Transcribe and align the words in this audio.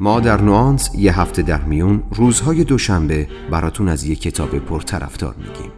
ما 0.00 0.20
در 0.20 0.40
نوانس 0.40 0.90
یه 0.94 1.20
هفته 1.20 1.42
در 1.42 1.62
میون 1.62 2.02
روزهای 2.10 2.64
دوشنبه 2.64 3.28
براتون 3.50 3.88
از 3.88 4.04
یه 4.04 4.16
کتاب 4.16 4.58
پرطرفدار 4.58 5.34
میگیم 5.34 5.72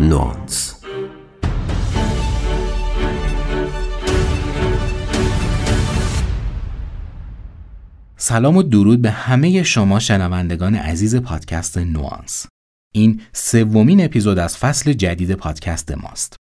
نوانس 0.00 0.76
سلام 8.16 8.56
و 8.56 8.62
درود 8.62 9.02
به 9.02 9.10
همه 9.10 9.62
شما 9.62 9.98
شنوندگان 9.98 10.74
عزیز 10.74 11.16
پادکست 11.16 11.78
نوانس. 11.78 12.46
این 12.96 13.20
سومین 13.32 14.04
اپیزود 14.04 14.38
از 14.38 14.56
فصل 14.56 14.92
جدید 14.92 15.32
پادکست 15.32 15.92
ماست. 15.92 16.36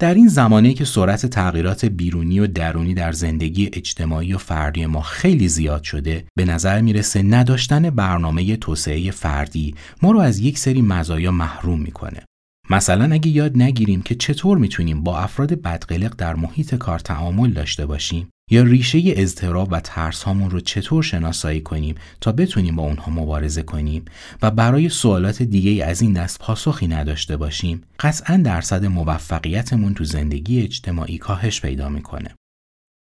در 0.00 0.14
این 0.14 0.28
زمانه 0.28 0.74
که 0.74 0.84
سرعت 0.84 1.26
تغییرات 1.26 1.84
بیرونی 1.84 2.40
و 2.40 2.46
درونی 2.46 2.94
در 2.94 3.12
زندگی 3.12 3.70
اجتماعی 3.72 4.34
و 4.34 4.38
فردی 4.38 4.86
ما 4.86 5.00
خیلی 5.00 5.48
زیاد 5.48 5.82
شده 5.82 6.24
به 6.36 6.44
نظر 6.44 6.80
می‌رسه 6.80 7.22
نداشتن 7.22 7.90
برنامه 7.90 8.56
توسعه 8.56 9.10
فردی 9.10 9.74
ما 10.02 10.10
رو 10.10 10.18
از 10.18 10.38
یک 10.38 10.58
سری 10.58 10.82
مزایا 10.82 11.30
محروم 11.30 11.80
می‌کنه 11.80 12.24
مثلا 12.70 13.14
اگه 13.14 13.28
یاد 13.28 13.58
نگیریم 13.58 14.02
که 14.02 14.14
چطور 14.14 14.58
می‌تونیم 14.58 15.02
با 15.02 15.18
افراد 15.18 15.52
بدقلق 15.52 16.14
در 16.16 16.34
محیط 16.34 16.74
کار 16.74 16.98
تعامل 16.98 17.50
داشته 17.50 17.86
باشیم 17.86 18.28
یا 18.50 18.62
ریشه 18.62 19.02
اضطراب 19.06 19.68
و 19.70 19.80
ترس 19.80 20.22
هامون 20.22 20.50
رو 20.50 20.60
چطور 20.60 21.02
شناسایی 21.02 21.60
کنیم 21.60 21.94
تا 22.20 22.32
بتونیم 22.32 22.76
با 22.76 22.82
اونها 22.82 23.12
مبارزه 23.12 23.62
کنیم 23.62 24.04
و 24.42 24.50
برای 24.50 24.88
سوالات 24.88 25.42
دیگه 25.42 25.84
از 25.84 26.02
این 26.02 26.12
دست 26.12 26.38
پاسخی 26.38 26.86
نداشته 26.86 27.36
باشیم 27.36 27.82
قطعا 28.00 28.36
درصد 28.36 28.84
موفقیتمون 28.84 29.94
تو 29.94 30.04
زندگی 30.04 30.62
اجتماعی 30.62 31.18
کاهش 31.18 31.60
پیدا 31.60 31.88
می‌کنه. 31.88 32.34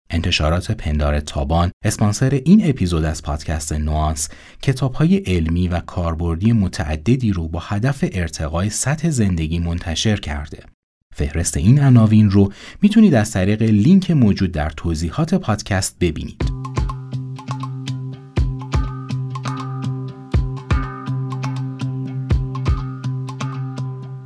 انتشارات 0.09 0.71
پندار 0.71 1.19
تابان 1.19 1.71
اسپانسر 1.85 2.41
این 2.45 2.69
اپیزود 2.69 3.03
از 3.03 3.23
پادکست 3.23 3.73
نوانس 3.73 4.29
کتاب 4.61 4.93
های 4.93 5.17
علمی 5.17 5.67
و 5.67 5.79
کاربردی 5.79 6.51
متعددی 6.51 7.31
رو 7.31 7.47
با 7.47 7.59
هدف 7.59 8.05
ارتقای 8.11 8.69
سطح 8.69 9.09
زندگی 9.09 9.59
منتشر 9.59 10.15
کرده. 10.19 10.63
فهرست 11.17 11.57
این 11.57 11.79
عناوین 11.83 12.31
رو 12.31 12.51
می‌تونید 12.81 13.13
از 13.13 13.31
طریق 13.31 13.61
لینک 13.61 14.11
موجود 14.11 14.51
در 14.51 14.69
توضیحات 14.69 15.35
پادکست 15.35 15.95
ببینید. 15.99 16.41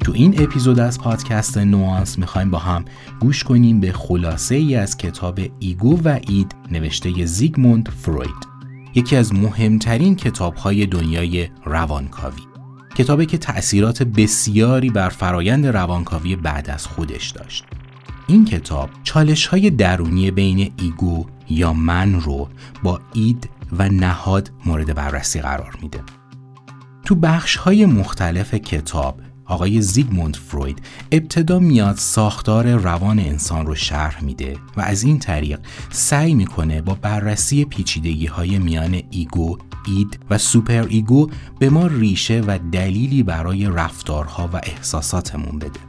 تو 0.03 0.11
این 0.13 0.43
اپیزود 0.43 0.79
از 0.79 0.99
پادکست 0.99 1.57
نوانس 1.57 2.19
می‌خوایم 2.19 2.51
با 2.51 2.57
هم 2.57 2.85
گوش 3.19 3.43
کنیم 3.43 3.79
به 3.79 3.91
خلاصه 3.91 4.55
ای 4.55 4.75
از 4.75 4.97
کتاب 4.97 5.39
ego 5.59 5.99
و 6.03 6.19
id 6.27 6.55
نوشته 6.71 7.25
زیگموند 7.25 7.89
فروید 7.89 8.47
یکی 8.95 9.15
از 9.15 9.33
مهمترین 9.33 10.15
کتاب 10.15 10.55
های 10.55 10.85
دنیای 10.85 11.49
روانکاوی 11.65 12.50
کتابی 13.01 13.25
که 13.25 13.37
تأثیرات 13.37 14.03
بسیاری 14.03 14.89
بر 14.89 15.09
فرایند 15.09 15.67
روانکاوی 15.67 16.35
بعد 16.35 16.69
از 16.69 16.87
خودش 16.87 17.29
داشت. 17.29 17.65
این 18.27 18.45
کتاب 18.45 18.89
چالش 19.03 19.47
های 19.47 19.69
درونی 19.69 20.31
بین 20.31 20.73
ego 20.77 21.25
یا 21.49 21.73
من 21.73 22.21
رو 22.21 22.49
با 22.83 22.99
id 23.13 23.49
و 23.71 23.89
نهاد 23.89 24.51
مورد 24.65 24.95
بررسی 24.95 25.41
قرار 25.41 25.77
میده. 25.81 25.99
تو 27.05 27.15
بخش 27.15 27.55
های 27.55 27.85
مختلف 27.85 28.53
کتاب 28.53 29.21
آقای 29.51 29.81
زیگموند 29.81 30.35
فروید 30.35 30.81
ابتدا 31.11 31.59
میاد 31.59 31.95
ساختار 31.95 32.75
روان 32.75 33.19
انسان 33.19 33.65
رو 33.65 33.75
شرح 33.75 34.23
میده 34.23 34.57
و 34.77 34.81
از 34.81 35.03
این 35.03 35.19
طریق 35.19 35.59
سعی 35.89 36.33
می‌کنه 36.33 36.81
با 36.81 36.95
بررسی 37.01 37.65
پیچیدگی 37.65 38.25
های 38.25 38.59
میان 38.59 39.01
ego، 39.09 39.57
id 39.87 40.19
و 40.29 40.37
super 40.37 40.85
ego 40.89 41.29
به 41.59 41.69
ما 41.69 41.87
ریشه 41.87 42.43
و 42.47 42.59
دلیلی 42.71 43.23
برای 43.23 43.65
رفتارها 43.65 44.49
و 44.53 44.61
احساساتمون 44.63 45.59
بده. 45.59 45.79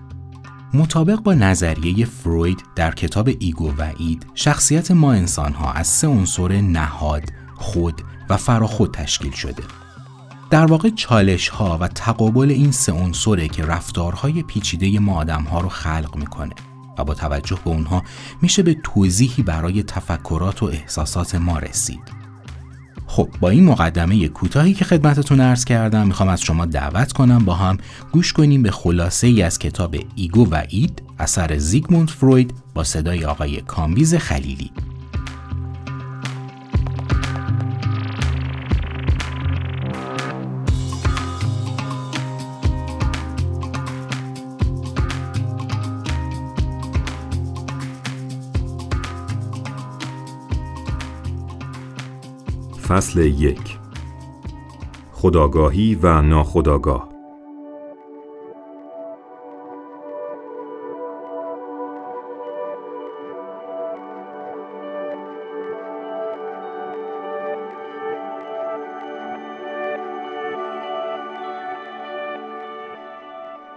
مطابق 0.74 1.20
با 1.20 1.34
نظریه 1.34 2.04
فروید 2.04 2.64
در 2.76 2.90
کتاب 2.90 3.30
ego 3.38 3.72
و 3.78 3.92
id 3.98 4.26
شخصیت 4.34 4.90
ما 4.90 5.12
انسانها 5.12 5.72
از 5.72 5.86
سه 5.86 6.06
عنصر 6.06 6.60
نهاد، 6.60 7.24
خود 7.54 8.02
و 8.30 8.36
فراخود 8.36 8.90
تشکیل 8.94 9.32
شده. 9.32 9.62
در 10.52 10.66
واقع 10.66 10.90
چالش 10.90 11.48
ها 11.48 11.78
و 11.80 11.88
تقابل 11.88 12.50
این 12.50 12.72
سه 12.72 12.92
عنصره 12.92 13.48
که 13.48 13.64
رفتارهای 13.64 14.42
پیچیده 14.42 14.98
ما 14.98 15.16
آدم 15.16 15.42
ها 15.42 15.60
رو 15.60 15.68
خلق 15.68 16.16
می‌کنه 16.16 16.54
و 16.98 17.04
با 17.04 17.14
توجه 17.14 17.58
به 17.64 17.70
اونها 17.70 18.02
میشه 18.42 18.62
به 18.62 18.76
توضیحی 18.84 19.42
برای 19.42 19.82
تفکرات 19.82 20.62
و 20.62 20.66
احساسات 20.66 21.34
ما 21.34 21.58
رسید. 21.58 22.00
خب 23.06 23.28
با 23.41 23.48
این 23.48 23.64
مقدمه 23.64 24.28
کوتاهی 24.28 24.74
که 24.74 24.84
خدمتتون 24.84 25.41
ارز 25.41 25.64
کردم 25.64 26.06
می‌خوام 26.06 26.28
از 26.28 26.41
شما 26.42 26.66
دعوت 26.66 27.12
کنم 27.12 27.44
با 27.44 27.54
هم 27.54 27.78
گوش 28.12 28.32
کنیم 28.32 28.62
به 28.62 28.70
خلاصه 28.70 29.26
ای 29.26 29.42
از 29.42 29.58
کتاب 29.58 29.96
ego 30.14 30.50
و 30.50 30.62
id 30.69 31.03
اثر 31.18 31.58
زیگموند 31.58 32.10
فروید 32.10 32.54
با 32.74 32.84
صدای 32.84 33.24
آقای 33.24 33.60
کامبیز 33.60 34.14
خلیلی 34.14 34.70
فصل 52.88 53.20
یک 53.20 53.78
خداگاهی 55.12 55.98
و 56.03 56.22
ناخداگاه 56.22 57.09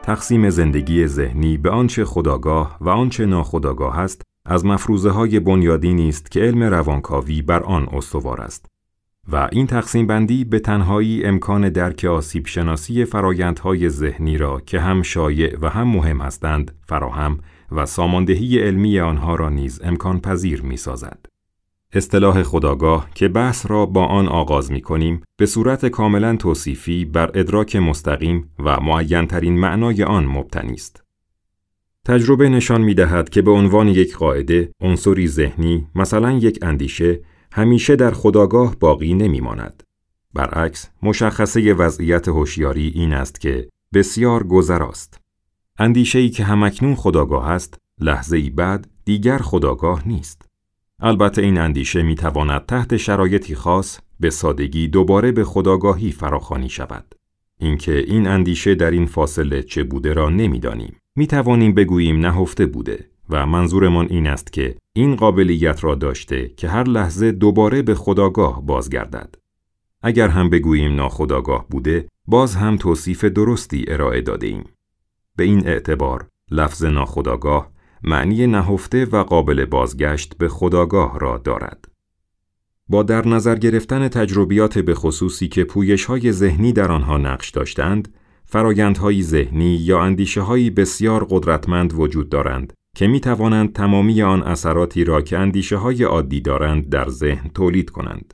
تقسیم 0.03 0.49
زندگی 0.49 1.07
ذهنی 1.07 1.57
به 1.57 1.69
آنچه 1.69 2.05
خداگاه 2.05 2.77
و 2.81 2.89
آنچه 2.89 3.25
ناخداگاه 3.25 3.99
است 3.99 4.21
از 4.45 4.65
مفروضه 4.65 5.09
های 5.09 5.39
بنیادی 5.39 6.09
است 6.09 6.31
که 6.31 6.39
علم 6.39 6.63
روانکاوی 6.63 7.41
بر 7.41 7.63
آن 7.63 7.89
استوار 7.93 8.41
است. 8.41 8.74
و 9.31 9.49
این 9.51 9.67
تقسیم 9.67 10.07
بندی 10.07 10.43
به 10.43 10.59
تنهایی 10.59 11.23
امکان 11.23 11.69
درک 11.69 12.05
آسیب 12.05 12.47
شناسی 12.47 13.05
فرایندهای 13.05 13.89
ذهنی 13.89 14.37
را 14.37 14.61
که 14.65 14.79
هم 14.79 15.01
شایع 15.01 15.57
و 15.61 15.69
هم 15.69 15.87
مهم 15.87 16.21
هستند 16.21 16.71
فراهم 16.87 17.39
و 17.71 17.85
ساماندهی 17.85 18.59
علمی 18.59 18.99
آنها 18.99 19.35
را 19.35 19.49
نیز 19.49 19.81
امکان 19.83 20.19
پذیر 20.19 20.61
می 20.61 20.77
سازد. 20.77 21.25
اصطلاح 21.93 22.43
خداگاه 22.43 23.09
که 23.13 23.27
بحث 23.27 23.65
را 23.69 23.85
با 23.85 24.05
آن 24.05 24.27
آغاز 24.27 24.71
می 24.71 24.81
کنیم 24.81 25.21
به 25.37 25.45
صورت 25.45 25.85
کاملا 25.85 26.35
توصیفی 26.35 27.05
بر 27.05 27.31
ادراک 27.33 27.75
مستقیم 27.75 28.49
و 28.59 28.79
معینترین 28.79 29.59
معنای 29.59 30.03
آن 30.03 30.25
مبتنی 30.25 30.73
است. 30.73 31.03
تجربه 32.05 32.49
نشان 32.49 32.81
می 32.81 32.93
دهد 32.93 33.29
که 33.29 33.41
به 33.41 33.51
عنوان 33.51 33.87
یک 33.87 34.15
قاعده 34.15 34.71
عنصری 34.81 35.27
ذهنی 35.27 35.87
مثلا 35.95 36.31
یک 36.31 36.59
اندیشه 36.61 37.19
همیشه 37.57 37.95
در 37.95 38.11
خداگاه 38.11 38.75
باقی 38.79 39.13
نمی 39.13 39.41
ماند. 39.41 39.83
برعکس 40.33 40.89
مشخصه 41.03 41.73
وضعیت 41.73 42.27
هوشیاری 42.27 42.91
این 42.95 43.13
است 43.13 43.41
که 43.41 43.69
بسیار 43.93 44.43
گذراست. 44.43 45.19
اندیشه 45.79 46.19
ای 46.19 46.29
که 46.29 46.43
همکنون 46.43 46.95
خداگاه 46.95 47.49
است 47.49 47.79
لحظه 47.99 48.37
ای 48.37 48.49
بعد 48.49 48.87
دیگر 49.05 49.37
خداگاه 49.37 50.07
نیست. 50.07 50.41
البته 50.99 51.41
این 51.41 51.57
اندیشه 51.57 52.03
می 52.03 52.15
تواند 52.15 52.65
تحت 52.65 52.97
شرایطی 52.97 53.55
خاص 53.55 53.99
به 54.19 54.29
سادگی 54.29 54.87
دوباره 54.87 55.31
به 55.31 55.43
خداگاهی 55.43 56.11
فراخانی 56.11 56.69
شود. 56.69 57.15
اینکه 57.59 57.97
این 57.97 58.27
اندیشه 58.27 58.75
در 58.75 58.91
این 58.91 59.05
فاصله 59.05 59.63
چه 59.63 59.83
بوده 59.83 60.13
را 60.13 60.29
نمی‌دانیم. 60.29 60.95
می 61.15 61.27
توانیم 61.27 61.73
بگوییم 61.73 62.19
نهفته 62.19 62.65
بوده 62.65 63.09
و 63.29 63.45
منظورمان 63.45 64.07
این 64.09 64.27
است 64.27 64.53
که 64.53 64.75
این 64.93 65.15
قابلیت 65.15 65.83
را 65.83 65.95
داشته 65.95 66.51
که 66.57 66.69
هر 66.69 66.83
لحظه 66.83 67.31
دوباره 67.31 67.81
به 67.81 67.95
خداگاه 67.95 68.65
بازگردد. 68.65 69.35
اگر 70.01 70.27
هم 70.27 70.49
بگوییم 70.49 70.95
ناخداگاه 70.95 71.65
بوده، 71.69 72.07
باز 72.27 72.55
هم 72.55 72.77
توصیف 72.77 73.23
درستی 73.23 73.85
ارائه 73.87 74.21
داده 74.21 74.47
ایم. 74.47 74.63
به 75.35 75.43
این 75.43 75.67
اعتبار، 75.67 76.27
لفظ 76.51 76.83
ناخداگاه 76.83 77.71
معنی 78.03 78.47
نهفته 78.47 79.05
و 79.05 79.23
قابل 79.23 79.65
بازگشت 79.65 80.37
به 80.37 80.47
خداگاه 80.47 81.19
را 81.19 81.37
دارد. 81.37 81.87
با 82.89 83.03
در 83.03 83.27
نظر 83.27 83.55
گرفتن 83.55 84.07
تجربیات 84.07 84.79
به 84.79 84.95
خصوصی 84.95 85.47
که 85.47 85.63
پویش 85.63 86.05
های 86.05 86.31
ذهنی 86.31 86.73
در 86.73 86.91
آنها 86.91 87.17
نقش 87.17 87.49
داشتند، 87.49 88.13
فرایندهایی 88.45 89.23
ذهنی 89.23 89.75
یا 89.75 90.01
اندیشه 90.01 90.69
بسیار 90.69 91.27
قدرتمند 91.29 91.99
وجود 91.99 92.29
دارند 92.29 92.73
که 92.95 93.07
می 93.07 93.19
توانند 93.19 93.73
تمامی 93.73 94.21
آن 94.21 94.43
اثراتی 94.43 95.03
را 95.03 95.21
که 95.21 95.37
اندیشه 95.37 95.77
های 95.77 96.03
عادی 96.03 96.41
دارند 96.41 96.89
در 96.89 97.09
ذهن 97.09 97.49
تولید 97.49 97.89
کنند. 97.89 98.33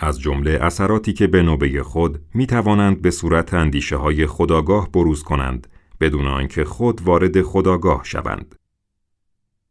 از 0.00 0.20
جمله 0.20 0.50
اثراتی 0.50 1.12
که 1.12 1.26
به 1.26 1.42
نوبه 1.42 1.82
خود 1.82 2.22
می 2.34 2.46
توانند 2.46 3.02
به 3.02 3.10
صورت 3.10 3.54
اندیشه 3.54 3.96
های 3.96 4.26
خداگاه 4.26 4.92
بروز 4.92 5.22
کنند 5.22 5.66
بدون 6.00 6.26
آنکه 6.26 6.64
خود 6.64 7.00
وارد 7.02 7.42
خداگاه 7.42 8.04
شوند. 8.04 8.54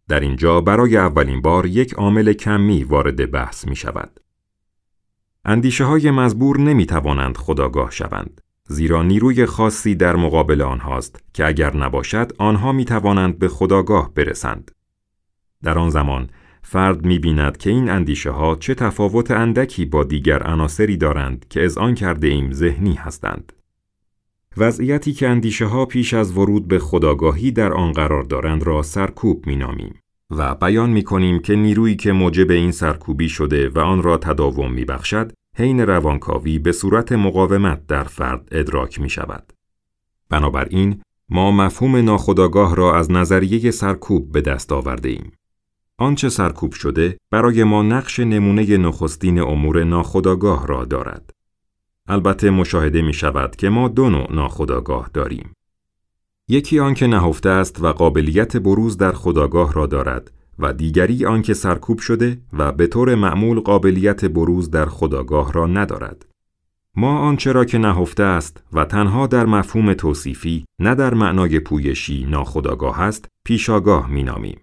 در 0.07 0.19
اینجا 0.19 0.61
برای 0.61 0.97
اولین 0.97 1.41
بار 1.41 1.65
یک 1.65 1.93
عامل 1.93 2.33
کمی 2.33 2.83
وارد 2.83 3.31
بحث 3.31 3.67
می 3.67 3.75
شود. 3.75 4.19
اندیشه 5.45 5.83
های 5.83 6.11
مزبور 6.11 6.59
نمی 6.59 6.85
توانند 6.85 7.37
خداگاه 7.37 7.91
شوند. 7.91 8.41
زیرا 8.67 9.03
نیروی 9.03 9.45
خاصی 9.45 9.95
در 9.95 10.15
مقابل 10.15 10.61
آنهاست 10.61 11.23
که 11.33 11.47
اگر 11.47 11.75
نباشد 11.75 12.31
آنها 12.37 12.71
می 12.71 12.85
توانند 12.85 13.39
به 13.39 13.47
خداگاه 13.47 14.13
برسند. 14.13 14.71
در 15.63 15.77
آن 15.77 15.89
زمان 15.89 16.29
فرد 16.63 17.05
می 17.05 17.19
بیند 17.19 17.57
که 17.57 17.69
این 17.69 17.89
اندیشه 17.89 18.29
ها 18.29 18.55
چه 18.55 18.75
تفاوت 18.75 19.31
اندکی 19.31 19.85
با 19.85 20.03
دیگر 20.03 20.43
عناصری 20.43 20.97
دارند 20.97 21.45
که 21.49 21.63
از 21.63 21.77
آن 21.77 21.95
کرده 21.95 22.27
ایم 22.27 22.51
ذهنی 22.51 22.93
هستند. 22.93 23.53
وضعیتی 24.57 25.13
که 25.13 25.29
اندیشه 25.29 25.65
ها 25.65 25.85
پیش 25.85 26.13
از 26.13 26.37
ورود 26.37 26.67
به 26.67 26.79
خداگاهی 26.79 27.51
در 27.51 27.73
آن 27.73 27.91
قرار 27.91 28.23
دارند 28.23 28.63
را 28.63 28.81
سرکوب 28.81 29.47
می 29.47 29.55
نامیم 29.55 29.95
و 30.29 30.55
بیان 30.55 30.89
می 30.89 31.03
کنیم 31.03 31.39
که 31.39 31.55
نیرویی 31.55 31.95
که 31.95 32.11
موجب 32.11 32.51
این 32.51 32.71
سرکوبی 32.71 33.29
شده 33.29 33.69
و 33.69 33.79
آن 33.79 34.03
را 34.03 34.17
تداوم 34.17 34.71
می 34.73 34.85
بخشد 34.85 35.31
حین 35.57 35.79
روانکاوی 35.79 36.59
به 36.59 36.71
صورت 36.71 37.11
مقاومت 37.11 37.87
در 37.87 38.03
فرد 38.03 38.47
ادراک 38.51 38.99
می 38.99 39.09
شود. 39.09 39.53
بنابراین 40.29 41.01
ما 41.29 41.51
مفهوم 41.51 41.95
ناخداگاه 41.95 42.75
را 42.75 42.97
از 42.97 43.11
نظریه 43.11 43.71
سرکوب 43.71 44.31
به 44.31 44.41
دست 44.41 44.71
آورده 44.71 45.09
ایم. 45.09 45.31
آنچه 45.97 46.29
سرکوب 46.29 46.73
شده 46.73 47.17
برای 47.31 47.63
ما 47.63 47.83
نقش 47.83 48.19
نمونه 48.19 48.77
نخستین 48.77 49.39
امور 49.39 49.83
ناخداگاه 49.83 50.67
را 50.67 50.85
دارد. 50.85 51.29
البته 52.07 52.49
مشاهده 52.49 53.01
می 53.01 53.13
شود 53.13 53.55
که 53.55 53.69
ما 53.69 53.87
دو 53.87 54.09
نوع 54.09 54.33
ناخداگاه 54.33 55.09
داریم. 55.13 55.53
یکی 56.47 56.79
آنکه 56.79 57.07
نهفته 57.07 57.49
است 57.49 57.83
و 57.83 57.93
قابلیت 57.93 58.57
بروز 58.57 58.97
در 58.97 59.11
خداگاه 59.11 59.73
را 59.73 59.85
دارد 59.85 60.31
و 60.59 60.73
دیگری 60.73 61.25
آنکه 61.25 61.53
سرکوب 61.53 61.99
شده 61.99 62.37
و 62.53 62.71
به 62.71 62.87
طور 62.87 63.15
معمول 63.15 63.59
قابلیت 63.59 64.25
بروز 64.25 64.71
در 64.71 64.85
خداگاه 64.85 65.53
را 65.53 65.67
ندارد. 65.67 66.25
ما 66.95 67.19
آنچه 67.19 67.51
را 67.51 67.65
که 67.65 67.77
نهفته 67.77 68.23
است 68.23 68.63
و 68.73 68.85
تنها 68.85 69.27
در 69.27 69.45
مفهوم 69.45 69.93
توصیفی 69.93 70.65
نه 70.79 70.95
در 70.95 71.13
معنای 71.13 71.59
پویشی 71.59 72.25
ناخداگاه 72.29 73.01
است 73.01 73.27
پیشاگاه 73.45 74.11
مینامیم 74.11 74.59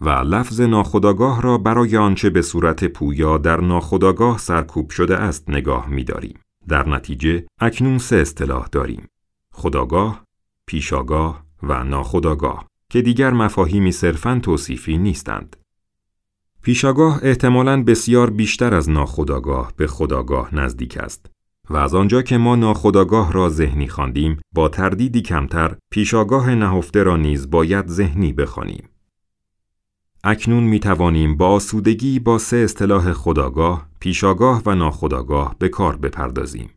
و 0.00 0.10
لفظ 0.10 0.60
ناخداگاه 0.60 1.42
را 1.42 1.58
برای 1.58 1.96
آنچه 1.96 2.30
به 2.30 2.42
صورت 2.42 2.84
پویا 2.84 3.38
در 3.38 3.60
ناخداگاه 3.60 4.38
سرکوب 4.38 4.90
شده 4.90 5.16
است 5.16 5.50
نگاه 5.50 5.88
می‌داریم. 5.88 6.38
در 6.68 6.88
نتیجه 6.88 7.46
اکنون 7.60 7.98
سه 7.98 8.16
اصطلاح 8.16 8.68
داریم. 8.72 9.06
خداگاه، 9.52 10.24
پیشاگاه 10.66 11.44
و 11.62 11.84
ناخداگاه 11.84 12.66
که 12.94 13.02
دیگر 13.02 13.30
مفاهیمی 13.30 13.92
صرفاً 13.92 14.40
توصیفی 14.42 14.98
نیستند. 14.98 15.56
پیشاگاه 16.62 17.20
احتمالاً 17.22 17.82
بسیار 17.82 18.30
بیشتر 18.30 18.74
از 18.74 18.90
ناخداگاه 18.90 19.72
به 19.76 19.86
خداگاه 19.86 20.54
نزدیک 20.54 20.96
است 20.96 21.30
و 21.70 21.76
از 21.76 21.94
آنجا 21.94 22.22
که 22.22 22.38
ما 22.38 22.56
ناخداگاه 22.56 23.32
را 23.32 23.48
ذهنی 23.48 23.88
خواندیم 23.88 24.40
با 24.52 24.68
تردیدی 24.68 25.22
کمتر 25.22 25.76
پیشاگاه 25.90 26.54
نهفته 26.54 27.02
را 27.02 27.16
نیز 27.16 27.50
باید 27.50 27.88
ذهنی 27.88 28.32
بخوانیم. 28.32 28.88
اکنون 30.24 30.64
می 30.64 30.80
توانیم 30.80 31.36
با 31.36 31.48
آسودگی 31.48 32.18
با 32.18 32.38
سه 32.38 32.56
اصطلاح 32.56 33.12
خداگاه، 33.12 33.88
پیشاگاه 34.00 34.62
و 34.66 34.74
ناخداگاه 34.74 35.56
به 35.58 35.68
کار 35.68 35.96
بپردازیم. 35.96 36.70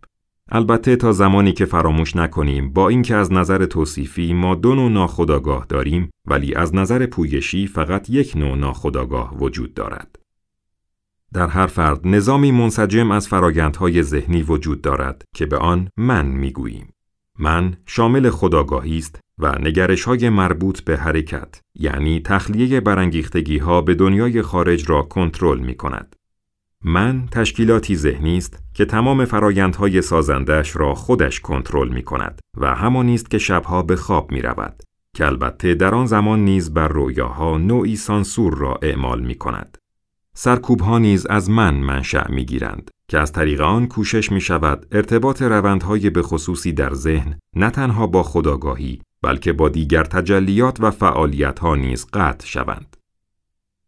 البته 0.50 0.96
تا 0.96 1.12
زمانی 1.12 1.52
که 1.52 1.66
فراموش 1.66 2.16
نکنیم 2.16 2.70
با 2.70 2.90
اینکه 2.90 3.16
از 3.16 3.34
نظر 3.34 3.66
توصیفی 3.66 4.34
ما 4.34 4.56
دو 4.56 4.76
نوع 4.76 4.92
ناخداگاه 4.92 5.66
داریم 5.70 6.10
ولی 6.26 6.56
از 6.56 6.76
نظر 6.76 7.06
پویشی 7.06 7.68
فقط 7.68 8.10
یک 8.10 8.38
نوع 8.38 8.58
ناخداگاه 8.58 9.38
وجود 9.38 9.74
دارد. 9.74 10.20
در 11.34 11.48
هر 11.48 11.68
فرد 11.68 12.08
نظامی 12.08 12.52
منسجم 12.52 13.12
از 13.12 13.28
فرایندهای 13.28 14.04
ذهنی 14.04 14.42
وجود 14.42 14.82
دارد 14.82 15.24
که 15.36 15.46
به 15.46 15.58
آن 15.58 15.90
من 15.98 16.26
می‌گوییم. 16.26 16.90
من 17.40 17.78
شامل 17.86 18.30
خداگاهی 18.30 18.98
است 18.98 19.20
و 19.40 19.56
نگرش 19.60 20.04
های 20.04 20.30
مربوط 20.30 20.82
به 20.82 20.98
حرکت 20.98 21.60
یعنی 21.76 22.20
تخلیه 22.20 22.82
برانگیختگی 22.82 23.58
ها 23.58 23.82
به 23.82 23.96
دنیای 23.96 24.42
خارج 24.42 24.90
را 24.90 25.02
کنترل 25.02 25.60
می 25.60 25.76
کند. 25.76 26.16
من 26.88 27.28
تشکیلاتی 27.32 27.96
ذهنی 27.96 28.38
است 28.38 28.64
که 28.74 28.86
تمام 28.86 29.26
فرایندهای 29.26 30.02
سازندش 30.02 30.76
را 30.76 30.94
خودش 30.94 31.40
کنترل 31.40 31.90
می 31.90 32.04
کند 32.04 32.40
و 32.58 32.76
همانی 32.76 33.14
است 33.14 33.30
که 33.30 33.38
شبها 33.38 33.82
به 33.82 33.96
خواب 33.96 34.32
می 34.32 34.42
رود 34.42 34.84
که 35.16 35.26
البته 35.26 35.74
در 35.74 35.96
آن 35.96 36.06
زمان 36.06 36.46
نیز 36.46 36.74
بر 36.74 36.88
رویاها 36.88 37.58
نوعی 37.58 37.96
سانسور 37.96 38.58
را 38.58 38.80
اعمال 38.82 39.22
می 39.22 39.36
کند. 39.36 39.78
سرکوب 40.34 40.82
ها 40.82 41.00
نیز 41.00 41.26
از 41.26 41.50
من 41.50 41.74
منشأ 41.74 42.32
می 42.32 42.46
گیرند 42.46 42.92
که 43.08 43.20
از 43.20 43.32
طریق 43.32 43.62
آن 43.62 43.88
کوشش 43.88 44.32
می 44.32 44.42
شود 44.42 44.88
ارتباط 44.92 45.42
روندهای 45.42 46.10
به 46.10 46.22
خصوصی 46.22 46.74
در 46.74 46.94
ذهن 46.94 47.40
نه 47.56 47.70
تنها 47.70 48.08
با 48.08 48.24
خداگاهی 48.24 49.02
بلکه 49.22 49.54
با 49.54 49.70
دیگر 49.70 50.04
تجلیات 50.04 50.82
و 50.82 50.92
فعالیت 50.92 51.60
ها 51.60 51.76
نیز 51.76 52.06
قطع 52.14 52.48
شوند. 52.48 52.97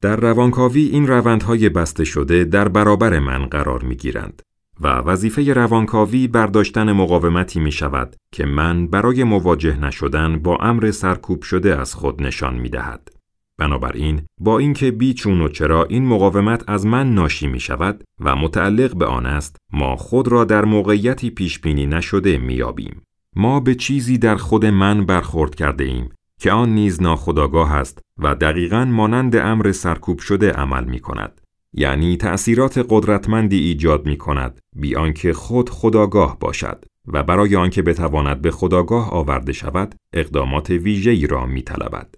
در 0.01 0.15
روانکاوی 0.15 0.81
این 0.81 1.07
روندهای 1.07 1.69
بسته 1.69 2.03
شده 2.03 2.43
در 2.43 2.67
برابر 2.67 3.19
من 3.19 3.45
قرار 3.45 3.83
می 3.83 3.95
گیرند 3.95 4.41
و 4.81 4.87
وظیفه 4.87 5.53
روانکاوی 5.53 6.27
برداشتن 6.27 6.91
مقاومتی 6.91 7.59
می 7.59 7.71
شود 7.71 8.15
که 8.31 8.45
من 8.45 8.87
برای 8.87 9.23
مواجه 9.23 9.79
نشدن 9.79 10.39
با 10.39 10.57
امر 10.61 10.91
سرکوب 10.91 11.41
شده 11.41 11.79
از 11.79 11.95
خود 11.95 12.23
نشان 12.23 12.55
می 12.55 12.69
دهد. 12.69 13.09
بنابراین 13.57 14.21
با 14.41 14.59
اینکه 14.59 14.91
بیچون 14.91 15.41
و 15.41 15.49
چرا 15.49 15.83
این 15.83 16.05
مقاومت 16.05 16.63
از 16.67 16.85
من 16.85 17.13
ناشی 17.13 17.47
می 17.47 17.59
شود 17.59 18.03
و 18.19 18.35
متعلق 18.35 18.95
به 18.95 19.05
آن 19.05 19.25
است 19.25 19.57
ما 19.73 19.95
خود 19.95 20.27
را 20.27 20.45
در 20.45 20.65
موقعیتی 20.65 21.29
پیش 21.29 21.59
بینی 21.59 21.85
نشده 21.85 22.37
میابیم. 22.37 23.01
ما 23.35 23.59
به 23.59 23.75
چیزی 23.75 24.17
در 24.17 24.35
خود 24.35 24.65
من 24.65 25.05
برخورد 25.05 25.55
کرده 25.55 25.83
ایم 25.83 26.09
که 26.39 26.51
آن 26.51 26.69
نیز 26.69 27.01
ناخداگاه 27.01 27.75
است 27.75 27.99
و 28.17 28.35
دقیقا 28.35 28.85
مانند 28.85 29.35
امر 29.35 29.71
سرکوب 29.71 30.19
شده 30.19 30.51
عمل 30.51 30.83
می 30.83 30.99
کند. 30.99 31.41
یعنی 31.73 32.17
تأثیرات 32.17 32.85
قدرتمندی 32.89 33.59
ایجاد 33.59 34.05
می 34.05 34.17
کند 34.17 34.59
بی 34.75 34.95
آنکه 34.95 35.33
خود 35.33 35.69
خداگاه 35.69 36.39
باشد 36.39 36.85
و 37.07 37.23
برای 37.23 37.55
آنکه 37.55 37.81
بتواند 37.81 38.41
به 38.41 38.51
خداگاه 38.51 39.11
آورده 39.11 39.53
شود 39.53 39.95
اقدامات 40.13 40.69
ویژه‌ای 40.69 41.27
را 41.27 41.45
می 41.45 41.61
طلبد. 41.61 42.15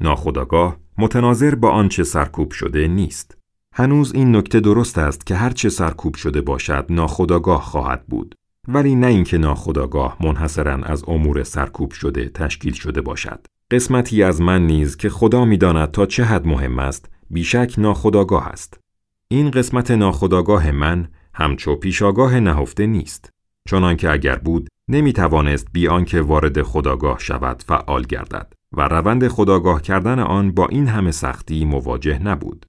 ناخداگاه 0.00 0.76
متناظر 0.98 1.54
با 1.54 1.70
آنچه 1.70 2.04
سرکوب 2.04 2.52
شده 2.52 2.88
نیست. 2.88 3.38
هنوز 3.74 4.14
این 4.14 4.36
نکته 4.36 4.60
درست 4.60 4.98
است 4.98 5.26
که 5.26 5.34
هرچه 5.34 5.68
سرکوب 5.68 6.14
شده 6.14 6.40
باشد 6.40 6.86
ناخداگاه 6.90 7.62
خواهد 7.62 8.06
بود 8.06 8.34
ولی 8.68 8.94
نه 8.94 9.06
اینکه 9.06 9.38
ناخداگاه 9.38 10.16
منحصرا 10.20 10.74
از 10.74 11.04
امور 11.08 11.42
سرکوب 11.42 11.92
شده 11.92 12.28
تشکیل 12.28 12.72
شده 12.72 13.00
باشد. 13.00 13.46
قسمتی 13.70 14.22
از 14.22 14.40
من 14.40 14.66
نیز 14.66 14.96
که 14.96 15.08
خدا 15.08 15.44
می‌داند 15.44 15.90
تا 15.90 16.06
چه 16.06 16.24
حد 16.24 16.46
مهم 16.46 16.78
است 16.78 17.10
بیشک 17.30 17.74
ناخداگاه 17.78 18.48
است. 18.48 18.80
این 19.28 19.50
قسمت 19.50 19.90
ناخداگاه 19.90 20.70
من 20.70 21.08
همچو 21.34 21.76
پیشاگاه 21.76 22.40
نهفته 22.40 22.86
نیست. 22.86 23.30
چنانکه 23.68 24.10
اگر 24.10 24.36
بود 24.36 24.68
نمی 24.88 25.12
توانست 25.12 25.68
بی 25.72 25.88
آنکه 25.88 26.20
وارد 26.20 26.62
خداگاه 26.62 27.18
شود 27.18 27.62
فعال 27.66 28.02
گردد 28.02 28.52
و 28.72 28.88
روند 28.88 29.28
خداگاه 29.28 29.82
کردن 29.82 30.18
آن 30.18 30.52
با 30.52 30.66
این 30.66 30.86
همه 30.86 31.10
سختی 31.10 31.64
مواجه 31.64 32.22
نبود. 32.22 32.66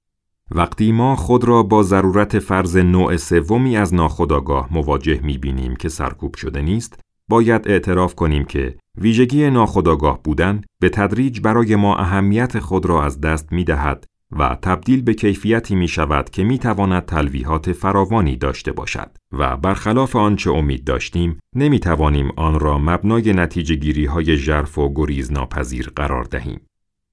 وقتی 0.50 0.92
ما 0.92 1.16
خود 1.16 1.44
را 1.44 1.62
با 1.62 1.82
ضرورت 1.82 2.38
فرض 2.38 2.76
نوع 2.76 3.16
سومی 3.16 3.76
از 3.76 3.94
ناخداگاه 3.94 4.68
مواجه 4.70 5.20
می 5.22 5.38
بینیم 5.38 5.76
که 5.76 5.88
سرکوب 5.88 6.34
شده 6.36 6.62
نیست، 6.62 7.00
باید 7.28 7.68
اعتراف 7.68 8.14
کنیم 8.14 8.44
که 8.44 8.76
ویژگی 8.98 9.50
ناخداگاه 9.50 10.22
بودن 10.22 10.60
به 10.80 10.88
تدریج 10.88 11.40
برای 11.40 11.76
ما 11.76 11.96
اهمیت 11.96 12.58
خود 12.58 12.86
را 12.86 13.04
از 13.04 13.20
دست 13.20 13.52
می 13.52 13.64
دهد 13.64 14.04
و 14.32 14.58
تبدیل 14.62 15.02
به 15.02 15.14
کیفیتی 15.14 15.74
می 15.74 15.88
شود 15.88 16.30
که 16.30 16.44
می 16.44 16.58
تواند 16.58 17.04
تلویحات 17.04 17.72
فراوانی 17.72 18.36
داشته 18.36 18.72
باشد 18.72 19.10
و 19.32 19.56
برخلاف 19.56 20.16
آنچه 20.16 20.50
امید 20.50 20.84
داشتیم 20.84 21.38
نمی 21.56 21.80
توانیم 21.80 22.30
آن 22.36 22.60
را 22.60 22.78
مبنای 22.78 23.32
نتیجه 23.32 23.74
گیری 23.74 24.04
های 24.04 24.36
جرف 24.36 24.78
و 24.78 24.94
گریز 24.94 25.32
ناپذیر 25.32 25.92
قرار 25.96 26.24
دهیم. 26.24 26.60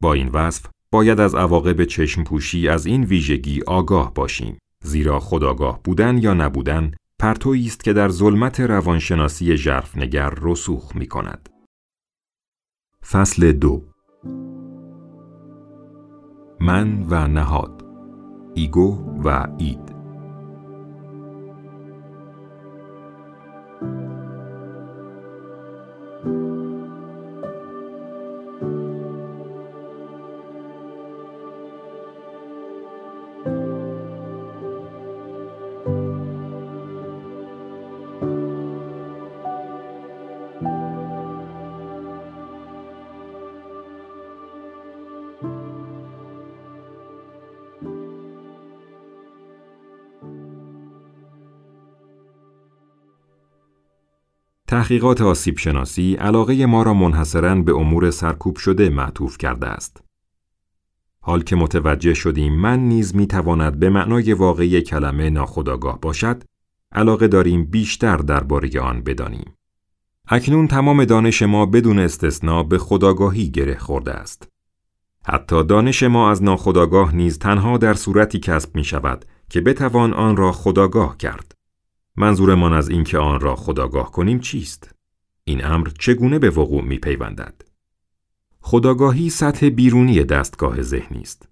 با 0.02 0.14
این 0.14 0.28
وصف 0.28 0.66
باید 0.94 1.20
از 1.20 1.36
عواقب 1.36 1.84
چشم 1.84 2.24
پوشی 2.24 2.68
از 2.68 2.86
این 2.86 3.04
ویژگی 3.04 3.62
آگاه 3.68 4.14
باشیم. 4.14 4.58
زیرا 4.84 5.20
خداگاه 5.20 5.84
بودن 5.84 6.18
یا 6.18 6.34
نبودن 6.34 6.92
پرتویی 7.20 7.66
است 7.66 7.84
که 7.84 7.94
در 7.94 8.10
ظلمت 8.10 8.60
روانشناسی 8.60 9.58
ژرفنگر 9.58 10.34
رسوخ 10.42 10.96
می 10.96 11.08
کند. 11.08 11.50
فصل 13.12 13.52
دو. 13.52 13.84
من 16.60 17.06
و 17.10 17.28
نهاد 17.28 17.86
ایگو 18.54 19.22
و 19.24 19.48
اید 19.58 19.83
تحقیقات 54.84 55.22
آسیب 55.22 55.58
شناسی 55.58 56.16
علاقه 56.16 56.66
ما 56.66 56.84
را 56.84 56.94
منحصرا 56.94 57.56
به 57.56 57.76
امور 57.76 58.12
سرکوب 58.12 58.58
شده 58.58 58.90
معطوف 58.90 59.38
کرده 59.38 59.68
است. 59.68 60.04
حال 61.20 61.44
که 61.44 61.56
متوجه 61.56 62.14
شدیم 62.14 62.54
من 62.54 62.80
نیز 62.80 63.16
می 63.16 63.28
تواند 63.28 63.80
به 63.80 63.90
معنای 63.90 64.34
واقعی 64.34 64.82
کلمه 64.82 65.30
ناخداگاه 65.30 66.02
باشد، 66.02 66.44
علاقه 66.92 67.28
داریم 67.28 67.66
بیشتر 67.66 68.18
درباره 68.18 68.80
آن 68.80 69.02
بدانیم. 69.02 69.54
اکنون 70.28 70.68
تمام 70.68 71.06
دانش 71.06 71.42
ما 71.42 71.66
بدون 71.66 72.00
استثنا 72.00 72.64
به 72.64 72.78
خداگاهی 72.78 73.50
گره 73.50 73.78
خورده 73.78 74.14
است. 74.14 74.50
حتی 75.26 75.64
دانش 75.64 76.04
ما 76.04 76.32
از 76.32 76.44
ناخداگاه 76.44 77.16
نیز 77.16 77.40
تنها 77.40 77.78
در 77.78 77.94
صورتی 77.94 78.40
کسب 78.40 78.76
می 78.76 78.84
شود 78.84 79.26
که 79.50 79.62
بتوان 79.62 80.14
آن 80.14 80.38
را 80.38 80.52
خداگاه 80.52 81.18
کرد. 81.18 81.56
منظورمان 82.16 82.74
از 82.74 82.90
اینکه 82.90 83.18
آن 83.18 83.40
را 83.40 83.56
خداگاه 83.56 84.12
کنیم 84.12 84.40
چیست؟ 84.40 84.96
این 85.44 85.66
امر 85.66 85.88
چگونه 86.00 86.40
به 86.40 86.50
وقوع 86.50 86.84
می 86.84 86.98
پیوندد؟ 86.98 87.62
خداگاهی 88.60 89.30
سطح 89.30 89.70
بیرونی 89.70 90.24
دستگاه 90.24 90.82
ذهنی 90.82 91.22
است. 91.22 91.50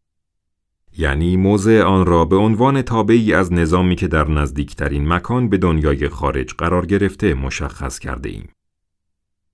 یعنی 0.98 1.38
موضع 1.38 1.82
آن 1.82 2.06
را 2.06 2.26
به 2.26 2.36
عنوان 2.36 2.82
تابعی 2.82 3.34
از 3.34 3.54
نظامی 3.54 3.96
که 3.96 4.08
در 4.08 4.30
نزدیکترین 4.30 5.08
مکان 5.08 5.50
به 5.50 5.58
دنیای 5.58 6.10
خارج 6.10 6.54
قرار 6.54 6.86
گرفته 6.86 7.34
مشخص 7.34 8.00
کرده 8.00 8.30
ایم. 8.30 8.50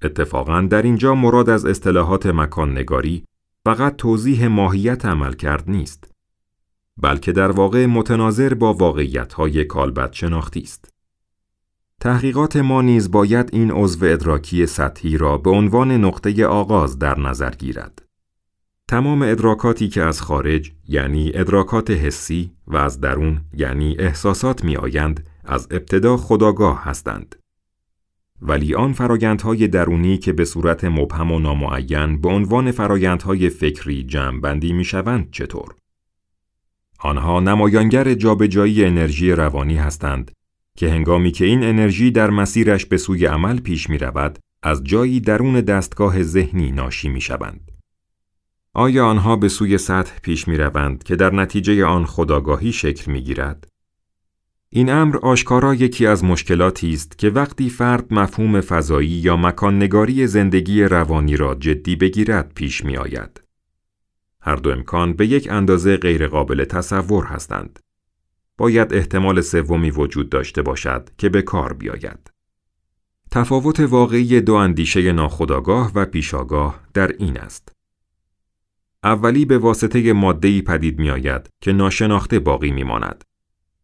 اتفاقا 0.04 0.62
در 0.62 0.82
اینجا 0.82 1.16
مراد 1.16 1.50
از 1.50 1.66
اصطلاحات 1.66 2.26
مکان 2.26 2.78
نگاری 2.78 3.24
فقط 3.66 3.96
توضیح 3.96 4.48
ماهیت 4.48 5.06
عمل 5.06 5.34
کرد 5.34 5.64
نیست 5.70 6.12
بلکه 6.98 7.32
در 7.32 7.52
واقع 7.52 7.86
متناظر 7.86 8.54
با 8.54 8.74
واقعیت 8.74 9.34
های 9.34 9.66
کالبد 9.66 10.14
شناختی 10.14 10.62
است. 10.62 10.97
تحقیقات 12.02 12.56
ما 12.58 12.82
نیز 12.82 13.12
باید 13.12 13.50
این 13.54 13.72
عضو 13.72 14.06
ادراکی 14.06 14.66
سطحی 14.66 15.18
را 15.18 15.38
به 15.38 15.50
عنوان 15.50 15.92
نقطه 15.92 16.46
آغاز 16.46 17.00
در 17.00 17.20
نظر 17.20 17.50
گیرد. 17.50 18.02
تمام 18.88 19.22
ادراکاتی 19.22 19.88
که 19.88 20.04
از 20.04 20.22
خارج 20.22 20.72
یعنی 20.88 21.32
ادراکات 21.34 21.92
حسی 21.92 22.52
و 22.68 22.78
از 22.78 23.02
درون 23.02 23.42
یعنی 23.54 23.96
احساسات 24.00 24.64
می 24.64 24.76
آیند 24.78 25.28
از 25.46 25.68
ابتدا 25.72 26.18
خداگاه 26.18 26.84
هستند. 26.84 27.36
ولی 28.42 28.76
آن 28.76 28.94
فرایندهای 28.94 29.68
درونی 29.68 30.18
که 30.18 30.34
به 30.34 30.46
صورت 30.46 30.84
مبهم 30.84 31.32
و 31.32 31.40
نامعین 31.40 32.22
به 32.22 32.30
عنوان 32.30 32.72
فرایندهای 32.72 33.50
فکری 33.50 34.04
جمع 34.04 34.40
بندی 34.40 34.74
می 34.74 34.84
شوند 34.84 35.32
چطور؟ 35.32 35.76
آنها 37.00 37.40
نمایانگر 37.40 38.14
جابجایی 38.14 38.86
انرژی 38.86 39.32
روانی 39.32 39.78
هستند 39.78 40.32
که 40.78 40.90
هنگامی 40.90 41.32
که 41.32 41.46
این 41.46 41.64
انرژی 41.64 42.12
در 42.12 42.30
مسیرش 42.30 42.86
به 42.86 42.98
سوی 42.98 43.26
عمل 43.26 43.60
پیش 43.60 43.90
می 43.90 43.98
رود، 43.98 44.40
از 44.64 44.84
جایی 44.84 45.20
درون 45.20 45.62
دستگاه 45.62 46.24
ذهنی 46.24 46.72
ناشی 46.72 47.10
می 47.10 47.22
شوند. 47.22 47.72
آیا 48.74 49.06
آنها 49.06 49.36
به 49.36 49.50
سوی 49.50 49.78
سطح 49.78 50.20
پیش 50.22 50.48
می 50.48 50.58
روند 50.58 51.04
که 51.04 51.16
در 51.16 51.36
نتیجه 51.36 51.86
آن 51.86 52.06
خداگاهی 52.06 52.72
شکل 52.72 53.12
می 53.12 53.22
گیرد؟ 53.22 53.68
این 54.70 54.90
امر 54.90 55.18
آشکارا 55.18 55.76
یکی 55.76 56.06
از 56.08 56.24
مشکلاتی 56.24 56.94
است 56.94 57.18
که 57.18 57.30
وقتی 57.30 57.70
فرد 57.70 58.14
مفهوم 58.14 58.62
فضایی 58.62 59.10
یا 59.10 59.38
مکان 59.38 59.76
نگاری 59.76 60.28
زندگی 60.28 60.84
روانی 60.84 61.38
را 61.38 61.56
جدی 61.56 61.96
بگیرد 61.96 62.52
پیش 62.56 62.86
می 62.86 62.98
آید. 62.98 63.42
هر 64.42 64.56
دو 64.56 64.70
امکان 64.70 65.14
به 65.14 65.28
یک 65.28 65.48
اندازه 65.52 65.98
غیرقابل 65.98 66.66
تصور 66.66 67.26
هستند. 67.26 67.80
باید 68.58 68.94
احتمال 68.94 69.42
سومی 69.42 69.92
وجود 69.92 70.30
داشته 70.30 70.62
باشد 70.62 71.10
که 71.18 71.30
به 71.30 71.42
کار 71.42 71.74
بیاید. 71.74 72.32
تفاوت 73.32 73.80
واقعی 73.80 74.42
دو 74.42 74.54
اندیشه 74.54 75.12
ناخودآگاه 75.12 75.92
و 75.96 76.06
پیشاگاه 76.06 76.82
در 76.94 77.08
این 77.08 77.38
است. 77.38 77.72
اولی 79.04 79.46
به 79.46 79.58
واسطه 79.58 80.14
مادهی 80.14 80.62
پدید 80.62 81.00
می 81.00 81.10
آید 81.10 81.50
که 81.62 81.72
ناشناخته 81.72 82.40
باقی 82.40 82.72
می 82.72 82.84
ماند. 82.84 83.24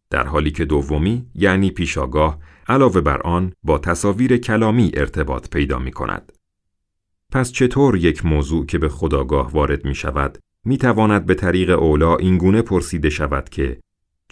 در 0.10 0.28
حالی 0.28 0.52
که 0.52 0.66
دومی 0.66 1.26
یعنی 1.36 1.72
پیشاگاه 1.72 2.40
علاوه 2.68 3.02
بر 3.02 3.22
آن 3.22 3.54
با 3.64 3.78
تصاویر 3.78 4.38
کلامی 4.38 4.92
ارتباط 4.94 5.50
پیدا 5.50 5.80
می 5.80 5.92
کند. 5.92 6.32
پس 7.32 7.52
چطور 7.52 7.98
یک 7.98 8.26
موضوع 8.26 8.66
که 8.66 8.78
به 8.78 8.90
خداگاه 8.90 9.52
وارد 9.52 9.86
می 9.86 9.96
شود 9.96 10.38
می 10.66 10.78
تواند 10.78 11.26
به 11.26 11.36
طریق 11.36 11.70
اولا 11.70 12.16
اینگونه 12.16 12.62
پرسیده 12.62 13.10
شود 13.10 13.50
که 13.50 13.80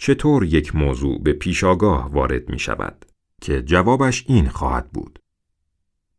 چطور 0.04 0.44
یک 0.44 0.76
موضوع 0.76 1.22
به 1.22 1.32
پیشاگاه 1.32 2.12
وارد 2.12 2.48
می 2.48 2.58
شود 2.58 3.04
که 3.40 3.62
جوابش 3.62 4.24
این 4.28 4.48
خواهد 4.48 4.90
بود؟ 4.90 5.18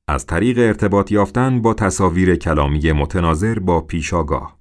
از 0.08 0.26
طریق 0.26 0.58
ارتباط 0.60 1.12
یافتن 1.12 1.62
با 1.62 1.74
تصاویر 1.74 2.36
کلامی 2.36 2.92
متناظر 2.92 3.60
با 3.60 3.82
پیشاگاه 3.82 4.58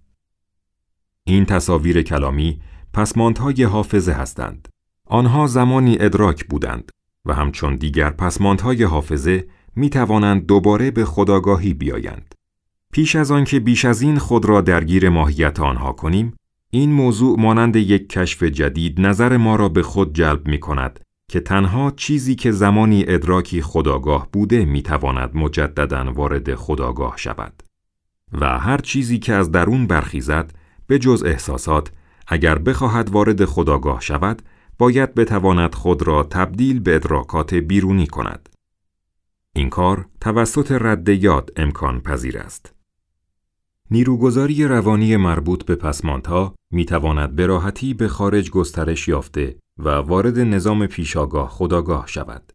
این 1.25 1.45
تصاویر 1.45 2.03
کلامی 2.03 2.61
پسماندهای 2.95 3.63
حافظه 3.63 4.13
هستند. 4.13 4.69
آنها 5.07 5.47
زمانی 5.47 5.97
ادراک 6.01 6.45
بودند 6.45 6.91
و 7.25 7.35
همچون 7.35 7.77
دیگر 7.77 8.11
پسماندهای 8.11 8.83
حافظه 8.83 9.49
می 9.77 9.91
توانند 9.91 10.47
دوباره 10.47 10.91
به 10.91 11.05
خداگاهی 11.05 11.75
بیایند. 11.75 12.35
پیش 12.93 13.17
از 13.17 13.31
آنکه 13.31 13.61
بیش 13.61 13.85
از 13.85 14.03
این 14.03 14.19
خود 14.19 14.45
را 14.45 14.61
درگیر 14.61 15.09
ماهیت 15.09 15.61
آنها 15.61 15.93
کنیم 15.93 16.35
این 16.75 16.93
موضوع 16.93 17.41
مانند 17.41 17.77
یک 17.77 18.09
کشف 18.09 18.43
جدید 18.43 19.01
نظر 19.01 19.37
ما 19.37 19.57
را 19.57 19.69
به 19.69 19.83
خود 19.83 20.15
جلب 20.15 20.49
می 20.49 20.61
کند 20.61 21.01
که 21.29 21.41
تنها 21.41 21.91
چیزی 21.91 22.35
که 22.35 22.53
زمانی 22.53 23.05
ادراکی 23.09 23.63
خداگاه 23.63 24.29
بوده 24.33 24.65
می 24.65 24.83
تواند 24.83 25.37
مجددا 25.37 26.13
وارد 26.13 26.55
خداگاه 26.55 27.17
شود 27.17 27.63
و 28.33 28.59
هر 28.59 28.79
چیزی 28.79 29.19
که 29.19 29.33
از 29.33 29.51
درون 29.51 29.87
برخیزد 29.87 30.53
به 30.87 30.99
جز 30.99 31.23
احساسات 31.23 31.93
اگر 32.27 32.59
بخواهد 32.59 33.11
وارد 33.11 33.45
خداگاه 33.45 34.01
شود 34.01 34.43
باید 34.79 35.15
بتواند 35.15 35.75
خود 35.75 36.03
را 36.03 36.23
تبدیل 36.23 36.81
به 36.81 36.95
ادراکات 36.95 37.55
بیرونی 37.55 38.07
کند. 38.07 38.49
این 39.55 39.71
کار 39.71 40.07
توسط 40.21 40.73
رد 40.81 41.09
یاد 41.09 41.51
امکان 41.57 42.01
پذیر 42.01 42.39
است. 42.39 42.75
نیروگذاری 43.91 44.65
روانی 44.65 45.17
مربوط 45.17 45.65
به 45.65 45.77
پسماندها 45.77 46.55
می 46.73 46.85
تواند 46.85 47.37
به 47.37 47.47
راحتی 47.47 47.95
به 47.95 48.09
خارج 48.09 48.51
گسترش 48.51 49.09
یافته 49.09 49.57
و 49.79 49.89
وارد 49.89 50.39
نظام 50.39 50.87
پیشاگاه 50.87 51.49
خداگاه 51.49 52.07
شود. 52.07 52.53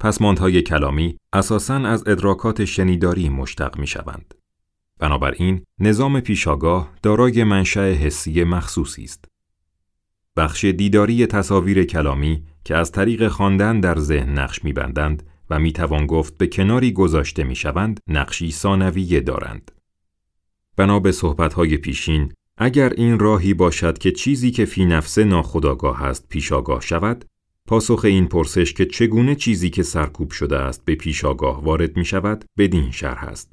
پسماندهای 0.00 0.62
کلامی 0.62 1.16
اساساً 1.32 1.74
از 1.74 2.08
ادراکات 2.08 2.64
شنیداری 2.64 3.28
مشتق 3.28 3.78
می 3.78 3.86
شوند. 3.86 4.34
بنابراین 4.98 5.64
نظام 5.80 6.20
پیشاگاه 6.20 6.94
دارای 7.02 7.44
منشأ 7.44 7.92
حسی 7.92 8.44
مخصوصی 8.44 9.04
است. 9.04 9.24
بخش 10.36 10.64
دیداری 10.64 11.26
تصاویر 11.26 11.84
کلامی 11.84 12.42
که 12.64 12.76
از 12.76 12.92
طریق 12.92 13.28
خواندن 13.28 13.80
در 13.80 13.98
ذهن 13.98 14.38
نقش 14.38 14.64
میبندند 14.64 15.22
و 15.50 15.58
می‌توان 15.58 16.06
گفت 16.06 16.38
به 16.38 16.46
کناری 16.46 16.92
گذاشته 16.92 17.44
می‌شوند 17.44 18.00
نقشی 18.08 18.50
ثانویه 18.50 19.20
دارند. 19.20 19.70
بنا 20.76 21.00
به 21.00 21.12
صحبتهای 21.12 21.76
پیشین 21.76 22.32
اگر 22.60 22.92
این 22.96 23.18
راهی 23.18 23.54
باشد 23.54 23.98
که 23.98 24.12
چیزی 24.12 24.50
که 24.50 24.64
فی 24.64 24.84
نفسه 24.84 25.24
ناخداگاه 25.24 26.02
است 26.02 26.28
پیشاگاه 26.28 26.80
شود 26.80 27.24
پاسخ 27.66 28.04
این 28.04 28.26
پرسش 28.26 28.72
که 28.72 28.86
چگونه 28.86 29.34
چیزی 29.34 29.70
که 29.70 29.82
سرکوب 29.82 30.30
شده 30.30 30.58
است 30.58 30.84
به 30.84 30.94
پیشاگاه 30.94 31.64
وارد 31.64 31.96
می 31.96 32.04
شود 32.04 32.44
بدین 32.58 32.90
شرح 32.90 33.24
است 33.24 33.52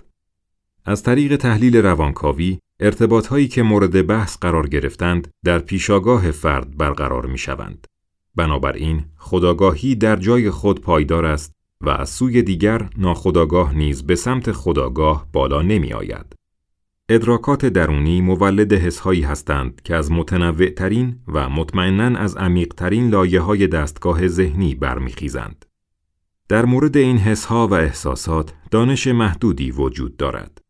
از 0.85 1.03
طریق 1.03 1.35
تحلیل 1.35 1.77
روانکاوی 1.77 2.59
ارتباط 2.79 3.27
هایی 3.27 3.47
که 3.47 3.63
مورد 3.63 4.07
بحث 4.07 4.37
قرار 4.37 4.67
گرفتند 4.67 5.27
در 5.43 5.59
پیشاگاه 5.59 6.31
فرد 6.31 6.77
برقرار 6.77 7.25
می 7.25 7.37
شوند 7.37 7.87
بنابراین 8.35 9.05
خداگاهی 9.17 9.95
در 9.95 10.15
جای 10.15 10.51
خود 10.51 10.81
پایدار 10.81 11.25
است 11.25 11.51
و 11.81 11.89
از 11.89 12.09
سوی 12.09 12.41
دیگر 12.41 12.89
ناخداگاه 12.97 13.75
نیز 13.77 14.03
به 14.03 14.15
سمت 14.15 14.51
خداگاه 14.51 15.27
بالا 15.33 15.61
نمی 15.61 15.93
آید. 15.93 16.44
ادراکات 17.09 17.65
درونی 17.65 18.21
مولد 18.21 18.73
حسهایی 18.73 19.21
هستند 19.21 19.81
که 19.81 19.95
از 19.95 20.11
متنوع 20.11 20.69
ترین 20.69 21.19
و 21.27 21.49
مطمئنا 21.49 22.19
از 22.19 22.37
عمیق 22.37 22.73
ترین 22.73 23.09
لایه 23.09 23.41
های 23.41 23.67
دستگاه 23.67 24.27
ذهنی 24.27 24.75
برمیخیزند. 24.75 25.65
در 26.49 26.65
مورد 26.65 26.97
این 26.97 27.17
حسها 27.17 27.67
و 27.67 27.73
احساسات 27.73 28.53
دانش 28.71 29.07
محدودی 29.07 29.71
وجود 29.71 30.17
دارد. 30.17 30.61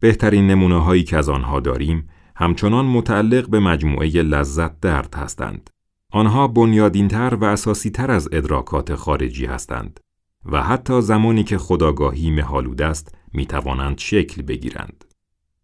بهترین 0.00 0.46
نمونه 0.46 0.82
هایی 0.82 1.02
که 1.02 1.16
از 1.16 1.28
آنها 1.28 1.60
داریم 1.60 2.08
همچنان 2.36 2.84
متعلق 2.84 3.48
به 3.48 3.60
مجموعه 3.60 4.08
لذت 4.08 4.80
درد 4.80 5.14
هستند. 5.14 5.70
آنها 6.12 6.48
بنیادینتر 6.48 7.34
و 7.34 7.44
اساسیتر 7.44 8.10
از 8.10 8.28
ادراکات 8.32 8.94
خارجی 8.94 9.46
هستند 9.46 10.00
و 10.44 10.62
حتی 10.62 11.00
زمانی 11.00 11.44
که 11.44 11.58
خداگاهی 11.58 12.30
مهالود 12.30 12.82
است 12.82 13.14
می 13.32 13.46
توانند 13.46 13.98
شکل 13.98 14.42
بگیرند. 14.42 15.04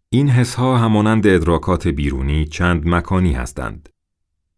این 0.09 0.29
حسها 0.29 0.77
همانند 0.77 1.27
ادراکات 1.27 1.87
بیرونی 1.87 2.45
چند 2.45 2.87
مکانی 2.87 3.33
هستند. 3.33 3.89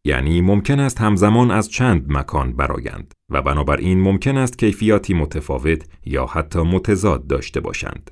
یعنی 0.04 0.42
ممکن 0.42 0.80
است 0.80 1.02
همزمان 1.02 1.52
از 1.52 1.70
چند 1.70 2.06
مکان 2.10 2.54
برایند 2.54 3.14
و 3.30 3.42
بنابراین 3.42 4.02
ممکن 4.02 4.38
است 4.38 4.60
کیفیاتی 4.60 5.14
متفاوت 5.14 5.86
یا 6.06 6.26
حتی 6.26 6.60
متضاد 6.60 7.28
داشته 7.28 7.60
باشند. 7.60 8.12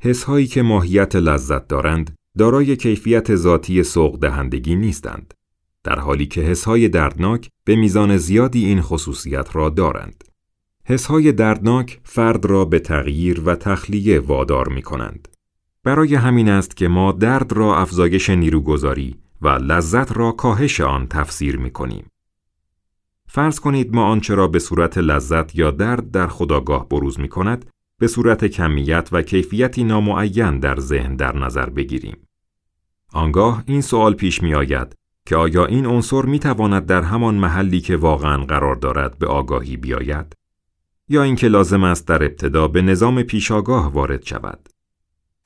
حسهایی 0.00 0.46
که 0.46 0.62
ماهیت 0.62 1.16
لذت 1.16 1.68
دارند 1.68 2.14
دارای 2.38 2.76
کیفیت 2.76 3.36
ذاتی 3.36 3.82
سوق 3.82 4.20
دهندگی 4.20 4.76
نیستند 4.76 5.34
در 5.84 5.98
حالی 5.98 6.26
که 6.26 6.40
حسهای 6.40 6.88
دردناک 6.88 7.48
به 7.64 7.76
میزان 7.76 8.16
زیادی 8.16 8.64
این 8.64 8.80
خصوصیت 8.80 9.56
را 9.56 9.70
دارند. 9.70 10.24
حسهای 10.84 11.32
دردناک 11.32 12.00
فرد 12.04 12.44
را 12.44 12.64
به 12.64 12.78
تغییر 12.78 13.40
و 13.40 13.56
تخلیه 13.56 14.20
وادار 14.20 14.68
می 14.68 14.82
کنند. 14.82 15.28
برای 15.84 16.14
همین 16.14 16.48
است 16.48 16.76
که 16.76 16.88
ما 16.88 17.12
درد 17.12 17.52
را 17.52 17.76
افزایش 17.76 18.30
نیروگذاری 18.30 19.16
و 19.42 19.48
لذت 19.48 20.16
را 20.16 20.32
کاهش 20.32 20.80
آن 20.80 21.06
تفسیر 21.06 21.56
می 21.56 21.70
کنیم. 21.70 22.06
فرض 23.28 23.60
کنید 23.60 23.94
ما 23.94 24.04
آنچه 24.04 24.34
را 24.34 24.48
به 24.48 24.58
صورت 24.58 24.98
لذت 24.98 25.56
یا 25.56 25.70
درد 25.70 26.10
در 26.10 26.26
خداگاه 26.26 26.88
بروز 26.88 27.20
می 27.20 27.28
کند 27.28 27.66
به 27.98 28.06
صورت 28.06 28.44
کمیت 28.44 29.08
و 29.12 29.22
کیفیتی 29.22 29.84
نامعین 29.84 30.58
در 30.58 30.80
ذهن 30.80 31.16
در 31.16 31.36
نظر 31.36 31.70
بگیریم. 31.70 32.16
آنگاه 33.12 33.62
این 33.66 33.80
سوال 33.80 34.14
پیش 34.14 34.42
می 34.42 34.54
آید 34.54 34.94
که 35.26 35.36
آیا 35.36 35.66
این 35.66 35.86
عنصر 35.86 36.22
می 36.22 36.38
تواند 36.38 36.86
در 36.86 37.02
همان 37.02 37.34
محلی 37.34 37.80
که 37.80 37.96
واقعا 37.96 38.44
قرار 38.44 38.76
دارد 38.76 39.18
به 39.18 39.26
آگاهی 39.26 39.76
بیاید؟ 39.76 40.36
یا 41.08 41.22
اینکه 41.22 41.48
لازم 41.48 41.84
است 41.84 42.08
در 42.08 42.22
ابتدا 42.22 42.68
به 42.68 42.82
نظام 42.82 43.22
پیشاگاه 43.22 43.92
وارد 43.92 44.26
شود؟ 44.26 44.68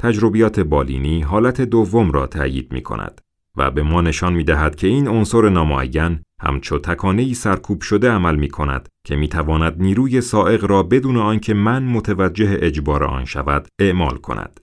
تجربیات 0.05 0.61
بالینی 0.61 1.21
حالت 1.21 1.61
دوم 1.61 2.11
را 2.13 2.27
تأیید 2.27 2.73
می 2.73 2.83
کند 2.83 3.21
و 3.57 3.71
به 3.71 3.83
ما 3.83 4.01
نشان 4.01 4.33
می 4.33 4.45
دهد 4.45 4.77
که 4.77 4.87
این 4.87 5.09
عنصر 5.09 5.49
نامعین 5.49 6.21
همچو 6.41 6.79
تکانه 6.79 7.35
سرکوب 7.35 7.81
شده 7.81 8.11
عمل 8.11 8.37
می 8.37 8.49
کند 8.49 8.89
که 9.05 9.17
می 9.17 9.29
تواند 9.29 9.83
نیروی 9.83 10.21
سائق 10.21 10.65
را 10.65 10.83
بدون 10.83 11.17
آنکه 11.17 11.55
من 11.55 11.83
متوجه 11.83 12.59
اجبار 12.61 13.05
آن 13.05 13.25
شود 13.25 13.69
اعمال 13.79 14.17
کند. 14.17 14.61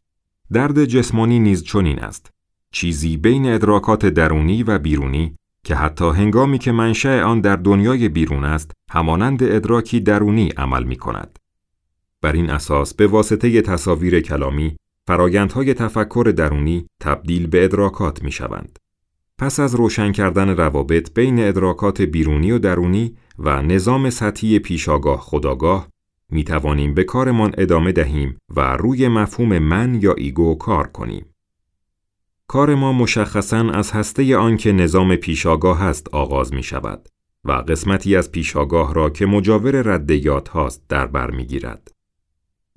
درد 0.51 0.85
جسمانی 0.85 1.39
نیز 1.39 1.63
چنین 1.63 1.99
است. 1.99 2.31
چیزی 2.71 3.17
بین 3.17 3.53
ادراکات 3.53 4.05
درونی 4.05 4.63
و 4.63 4.79
بیرونی 4.79 5.35
که 5.63 5.75
حتی 5.75 6.09
هنگامی 6.09 6.57
که 6.57 6.71
منشأ 6.71 7.23
آن 7.23 7.41
در 7.41 7.55
دنیای 7.55 8.09
بیرون 8.09 8.43
است 8.43 8.71
همانند 8.91 9.43
ادراکی 9.43 9.99
درونی 9.99 10.49
عمل 10.49 10.83
می 10.83 10.95
کند. 10.95 11.39
بر 12.21 12.31
این 12.31 12.49
اساس 12.49 12.93
به 12.93 13.07
واسطه 13.07 13.61
تصاویر 13.61 14.19
کلامی 14.19 14.75
فرایندهای 15.07 15.73
تفکر 15.73 16.33
درونی 16.37 16.87
تبدیل 16.99 17.47
به 17.47 17.63
ادراکات 17.63 18.23
می 18.23 18.31
شوند. 18.31 18.79
پس 19.37 19.59
از 19.59 19.75
روشن 19.75 20.11
کردن 20.11 20.49
روابط 20.49 21.13
بین 21.13 21.47
ادراکات 21.47 22.01
بیرونی 22.01 22.51
و 22.51 22.59
درونی 22.59 23.17
و 23.39 23.61
نظام 23.61 24.09
سطحی 24.09 24.59
پیشاگاه 24.59 25.19
خداگاه 25.19 25.87
می 26.29 26.43
توانیم 26.43 26.93
به 26.93 27.03
کارمان 27.03 27.51
ادامه 27.57 27.91
دهیم 27.91 28.37
و 28.55 28.77
روی 28.77 29.07
مفهوم 29.07 29.59
من 29.59 29.99
یا 30.01 30.13
ایگو 30.13 30.55
کار 30.55 30.87
کنیم. 30.87 31.25
کار 32.47 32.75
ما 32.75 32.93
مشخصاً 32.93 33.69
از 33.69 33.91
هسته 33.91 34.37
آن 34.37 34.57
که 34.57 34.71
نظام 34.71 35.15
پیشاگاه 35.15 35.83
است 35.83 36.09
آغاز 36.09 36.53
می 36.53 36.63
شود 36.63 37.09
و 37.45 37.51
قسمتی 37.51 38.15
از 38.15 38.31
پیشاگاه 38.31 38.93
را 38.93 39.09
که 39.09 39.25
مجاور 39.25 39.81
ردیات 39.81 40.49
هاست 40.49 40.83
در 40.89 41.07
بر 41.07 41.31
می 41.31 41.45
گیرد. 41.45 41.91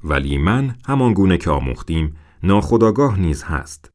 ولی 0.04 0.38
من 0.38 0.74
همان 0.86 1.12
گونه 1.12 1.36
که 1.36 1.50
آموختیم 1.50 2.16
ناخداگاه 2.42 3.20
نیز 3.20 3.42
هست. 3.42 3.90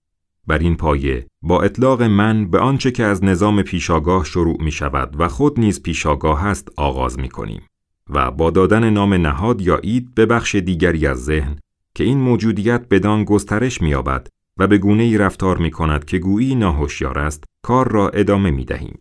بر 0.48 0.58
این 0.58 0.76
پایه 0.76 1.28
با 1.42 1.62
اطلاق 1.62 2.04
من 2.04 2.48
به 2.48 2.60
آنچه 2.60 2.92
که 2.92 3.04
از 3.04 3.24
نظام 3.24 3.62
پیشاگاه 3.62 4.26
شروع 4.26 4.64
می 4.64 4.72
شود 4.72 5.16
و 5.20 5.28
خود 5.28 5.60
نیز 5.60 5.84
پیشاگاه 5.84 6.46
است 6.46 6.68
آغاز 6.78 7.20
می 7.20 7.30
کنیم 7.30 7.62
و 8.10 8.32
با 8.32 8.50
دادن 8.50 8.90
نام 8.90 9.14
نهاد 9.14 9.62
یا 9.62 9.78
اید 9.78 10.16
به 10.16 10.26
بخش 10.26 10.56
دیگری 10.56 11.08
از 11.08 11.26
ذهن 11.26 11.60
که 11.96 12.04
این 12.04 12.18
موجودیت 12.18 12.86
بدان 12.90 13.24
گسترش 13.24 13.82
می 13.82 13.90
یابد 13.90 14.28
و 14.58 14.68
به 14.68 14.78
گونه 14.78 15.04
ای 15.04 15.18
رفتار 15.18 15.58
می 15.58 15.72
کند 15.72 16.06
که 16.06 16.18
گویی 16.18 16.56
ناهوشیار 16.56 17.20
است 17.20 17.44
کار 17.64 17.92
را 17.92 18.10
ادامه 18.10 18.52
می 18.52 18.66
دهیم. 18.66 19.00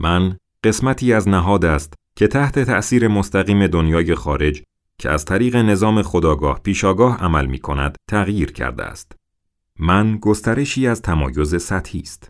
من 0.00 0.36
قسمتی 0.64 1.12
از 1.12 1.28
نهاد 1.28 1.64
است 1.64 1.94
که 2.16 2.26
تحت 2.26 2.58
تأثیر 2.58 3.08
مستقیم 3.08 3.66
دنیای 3.66 4.14
خارج 4.14 4.62
که 4.98 5.10
از 5.10 5.24
طریق 5.24 5.56
نظام 5.56 6.02
خداگاه 6.02 6.60
پیشاگاه 6.60 7.18
عمل 7.18 7.46
می 7.46 7.58
کند 7.58 7.96
تغییر 8.10 8.52
کرده 8.52 8.84
است. 8.84 9.12
من 9.78 10.16
گسترشی 10.16 10.86
از 10.86 11.02
تمایز 11.02 11.62
سطحی 11.62 12.00
است. 12.00 12.28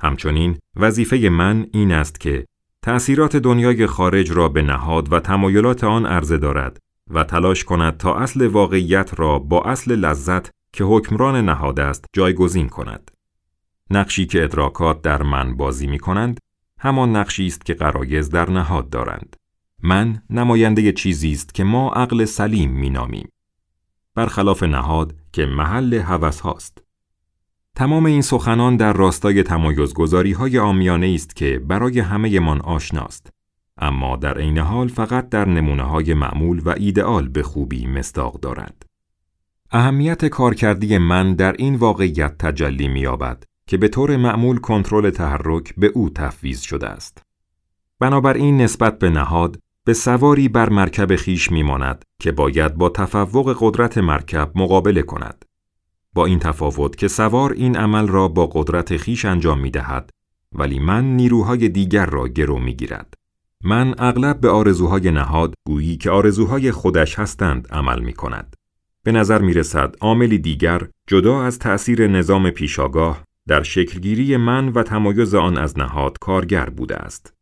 همچنین 0.00 0.58
وظیفه 0.76 1.28
من 1.28 1.66
این 1.72 1.92
است 1.92 2.20
که 2.20 2.44
تأثیرات 2.82 3.36
دنیای 3.36 3.86
خارج 3.86 4.32
را 4.32 4.48
به 4.48 4.62
نهاد 4.62 5.12
و 5.12 5.20
تمایلات 5.20 5.84
آن 5.84 6.06
عرضه 6.06 6.38
دارد 6.38 6.78
و 7.10 7.24
تلاش 7.24 7.64
کند 7.64 7.96
تا 7.96 8.14
اصل 8.14 8.46
واقعیت 8.46 9.20
را 9.20 9.38
با 9.38 9.62
اصل 9.62 9.96
لذت 9.96 10.50
که 10.72 10.84
حکمران 10.84 11.44
نهاد 11.44 11.80
است 11.80 12.04
جایگزین 12.12 12.68
کند. 12.68 13.10
نقشی 13.90 14.26
که 14.26 14.44
ادراکات 14.44 15.02
در 15.02 15.22
من 15.22 15.56
بازی 15.56 15.86
می 15.86 15.98
کنند 15.98 16.40
همان 16.80 17.16
نقشی 17.16 17.46
است 17.46 17.64
که 17.64 17.74
قرایز 17.74 18.30
در 18.30 18.50
نهاد 18.50 18.90
دارند. 18.90 19.36
من 19.82 20.22
نماینده 20.30 20.92
چیزی 20.92 21.32
است 21.32 21.54
که 21.54 21.64
ما 21.64 21.90
عقل 21.90 22.24
سلیم 22.24 22.70
می 22.70 22.90
نامیم. 22.90 23.28
برخلاف 24.14 24.62
نهاد 24.62 25.14
که 25.32 25.46
محل 25.46 25.94
هوس 25.94 26.40
هاست. 26.40 26.82
تمام 27.76 28.06
این 28.06 28.22
سخنان 28.22 28.76
در 28.76 28.92
راستای 28.92 29.42
تمایزگذاری 29.42 30.32
های 30.32 30.58
آمیانه 30.58 31.12
است 31.14 31.36
که 31.36 31.58
برای 31.58 32.00
همه 32.00 32.40
من 32.40 32.60
آشناست. 32.60 33.32
اما 33.78 34.16
در 34.16 34.38
عین 34.38 34.58
حال 34.58 34.88
فقط 34.88 35.28
در 35.28 35.48
نمونه 35.48 35.82
های 35.82 36.14
معمول 36.14 36.62
و 36.64 36.74
ایدئال 36.76 37.28
به 37.28 37.42
خوبی 37.42 37.86
مستاق 37.86 38.40
دارند. 38.40 38.84
اهمیت 39.70 40.26
کارکردی 40.26 40.98
من 40.98 41.34
در 41.34 41.52
این 41.52 41.74
واقعیت 41.74 42.38
تجلی 42.38 42.88
می‌یابد 42.88 43.44
که 43.66 43.76
به 43.76 43.88
طور 43.88 44.16
معمول 44.16 44.58
کنترل 44.58 45.10
تحرک 45.10 45.74
به 45.76 45.86
او 45.86 46.10
تفویض 46.10 46.60
شده 46.60 46.88
است. 46.88 47.22
بنابراین 48.00 48.60
نسبت 48.60 48.98
به 48.98 49.10
نهاد 49.10 49.58
به 49.88 49.94
سواری 49.94 50.48
بر 50.48 50.68
مرکب 50.68 51.16
خیش 51.16 51.52
میماند 51.52 52.04
که 52.20 52.32
باید 52.32 52.74
با 52.74 52.88
تفوق 52.88 53.56
قدرت 53.60 53.98
مرکب 53.98 54.52
مقابله 54.54 55.02
کند. 55.02 55.44
با 56.14 56.26
این 56.26 56.38
تفاوت 56.38 56.96
که 56.96 57.08
سوار 57.08 57.52
این 57.52 57.76
عمل 57.76 58.08
را 58.08 58.28
با 58.28 58.46
قدرت 58.46 58.96
خیش 58.96 59.24
انجام 59.24 59.60
می 59.60 59.70
دهد 59.70 60.10
ولی 60.54 60.78
من 60.78 61.16
نیروهای 61.16 61.68
دیگر 61.68 62.06
را 62.06 62.28
گرو 62.28 62.58
می 62.58 62.74
گیرد. 62.74 63.14
من 63.64 63.94
اغلب 63.98 64.40
به 64.40 64.48
آرزوهای 64.48 65.10
نهاد 65.10 65.54
گویی 65.66 65.96
که 65.96 66.10
آرزوهای 66.10 66.70
خودش 66.70 67.18
هستند 67.18 67.68
عمل 67.70 68.00
می 68.00 68.12
کند. 68.12 68.56
به 69.04 69.12
نظر 69.12 69.42
می 69.42 69.54
رسد 69.54 69.94
عاملی 70.00 70.38
دیگر 70.38 70.88
جدا 71.06 71.42
از 71.42 71.58
تأثیر 71.58 72.06
نظام 72.06 72.50
پیشاگاه 72.50 73.24
در 73.48 73.62
شکلگیری 73.62 74.36
من 74.36 74.68
و 74.68 74.82
تمایز 74.82 75.34
آن 75.34 75.58
از 75.58 75.78
نهاد 75.78 76.18
کارگر 76.18 76.70
بوده 76.70 76.96
است. 76.96 77.37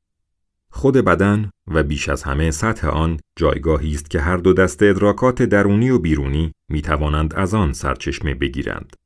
خود 0.76 0.96
بدن 0.96 1.50
و 1.68 1.82
بیش 1.82 2.08
از 2.08 2.22
همه 2.22 2.50
سطح 2.50 2.88
آن 2.88 3.20
جایگاهی 3.36 3.94
است 3.94 4.10
که 4.10 4.20
هر 4.20 4.36
دو 4.36 4.52
دست 4.52 4.82
ادراکات 4.82 5.42
درونی 5.42 5.90
و 5.90 5.98
بیرونی 5.98 6.52
می 6.70 6.82
توانند 6.82 7.34
از 7.34 7.54
آن 7.54 7.72
سرچشمه 7.72 8.34
بگیرند. 8.34 8.96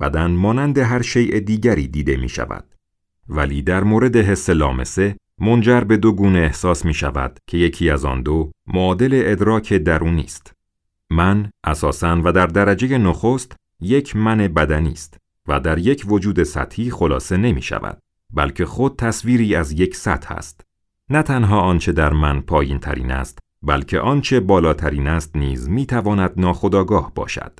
بدن 0.00 0.30
مانند 0.30 0.78
هر 0.78 1.02
شیء 1.02 1.40
دیگری 1.40 1.88
دیده 1.88 2.16
می 2.16 2.28
شود. 2.28 2.64
ولی 3.28 3.62
در 3.62 3.84
مورد 3.84 4.16
حس 4.16 4.50
لامسه 4.50 5.16
منجر 5.40 5.80
به 5.80 5.96
دو 5.96 6.12
گونه 6.12 6.38
احساس 6.38 6.84
می 6.84 6.94
شود 6.94 7.38
که 7.46 7.58
یکی 7.58 7.90
از 7.90 8.04
آن 8.04 8.22
دو 8.22 8.50
معادل 8.66 9.22
ادراک 9.24 9.72
درونی 9.72 10.24
است. 10.24 10.52
من 11.10 11.50
اساساً 11.64 12.20
و 12.24 12.32
در 12.32 12.46
درجه 12.46 12.98
نخست 12.98 13.56
یک 13.80 14.16
من 14.16 14.38
بدنی 14.38 14.92
است 14.92 15.16
و 15.48 15.60
در 15.60 15.78
یک 15.78 16.04
وجود 16.08 16.42
سطحی 16.42 16.90
خلاصه 16.90 17.36
نمی 17.36 17.62
شود 17.62 17.98
بلکه 18.34 18.66
خود 18.66 18.96
تصویری 18.96 19.54
از 19.54 19.72
یک 19.72 19.96
سطح 19.96 20.34
است. 20.34 20.71
نه 21.10 21.22
تنها 21.22 21.60
آنچه 21.60 21.92
در 21.92 22.12
من 22.12 22.40
پایین 22.40 22.78
ترین 22.78 23.10
است، 23.10 23.38
بلکه 23.62 24.00
آنچه 24.00 24.40
بالاترین 24.40 25.06
است 25.06 25.36
نیز 25.36 25.68
می 25.68 25.86
تواند 25.86 26.32
ناخداگاه 26.36 27.12
باشد. 27.14 27.58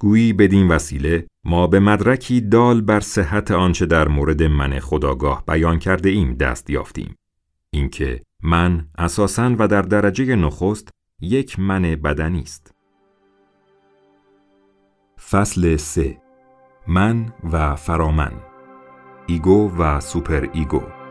گویی 0.00 0.32
بدین 0.32 0.68
وسیله 0.68 1.26
ما 1.44 1.66
به 1.66 1.80
مدرکی 1.80 2.40
دال 2.40 2.80
بر 2.80 3.00
صحت 3.00 3.50
آنچه 3.50 3.86
در 3.86 4.08
مورد 4.08 4.42
من 4.42 4.78
خداگاه 4.78 5.44
بیان 5.46 5.78
کرده 5.78 6.08
ایم 6.08 6.34
دست 6.34 6.70
یافتیم. 6.70 7.14
اینکه 7.70 8.22
من 8.42 8.86
اساساً 8.98 9.56
و 9.58 9.68
در 9.68 9.82
درجه 9.82 10.36
نخست 10.36 10.88
یک 11.20 11.58
من 11.58 11.82
بدنی 11.82 12.40
است. 12.40 12.74
فصل 15.30 15.76
3 15.76 16.18
من 16.86 17.32
و 17.52 17.76
فرامن 17.76 18.32
ego 19.26 19.70
و 19.78 20.00
super 20.00 20.48
ego 20.52 21.01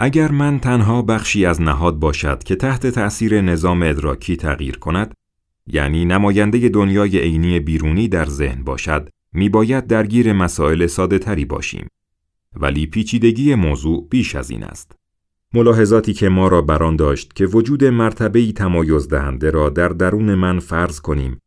اگر 0.00 0.30
من 0.30 0.58
تنها 0.58 1.02
بخشی 1.02 1.46
از 1.46 1.60
نهاد 1.60 1.98
باشد 1.98 2.42
که 2.42 2.56
تحت 2.56 2.86
تأثیر 2.86 3.40
نظام 3.40 3.82
ادراکی 3.82 4.36
تغییر 4.36 4.78
کند 4.78 5.14
یعنی 5.66 6.04
نماینده 6.04 6.68
دنیای 6.68 7.18
عینی 7.18 7.60
بیرونی 7.60 8.08
در 8.08 8.24
ذهن 8.24 8.64
باشد 8.64 9.08
می‌باید 9.32 9.86
درگیر 9.86 10.32
مسائل 10.32 10.86
ساده 10.86 11.18
تری 11.18 11.44
باشیم 11.44 11.88
ولی 12.56 12.86
پیچیدگی 12.86 13.54
موضوع 13.54 14.06
بیش 14.10 14.34
از 14.34 14.50
این 14.50 14.64
است 14.64 14.92
ملاحظاتی 15.54 16.12
که 16.12 16.28
ما 16.28 16.48
را 16.48 16.62
بران 16.62 16.96
داشت 16.96 17.32
که 17.32 17.46
وجود 17.46 17.84
مرتبه‌ای 17.84 18.52
تمایز 18.52 19.08
دهنده 19.08 19.50
را 19.50 19.70
در 19.70 19.88
درون 19.88 20.34
من 20.34 20.58
فرض 20.58 21.00
کنیم 21.00 21.38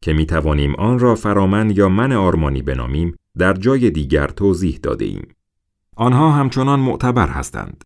که 0.00 0.12
می 0.12 0.26
توانیم 0.26 0.74
آن 0.74 0.98
را 0.98 1.14
فرامن 1.14 1.70
یا 1.70 1.88
من 1.88 2.12
آرمانی 2.12 2.62
بنامیم 2.62 3.14
در 3.38 3.52
جای 3.52 3.90
دیگر 3.90 4.26
توضیح 4.26 4.78
داده 4.82 5.04
ایم. 5.04 5.28
آنها 5.96 6.32
همچنان 6.32 6.80
معتبر 6.80 7.28
هستند. 7.28 7.84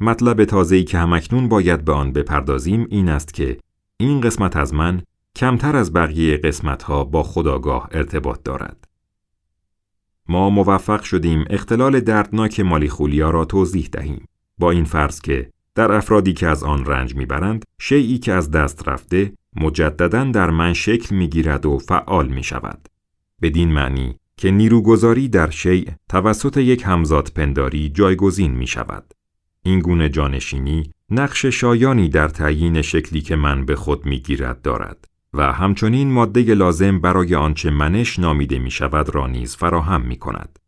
مطلب 0.00 0.44
تازه‌ای 0.44 0.84
که 0.84 0.98
همکنون 0.98 1.48
باید 1.48 1.84
به 1.84 1.92
آن 1.92 2.12
بپردازیم 2.12 2.86
این 2.90 3.08
است 3.08 3.34
که 3.34 3.58
این 3.96 4.20
قسمت 4.20 4.56
از 4.56 4.74
من 4.74 5.02
کمتر 5.36 5.76
از 5.76 5.92
بقیه 5.92 6.36
قسمتها 6.36 7.04
با 7.04 7.22
خداگاه 7.22 7.88
ارتباط 7.92 8.42
دارد. 8.42 8.84
ما 10.28 10.50
موفق 10.50 11.02
شدیم 11.02 11.44
اختلال 11.50 12.00
دردناک 12.00 12.60
مالیخولیا 12.60 13.30
را 13.30 13.44
توضیح 13.44 13.88
دهیم. 13.92 14.24
با 14.58 14.70
این 14.70 14.84
فرض 14.84 15.20
که 15.20 15.50
در 15.74 15.92
افرادی 15.92 16.32
که 16.32 16.46
از 16.46 16.64
آن 16.64 16.86
رنج 16.86 17.16
می‌برند 17.16 17.64
شیعی 17.78 18.18
که 18.18 18.32
از 18.32 18.50
دست 18.50 18.88
رفته 18.88 19.32
مجددا 19.56 20.24
در 20.24 20.50
من 20.50 20.72
شکل 20.72 21.16
می‌گیرد 21.16 21.66
و 21.66 21.78
فعال 21.78 22.28
می 22.28 22.42
شود. 22.42 22.88
بدین 23.42 23.72
معنی 23.72 24.16
که 24.36 24.50
نیروگذاری 24.50 25.28
در 25.28 25.50
شیع 25.50 25.90
توسط 26.08 26.56
یک 26.56 26.82
همزاد 26.86 27.32
پنداری 27.34 27.88
جایگزین 27.88 28.52
می 28.52 28.66
شود. 28.66 29.12
این 29.66 29.80
گونه 29.80 30.08
جانشینی 30.08 30.90
نقش 31.10 31.46
شایانی 31.46 32.08
در 32.08 32.28
تعیین 32.28 32.82
شکلی 32.82 33.20
که 33.20 33.36
من 33.36 33.64
به 33.64 33.76
خود 33.76 34.06
می 34.06 34.20
گیرد 34.20 34.62
دارد 34.62 35.08
و 35.34 35.52
همچنین 35.52 36.12
ماده 36.12 36.54
لازم 36.54 36.98
برای 36.98 37.34
آنچه 37.34 37.70
منش 37.70 38.18
نامیده 38.18 38.58
می 38.58 38.70
شود 38.70 39.14
را 39.14 39.26
نیز 39.26 39.56
فراهم 39.56 40.02
می 40.02 40.16
کند. 40.16 40.58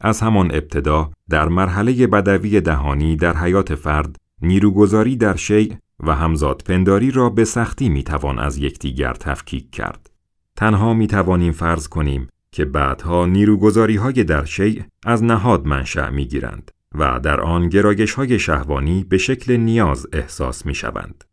از 0.00 0.20
همان 0.20 0.46
ابتدا 0.54 1.10
در 1.28 1.48
مرحله 1.48 2.06
بدوی 2.06 2.60
دهانی 2.60 3.16
در 3.16 3.36
حیات 3.36 3.74
فرد 3.74 4.16
نیروگذاری 4.42 5.16
در 5.16 5.36
شیع 5.36 5.76
و 6.00 6.14
همزاد 6.14 6.62
پنداری 6.66 7.10
را 7.10 7.30
به 7.30 7.44
سختی 7.44 7.88
می 7.88 8.02
توان 8.02 8.38
از 8.38 8.58
یکدیگر 8.58 9.12
تفکیک 9.12 9.70
کرد. 9.70 10.10
تنها 10.56 10.94
می 10.94 11.06
توانیم 11.06 11.52
فرض 11.52 11.88
کنیم 11.88 12.28
که 12.52 12.64
بعدها 12.64 13.26
نیروگذاری 13.26 13.96
های 13.96 14.24
در 14.24 14.44
شیع 14.44 14.84
از 15.04 15.24
نهاد 15.24 15.66
منشأ 15.66 16.10
می 16.10 16.26
گیرند 16.26 16.70
و 16.98 17.20
در 17.20 17.40
آن 17.40 17.68
گرایش 17.68 18.14
های 18.14 18.38
شهوانی 18.38 19.04
به 19.04 19.18
شکل 19.18 19.56
نیاز 19.56 20.06
احساس 20.12 20.66
می 20.66 20.74
شوند. 20.74 21.24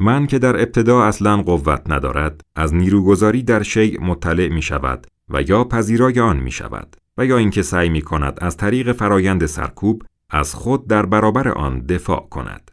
من 0.00 0.26
که 0.26 0.38
در 0.38 0.56
ابتدا 0.56 1.04
اصلا 1.04 1.42
قوت 1.42 1.82
ندارد 1.90 2.40
از 2.56 2.74
نیروگذاری 2.74 3.42
در 3.42 3.62
شیع 3.62 4.00
مطلع 4.00 4.48
می 4.48 4.62
شود 4.62 5.06
و 5.28 5.42
یا 5.42 5.64
پذیرای 5.64 6.20
آن 6.20 6.36
می 6.36 6.50
شود 6.50 6.96
و 7.18 7.26
یا 7.26 7.36
اینکه 7.36 7.62
سعی 7.62 7.88
می 7.88 8.02
کند 8.02 8.38
از 8.40 8.56
طریق 8.56 8.92
فرایند 8.92 9.46
سرکوب 9.46 10.02
از 10.30 10.54
خود 10.54 10.88
در 10.88 11.06
برابر 11.06 11.48
آن 11.48 11.80
دفاع 11.80 12.28
کند. 12.30 12.70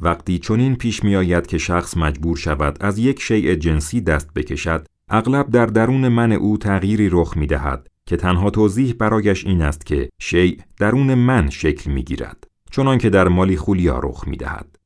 وقتی 0.00 0.38
چنین 0.38 0.76
پیش 0.76 1.04
می 1.04 1.16
آید 1.16 1.46
که 1.46 1.58
شخص 1.58 1.96
مجبور 1.96 2.36
شود 2.36 2.76
از 2.80 2.98
یک 2.98 3.20
شیء 3.20 3.54
جنسی 3.54 4.00
دست 4.00 4.34
بکشد، 4.34 4.86
اغلب 5.08 5.50
در 5.50 5.66
درون 5.66 6.08
من 6.08 6.32
او 6.32 6.58
تغییری 6.58 7.08
رخ 7.12 7.36
می 7.36 7.46
دهد 7.46 7.86
که 8.12 8.16
تنها 8.16 8.50
توضیح 8.50 8.94
برایش 8.98 9.46
این 9.46 9.62
است 9.62 9.86
که 9.86 10.08
شیء 10.18 10.56
درون 10.78 11.14
من 11.14 11.50
شکل 11.50 11.90
می 11.90 12.02
گیرد، 12.02 12.46
چنان 12.70 12.98
که 12.98 13.10
در 13.10 13.28
مالی 13.28 13.56
خولیا 13.56 13.98
رخ 13.98 14.28
می 14.28 14.36
دهد. 14.36 14.76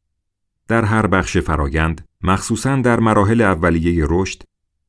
در 0.68 0.84
هر 0.84 1.06
بخش 1.06 1.36
فرایند، 1.36 2.04
مخصوصا 2.22 2.76
در 2.76 3.00
مراحل 3.00 3.40
اولیه 3.40 4.06
رشد، 4.08 4.42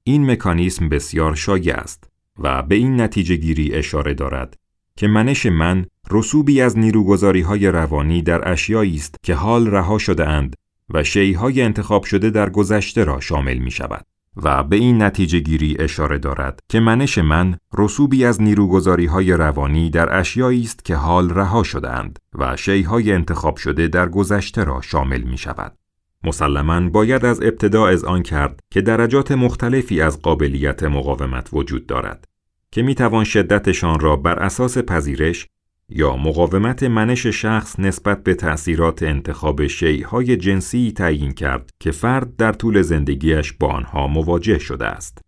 این 0.03 0.31
مکانیسم 0.31 0.89
بسیار 0.89 1.35
شایع 1.35 1.75
است 1.75 2.09
و 2.39 2.63
به 2.63 2.75
این 2.75 3.01
نتیجه 3.01 3.35
گیری 3.35 3.73
اشاره 3.73 4.13
دارد 4.13 4.57
که 4.97 5.07
منش 5.07 5.45
من 5.45 5.85
رسوبی 6.11 6.61
از 6.61 6.77
نیروگذاری 6.77 7.41
های 7.41 7.67
روانی 7.67 8.21
در 8.21 8.51
اشیایی 8.51 8.95
است 8.95 9.15
که 9.23 9.33
حال 9.33 9.67
رها 9.67 9.97
شده 9.97 10.27
اند 10.27 10.55
و 10.89 11.03
های 11.35 11.61
انتخاب 11.61 12.03
شده 12.03 12.29
در 12.29 12.49
گذشته 12.49 13.03
را 13.03 13.19
شامل 13.19 13.57
می 13.57 13.71
شود 13.71 14.05
و 14.43 14.63
به 14.63 14.75
این 14.75 15.03
نتیجه 15.03 15.39
گیری 15.39 15.75
اشاره 15.79 16.17
دارد 16.17 16.59
که 16.69 16.79
منش 16.79 17.17
من 17.17 17.57
رسوبی 17.77 18.25
از 18.25 18.41
نیروگذاری 18.41 19.05
های 19.05 19.33
روانی 19.33 19.89
در 19.89 20.19
اشیایی 20.19 20.61
است 20.61 20.85
که 20.85 20.95
حال 20.95 21.29
رها 21.29 21.63
شده 21.63 21.89
اند 21.89 22.19
و 22.33 22.55
های 22.87 23.11
انتخاب 23.11 23.57
شده 23.57 23.87
در 23.87 24.09
گذشته 24.09 24.63
را 24.63 24.81
شامل 24.81 25.21
می 25.21 25.37
شود. 25.37 25.75
مسلما 26.23 26.89
باید 26.89 27.25
از 27.25 27.41
ابتدا 27.41 27.87
از 27.87 28.03
آن 28.03 28.23
کرد 28.23 28.59
که 28.71 28.81
درجات 28.81 29.31
مختلفی 29.31 30.01
از 30.01 30.21
قابلیت 30.21 30.83
مقاومت 30.83 31.49
وجود 31.53 31.85
دارد 31.85 32.25
که 32.71 32.81
می 32.81 32.95
توان 32.95 33.23
شدتشان 33.23 33.99
را 33.99 34.15
بر 34.15 34.39
اساس 34.39 34.77
پذیرش 34.77 35.47
یا 35.89 36.15
مقاومت 36.15 36.83
منش 36.83 37.27
شخص 37.27 37.79
نسبت 37.79 38.23
به 38.23 38.33
تأثیرات 38.33 39.03
انتخاب 39.03 39.67
شیعهای 39.67 40.37
جنسی 40.37 40.91
تعیین 40.91 41.31
کرد 41.31 41.69
که 41.79 41.91
فرد 41.91 42.35
در 42.35 42.53
طول 42.53 42.81
زندگیش 42.81 43.53
با 43.53 43.67
آنها 43.67 44.07
مواجه 44.07 44.59
شده 44.59 44.85
است. 44.85 45.21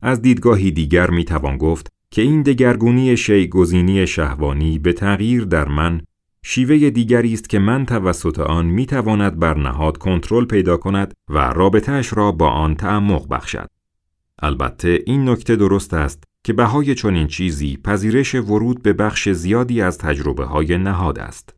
از 0.00 0.22
دیدگاهی 0.22 0.70
دیگر 0.70 1.10
می 1.10 1.24
توان 1.24 1.56
گفت 1.56 1.92
که 2.10 2.22
این 2.22 2.42
دگرگونی 2.42 3.16
شیع 3.16 3.46
گزینی 3.46 4.06
شهوانی 4.06 4.78
به 4.78 4.92
تغییر 4.92 5.44
در 5.44 5.68
من 5.68 6.00
شیوه 6.42 6.90
دیگری 6.90 7.32
است 7.32 7.48
که 7.48 7.58
من 7.58 7.86
توسط 7.86 8.38
آن 8.38 8.66
می 8.66 8.86
تواند 8.86 9.38
بر 9.38 9.58
نهاد 9.58 9.96
کنترل 9.96 10.44
پیدا 10.44 10.76
کند 10.76 11.14
و 11.28 11.38
رابطهش 11.38 12.12
را 12.12 12.32
با 12.32 12.48
آن 12.48 12.74
تعمق 12.74 13.28
بخشد. 13.28 13.70
البته 14.42 15.02
این 15.06 15.28
نکته 15.28 15.56
درست 15.56 15.94
است 15.94 16.24
که 16.44 16.52
بهای 16.52 16.94
چنین 16.94 17.26
چیزی 17.26 17.76
پذیرش 17.76 18.34
ورود 18.34 18.82
به 18.82 18.92
بخش 18.92 19.28
زیادی 19.28 19.80
از 19.80 19.98
تجربه 19.98 20.44
های 20.44 20.78
نهاد 20.78 21.18
است. 21.18 21.54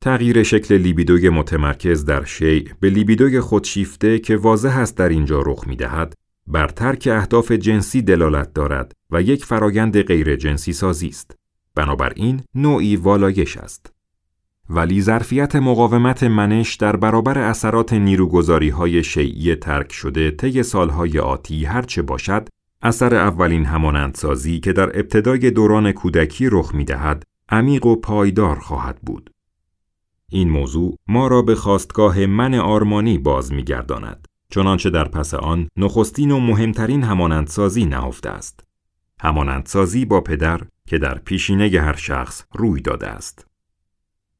تغییر 0.00 0.42
شکل 0.42 0.74
لیبیدوی 0.74 1.28
متمرکز 1.28 2.04
در 2.04 2.24
شیع 2.24 2.68
به 2.80 2.90
لیبیدوی 2.90 3.40
خودشیفته 3.40 4.18
که 4.18 4.36
واضح 4.36 4.78
است 4.78 4.96
در 4.96 5.08
اینجا 5.08 5.42
رخ 5.42 5.66
می 5.66 5.76
دهد، 5.76 6.14
بر 6.46 6.68
ترک 6.68 7.08
اهداف 7.12 7.52
جنسی 7.52 8.02
دلالت 8.02 8.54
دارد 8.54 8.92
و 9.10 9.22
یک 9.22 9.44
فرایند 9.44 10.02
غیر 10.02 10.36
جنسی 10.36 10.72
سازی 10.72 11.08
است. 11.08 11.36
بنابراین 11.74 12.42
نوعی 12.54 12.96
والایش 12.96 13.56
است. 13.56 13.92
ولی 14.70 15.02
ظرفیت 15.02 15.56
مقاومت 15.56 16.22
منش 16.22 16.74
در 16.74 16.96
برابر 16.96 17.38
اثرات 17.38 17.92
نیروگذاری 17.92 18.68
های 18.68 19.02
ترک 19.56 19.92
شده 19.92 20.30
طی 20.30 20.62
سالهای 20.62 21.18
آتی 21.18 21.64
هرچه 21.64 22.02
باشد 22.02 22.48
اثر 22.86 23.14
اولین 23.14 23.64
همانندسازی 23.64 24.60
که 24.60 24.72
در 24.72 24.98
ابتدای 24.98 25.50
دوران 25.50 25.92
کودکی 25.92 26.48
رخ 26.50 26.74
می 26.74 26.84
دهد 26.84 27.22
عمیق 27.48 27.86
و 27.86 27.96
پایدار 27.96 28.58
خواهد 28.58 28.98
بود. 29.02 29.30
این 30.30 30.48
موضوع 30.48 30.96
ما 31.08 31.26
را 31.26 31.42
به 31.42 31.54
خواستگاه 31.54 32.26
من 32.26 32.54
آرمانی 32.54 33.18
باز 33.18 33.52
می 33.52 33.64
گرداند. 33.64 34.28
چنانچه 34.50 34.90
در 34.90 35.04
پس 35.04 35.34
آن 35.34 35.68
نخستین 35.76 36.30
و 36.30 36.40
مهمترین 36.40 37.02
همانندسازی 37.02 37.84
نهفته 37.84 38.30
است. 38.30 38.60
همانندسازی 39.20 40.04
با 40.04 40.20
پدر 40.20 40.60
که 40.88 40.98
در 40.98 41.18
پیشینه 41.18 41.80
هر 41.80 41.96
شخص 41.96 42.44
روی 42.54 42.80
داده 42.80 43.06
است. 43.06 43.46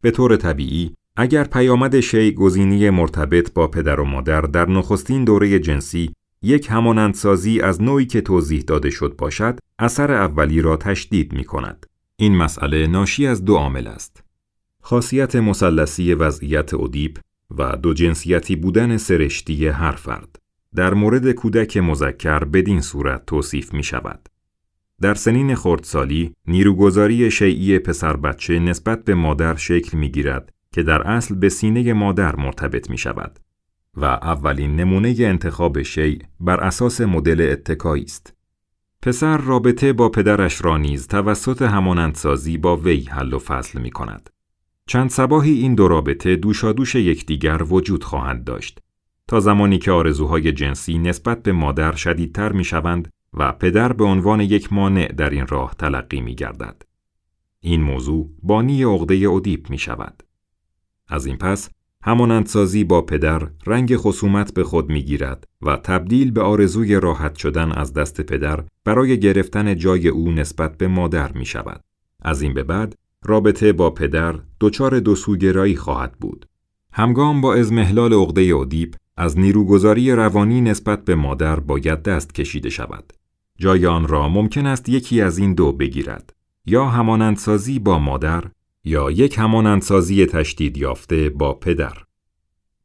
به 0.01 0.11
طور 0.11 0.37
طبیعی 0.37 0.95
اگر 1.17 1.45
پیامد 1.45 2.01
شی 2.01 2.33
گزینی 2.33 2.91
مرتبط 2.91 3.53
با 3.53 3.69
پدر 3.69 4.01
و 4.01 4.05
مادر 4.05 4.41
در 4.41 4.69
نخستین 4.69 5.25
دوره 5.25 5.59
جنسی 5.59 6.13
یک 6.47 6.67
همانندسازی 6.71 7.61
از 7.61 7.83
نوعی 7.83 8.07
که 8.07 8.21
توضیح 8.21 8.61
داده 8.61 8.91
شد 8.91 9.17
باشد 9.17 9.59
اثر 9.79 10.13
اولی 10.13 10.61
را 10.61 10.77
تشدید 10.77 11.33
می 11.33 11.45
کند. 11.45 11.87
این 12.17 12.37
مسئله 12.37 12.87
ناشی 12.87 13.27
از 13.27 13.45
دو 13.45 13.55
عامل 13.57 13.87
است. 13.87 14.25
خاصیت 14.83 15.37
مثلثی 15.37 16.15
وضعیت 16.15 16.75
ادیپ 16.75 17.19
و 17.59 17.77
دو 17.77 17.95
جنسیتی 17.95 18.57
بودن 18.57 18.97
سرشتی 18.97 19.69
هر 19.69 19.93
فرد. 19.93 20.37
در 20.75 20.95
مورد 20.95 21.33
کودک 21.33 21.77
مذکر 21.77 22.39
بدین 22.39 22.81
صورت 22.81 23.27
توصیف 23.27 23.75
می 23.75 23.83
شود. 23.83 24.29
در 25.01 25.15
سنین 25.15 25.55
خردسالی 25.55 26.33
نیروگذاری 26.47 27.31
شیعی 27.31 27.79
پسر 27.79 28.17
بچه 28.17 28.59
نسبت 28.59 29.05
به 29.05 29.15
مادر 29.15 29.57
شکل 29.57 29.99
می 29.99 30.11
گیرد 30.11 30.53
که 30.73 30.83
در 30.83 31.03
اصل 31.03 31.35
به 31.35 31.49
سینه 31.49 31.93
مادر 31.93 32.37
مرتبط 32.37 32.91
می 32.91 32.99
شود 32.99 33.39
و 33.97 34.05
اولین 34.05 34.77
نمونه 34.77 35.15
انتخاب 35.19 35.83
شیع 35.83 36.23
بر 36.41 36.61
اساس 36.61 37.01
مدل 37.01 37.49
اتکایی 37.53 38.05
است. 38.05 38.37
پسر 39.03 39.37
رابطه 39.37 39.93
با 39.93 40.09
پدرش 40.09 40.65
را 40.65 40.77
نیز 40.77 41.07
توسط 41.07 41.63
همانندسازی 41.63 42.59
با 42.59 42.77
وی 42.77 43.05
حل 43.05 43.33
و 43.33 43.39
فصل 43.39 43.81
می 43.81 43.91
کند. 43.91 44.31
چند 44.87 45.11
سباهی 45.11 45.53
این 45.53 45.75
دو 45.75 45.89
رابطه 45.89 46.37
دوشادوش 46.37 46.95
یکدیگر 46.95 47.63
وجود 47.63 48.05
خواهند 48.05 48.45
داشت 48.45 48.79
تا 49.29 49.41
زمانی 49.41 49.79
که 49.79 49.93
آرزوهای 49.93 50.53
جنسی 50.53 50.99
نسبت 50.99 51.43
به 51.43 51.53
مادر 51.53 51.93
شدیدتر 51.93 52.53
می 52.53 52.65
شوند 52.65 53.11
و 53.35 53.53
پدر 53.53 53.93
به 53.93 54.05
عنوان 54.05 54.41
یک 54.41 54.73
مانع 54.73 55.13
در 55.13 55.31
این 55.31 55.47
راه 55.47 55.75
تلقی 55.79 56.21
می 56.21 56.35
گردد. 56.35 56.83
این 57.61 57.83
موضوع 57.83 58.31
بانی 58.43 58.83
عقده 58.85 59.15
اودیپ 59.15 59.71
می 59.71 59.79
شود. 59.79 60.23
از 61.09 61.27
این 61.27 61.37
پس 61.37 61.71
همانندسازی 62.07 62.85
با 62.85 63.03
پدر 63.03 63.49
رنگ 63.67 63.97
خصومت 63.97 64.55
به 64.55 64.65
خود 64.65 64.91
می 64.91 65.03
گیرد 65.03 65.45
و 65.63 65.77
تبدیل 65.77 66.31
به 66.31 66.43
آرزوی 66.43 66.95
راحت 66.95 67.37
شدن 67.37 67.73
از 67.73 67.93
دست 67.93 68.21
پدر 68.21 68.65
برای 68.85 69.21
گرفتن 69.21 69.77
جای 69.77 70.09
او 70.09 70.33
نسبت 70.33 70.79
به 70.79 70.89
مادر 70.89 71.33
می 71.33 71.47
شود. 71.47 71.81
از 72.23 72.43
این 72.43 72.55
به 72.55 72.63
بعد 72.63 72.95
رابطه 73.25 73.73
با 73.73 73.91
پدر 73.91 74.35
دچار 74.61 75.01
دوسوگرایی 75.01 75.77
خواهد 75.77 76.13
بود. 76.13 76.47
همگام 76.93 77.41
با 77.41 77.55
ازمهلال 77.55 78.13
عقده 78.13 78.41
اودیپ 78.43 78.95
از 79.17 79.39
نیروگذاری 79.39 80.13
روانی 80.13 80.61
نسبت 80.61 81.05
به 81.05 81.15
مادر 81.15 81.61
باید 81.61 82.03
دست 82.03 82.35
کشیده 82.35 82.71
شود. 82.71 83.13
جای 83.59 83.87
آن 83.87 84.09
را 84.09 84.29
ممکن 84.29 84.67
است 84.67 84.89
یکی 84.89 85.21
از 85.21 85.39
این 85.39 85.55
دو 85.55 85.73
بگیرد 85.73 86.33
یا 86.67 86.87
همانندسازی 86.87 87.79
با 87.79 87.99
مادر 87.99 88.45
یا 88.87 89.11
یک 89.11 89.39
همانندسازی 89.39 90.27
تشدید 90.27 90.77
یافته 90.77 91.31
با 91.31 91.55
پدر. 91.55 91.97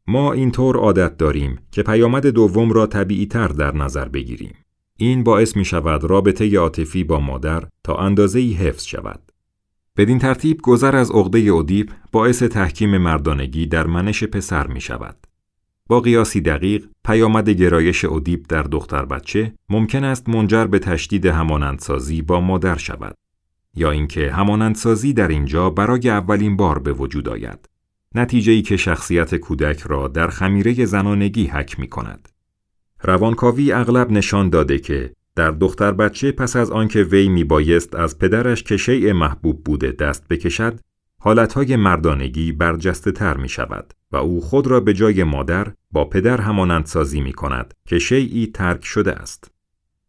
ما 0.07 0.33
اینطور 0.33 0.77
عادت 0.77 1.17
داریم 1.17 1.59
که 1.71 1.83
پیامد 1.83 2.27
دوم 2.27 2.71
را 2.71 2.87
طبیعی 2.87 3.25
تر 3.25 3.47
در 3.47 3.75
نظر 3.75 4.07
بگیریم. 4.07 4.55
این 4.97 5.23
باعث 5.23 5.55
می 5.57 5.65
شود 5.65 6.03
رابطه 6.03 6.57
عاطفی 6.57 7.03
با 7.03 7.19
مادر 7.19 7.63
تا 7.83 7.95
اندازه 7.95 8.39
حفظ 8.39 8.83
شود. 8.85 9.31
بدین 9.97 10.19
ترتیب 10.19 10.61
گذر 10.61 10.95
از 10.95 11.11
عقده 11.11 11.39
اودیپ 11.39 11.91
باعث 12.11 12.43
تحکیم 12.43 12.97
مردانگی 12.97 13.67
در 13.67 13.87
منش 13.87 14.23
پسر 14.23 14.67
می 14.67 14.81
شود. 14.81 15.17
با 15.89 15.99
قیاسی 15.99 16.41
دقیق 16.41 16.85
پیامد 17.05 17.49
گرایش 17.49 18.05
اودیپ 18.05 18.45
در 18.49 18.63
دختر 18.63 19.05
بچه 19.05 19.53
ممکن 19.69 20.03
است 20.03 20.29
منجر 20.29 20.65
به 20.65 20.79
تشدید 20.79 21.25
همانندسازی 21.25 22.21
با 22.21 22.39
مادر 22.39 22.77
شود 22.77 23.15
یا 23.75 23.91
اینکه 23.91 24.31
همانندسازی 24.31 25.13
در 25.13 25.27
اینجا 25.27 25.69
برای 25.69 26.10
اولین 26.10 26.57
بار 26.57 26.79
به 26.79 26.93
وجود 26.93 27.29
آید 27.29 27.69
نتیجه 28.15 28.51
ای 28.51 28.62
که 28.62 28.77
شخصیت 28.77 29.36
کودک 29.36 29.79
را 29.79 30.07
در 30.07 30.27
خمیره 30.27 30.86
زنانگی 30.86 31.45
حک 31.45 31.79
می 31.79 31.88
کند. 31.88 32.29
روانکاوی 33.01 33.71
اغلب 33.71 34.12
نشان 34.12 34.49
داده 34.49 34.79
که 34.79 35.13
در 35.36 35.51
دختر 35.51 35.91
بچه 35.91 36.31
پس 36.31 36.55
از 36.55 36.71
آنکه 36.71 37.03
وی 37.03 37.29
می 37.29 37.43
بایست 37.43 37.95
از 37.95 38.19
پدرش 38.19 38.63
که 38.63 38.77
شیء 38.77 39.13
محبوب 39.13 39.63
بوده 39.63 39.91
دست 39.91 40.27
بکشد، 40.27 40.79
حالتهای 41.19 41.75
مردانگی 41.75 42.51
برجسته 42.51 43.12
تر 43.12 43.38
می 43.38 43.49
شود 43.49 43.93
و 44.12 44.17
او 44.17 44.41
خود 44.41 44.67
را 44.67 44.79
به 44.79 44.93
جای 44.93 45.23
مادر 45.23 45.73
با 45.91 46.05
پدر 46.05 46.41
همانند 46.41 46.86
سازی 46.86 47.21
می 47.21 47.34
کند 47.34 47.73
که 47.86 47.99
شیعی 47.99 48.47
ترک 48.47 48.86
شده 48.86 49.13
است. 49.13 49.51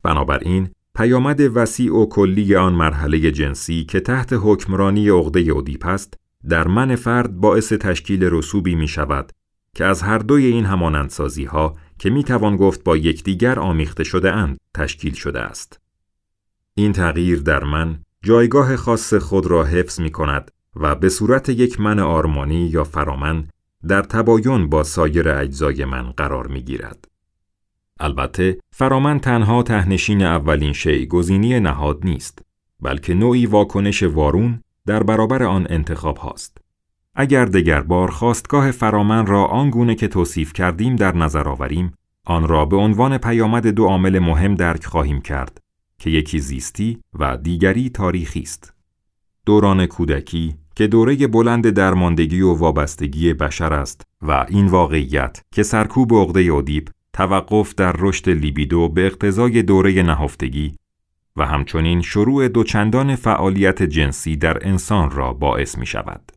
بنابراین 0.03 0.69
پیامد 0.95 1.41
وسیع 1.41 1.95
و 1.95 2.07
کلی 2.07 2.57
آن 2.57 2.73
مرحله 2.73 3.31
جنسی 3.31 3.85
که 3.85 4.01
تحت 4.01 4.29
حکمرانی 4.33 5.09
عقده 5.09 5.41
اودیپ 5.41 5.87
است 5.87 6.15
در 6.49 6.69
من 6.69 6.97
فرد 6.97 7.37
باعث 7.37 7.73
تشکیل 7.73 8.29
رسوبی 8.31 8.75
می 8.75 8.89
شود 8.89 9.33
که 9.77 9.85
از 9.85 10.03
هر 10.03 10.19
دوی 10.19 10.47
این 10.47 10.65
همانندسازی 10.65 11.45
ها 11.45 11.77
که 11.99 12.11
می 12.11 12.25
توان 12.25 12.57
گفت 12.57 12.85
با 12.85 12.97
یکدیگر 12.97 13.59
آمیخته 13.59 14.05
شده 14.05 14.33
اند 14.33 14.59
تشکیل 14.75 15.15
شده 15.15 15.41
است. 15.41 15.81
این 16.75 16.93
تغییر 16.93 17.41
در 17.41 17.65
من 17.65 17.99
جایگاه 18.23 18.77
خاص 18.77 19.15
خود 19.15 19.47
را 19.47 19.65
حفظ 19.65 20.01
می 20.01 20.11
کند 20.11 20.51
و 20.77 20.95
به 20.95 21.09
صورت 21.09 21.49
یک 21.49 21.81
من 21.81 21.99
آرمانی 21.99 22.67
یا 22.67 22.85
فرامن 22.85 23.49
در 23.89 24.03
تباین 24.03 24.69
با 24.69 24.83
سایر 24.83 25.29
اجزای 25.29 25.85
من 25.85 26.03
قرار 26.11 26.47
می 26.47 26.63
گیرد. 26.63 27.12
البته 28.03 28.59
فرامن 28.73 29.19
تنها 29.19 29.63
تهنشین 29.63 30.23
اولین 30.23 30.73
شیع 30.73 31.07
گزینی 31.07 31.61
نهاد 31.61 32.01
نیست 32.05 32.43
بلکه 32.81 33.15
نوعی 33.15 33.47
واکنش 33.47 34.03
وارون 34.03 34.61
در 34.87 35.03
برابر 35.03 35.43
آن 35.43 35.67
انتخاب 35.71 36.17
هاست. 36.17 36.59
اگر 37.15 37.45
دگر 37.45 37.81
بار 37.81 38.11
خواستگاه 38.11 38.71
فرامن 38.71 39.27
را 39.27 39.45
آنگونه 39.45 39.95
که 39.95 40.09
توصیف 40.09 40.53
کردیم 40.53 40.97
در 40.97 41.17
نظر 41.17 41.49
آوریم 41.49 41.93
آن 42.27 42.49
را 42.49 42.65
به 42.65 42.77
عنوان 42.77 43.19
پیامد 43.19 43.67
دو 43.67 43.85
عامل 43.85 44.19
مهم 44.19 44.55
درک 44.55 44.85
خواهیم 44.85 45.21
کرد 45.21 45.59
که 45.99 46.11
یکی 46.11 46.39
زیستی 46.39 46.99
و 47.19 47.37
دیگری 47.37 47.91
تاریخی 47.91 48.41
است. 48.41 48.75
دوران 49.47 49.87
کودکی 49.87 50.55
که 50.77 50.87
دوره 50.87 51.27
بلند 51.27 51.71
درماندگی 51.71 52.41
و 52.41 52.55
وابستگی 52.55 53.35
بشر 53.35 53.73
است 53.73 54.07
و 54.23 54.47
این 54.49 54.67
واقعیت 54.67 55.43
که 55.55 55.63
سرکوب 55.63 56.15
عقده 56.15 56.41
اودیپ 56.41 56.89
توقف 57.13 57.75
در 57.75 57.95
رشد 57.99 58.31
لیبیدو 58.31 58.89
به 58.89 59.07
اقتضای 59.07 59.63
دوره 59.63 60.03
نهفتگی 60.03 60.75
و 61.37 61.47
همچنین 61.47 62.03
شروع 62.03 62.49
دوچندان 62.49 63.17
فعالیت 63.17 63.83
جنسی 63.83 64.37
در 64.37 64.69
انسان 64.69 65.11
را 65.11 65.33
باعث 65.33 65.79
می 65.79 65.87
شود. 65.87 66.33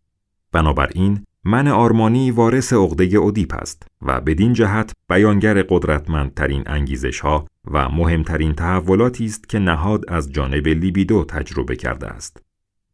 بنابراین 0.52 1.24
من 1.44 1.68
آرمانی 1.68 2.32
وارث 2.32 2.74
عقده 2.74 3.04
اودیپ 3.04 3.54
است 3.54 3.88
و 4.02 4.22
بدین 4.22 4.54
جهت 4.54 4.92
بیانگر 5.10 5.62
قدرتمندترین 5.62 6.64
انگیزش 6.66 7.20
ها 7.20 7.48
و 7.72 7.90
مهمترین 7.90 8.54
تحولاتی 8.54 9.26
است 9.26 9.50
که 9.50 9.60
نهاد 9.60 10.04
از 10.08 10.32
جانب 10.32 10.68
لیبیدو 10.68 11.26
تجربه 11.26 11.76
کرده 11.76 12.08
است. 12.08 12.42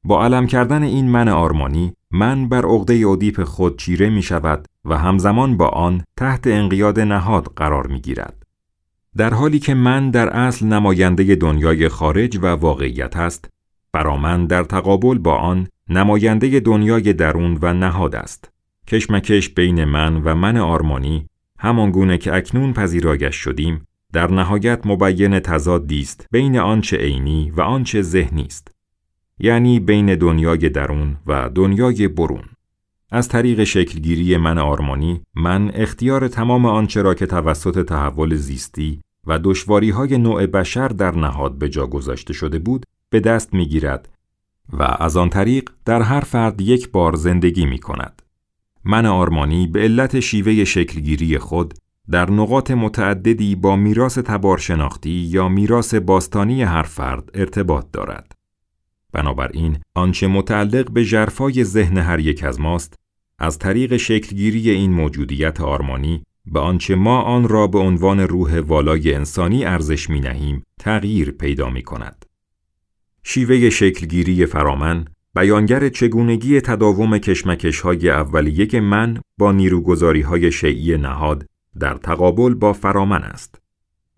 با 0.04 0.24
علم 0.24 0.48
کردن 0.48 0.84
این 0.84 1.10
من 1.10 1.30
آرمانی 1.30 1.94
من 2.12 2.50
بر 2.50 2.66
عقده 2.66 2.94
اودیپ 2.94 3.44
خود 3.44 3.78
چیره 3.78 4.10
می 4.10 4.22
شود 4.22 4.66
و 4.86 4.98
همزمان 4.98 5.58
با 5.58 5.68
آن 5.68 6.04
تحت 6.18 6.48
انقیاد 6.48 7.00
نهاد 7.00 7.54
قرار 7.56 7.88
می 7.88 8.02
گیرد. 8.02 8.44
در 9.18 9.34
حالی 9.34 9.60
که 9.60 9.74
من 9.74 10.12
در 10.12 10.30
اصل 10.30 10.66
نماینده 10.66 11.36
دنیای 11.36 11.90
خارج 11.90 12.38
و 12.38 12.48
واقعیت 12.48 13.18
است، 13.18 13.50
برا 13.94 14.46
در 14.46 14.64
تقابل 14.64 15.18
با 15.18 15.36
آن 15.36 15.68
نماینده 15.90 16.60
دنیای 16.60 17.14
درون 17.14 17.58
و 17.62 17.74
نهاد 17.74 18.16
است. 18.16 18.52
کشمکش 18.88 19.50
بین 19.50 19.86
من 19.86 20.24
و 20.24 20.36
من 20.36 20.58
آرمانی 20.58 21.26
همانگونه 21.60 22.18
که 22.18 22.36
اکنون 22.36 22.74
پذیرایش 22.74 23.36
شدیم 23.36 23.88
در 24.14 24.32
نهایت 24.32 24.86
مبین 24.86 25.40
تضادی 25.40 26.00
است 26.00 26.28
بین 26.32 26.58
آنچه 26.60 26.98
عینی 26.98 27.52
و 27.52 27.62
آنچه 27.62 28.02
ذهنی 28.02 28.44
است. 28.44 28.72
یعنی 29.44 29.80
بین 29.80 30.16
دنیای 30.16 30.70
درون 30.70 31.18
و 31.28 31.50
دنیای 31.56 32.08
برون. 32.08 32.44
از 33.12 33.28
طریق 33.28 33.64
شکلگیری 33.64 34.38
من 34.38 34.58
آرمانی، 34.58 35.22
من 35.36 35.72
اختیار 35.74 36.28
تمام 36.28 36.66
آنچه 36.66 37.02
را 37.02 37.14
که 37.14 37.26
توسط 37.26 37.86
تحول 37.86 38.36
زیستی 38.36 39.02
و 39.28 39.40
دشواری 39.40 39.90
های 39.90 40.18
نوع 40.18 40.46
بشر 40.46 40.88
در 40.88 41.16
نهاد 41.16 41.58
به 41.58 41.70
جا 41.70 41.88
گذاشته 41.88 42.34
شده 42.34 42.60
بود، 42.60 42.86
به 43.10 43.20
دست 43.20 43.54
می 43.54 43.66
گیرد 43.66 44.10
و 44.74 44.84
از 45.00 45.18
آن 45.18 45.30
طریق 45.30 45.70
در 45.86 46.02
هر 46.02 46.20
فرد 46.20 46.62
یک 46.62 46.92
بار 46.92 47.16
زندگی 47.16 47.66
می 47.66 47.80
کند. 47.80 48.22
من 48.86 49.06
آرمانی 49.06 49.68
به 49.68 49.80
علت 49.80 50.20
شیوه 50.20 50.64
شکلگیری 50.64 51.38
خود 51.38 51.74
در 52.12 52.32
نقاط 52.32 52.72
متعددی 52.72 53.56
با 53.56 53.76
میراث 53.76 54.18
تبارشناختی 54.18 55.10
یا 55.10 55.50
میراث 55.50 55.94
باستانی 55.94 56.64
هر 56.64 56.84
فرد 56.84 57.30
ارتباط 57.34 57.86
دارد. 57.94 58.41
بنابراین 59.14 59.78
آنچه 59.96 60.28
متعلق 60.28 60.92
به 60.92 61.06
جرفای 61.06 61.64
ذهن 61.64 61.98
هر 61.98 62.20
یک 62.20 62.44
از 62.44 62.60
ماست 62.60 62.96
از 63.40 63.60
طریق 63.60 63.98
شکلگیری 63.98 64.70
این 64.70 64.94
موجودیت 64.94 65.62
آرمانی 65.62 66.24
به 66.46 66.60
آنچه 66.60 66.96
ما 66.96 67.22
آن 67.22 67.48
را 67.48 67.68
به 67.68 67.80
عنوان 67.80 68.20
روح 68.20 68.60
والای 68.60 69.14
انسانی 69.14 69.66
ارزش 69.66 70.10
می 70.10 70.20
نهیم 70.20 70.64
تغییر 70.80 71.32
پیدا 71.32 71.70
می 71.70 71.82
کند. 71.82 72.26
شیوه 73.24 73.70
شکلگیری 73.70 74.46
فرامن 74.46 75.06
بیانگر 75.36 75.90
چگونگی 75.90 76.62
تداوم 76.62 77.18
کشمکش 77.18 77.80
های 77.80 78.10
اولیه 78.10 78.80
من 78.80 79.18
با 79.38 79.52
نیروگذاری 79.52 80.22
های 80.22 80.52
نهاد 80.98 81.46
در 81.80 81.98
تقابل 81.98 82.54
با 82.54 82.74
فرامن 82.74 83.24
است. 83.24 83.61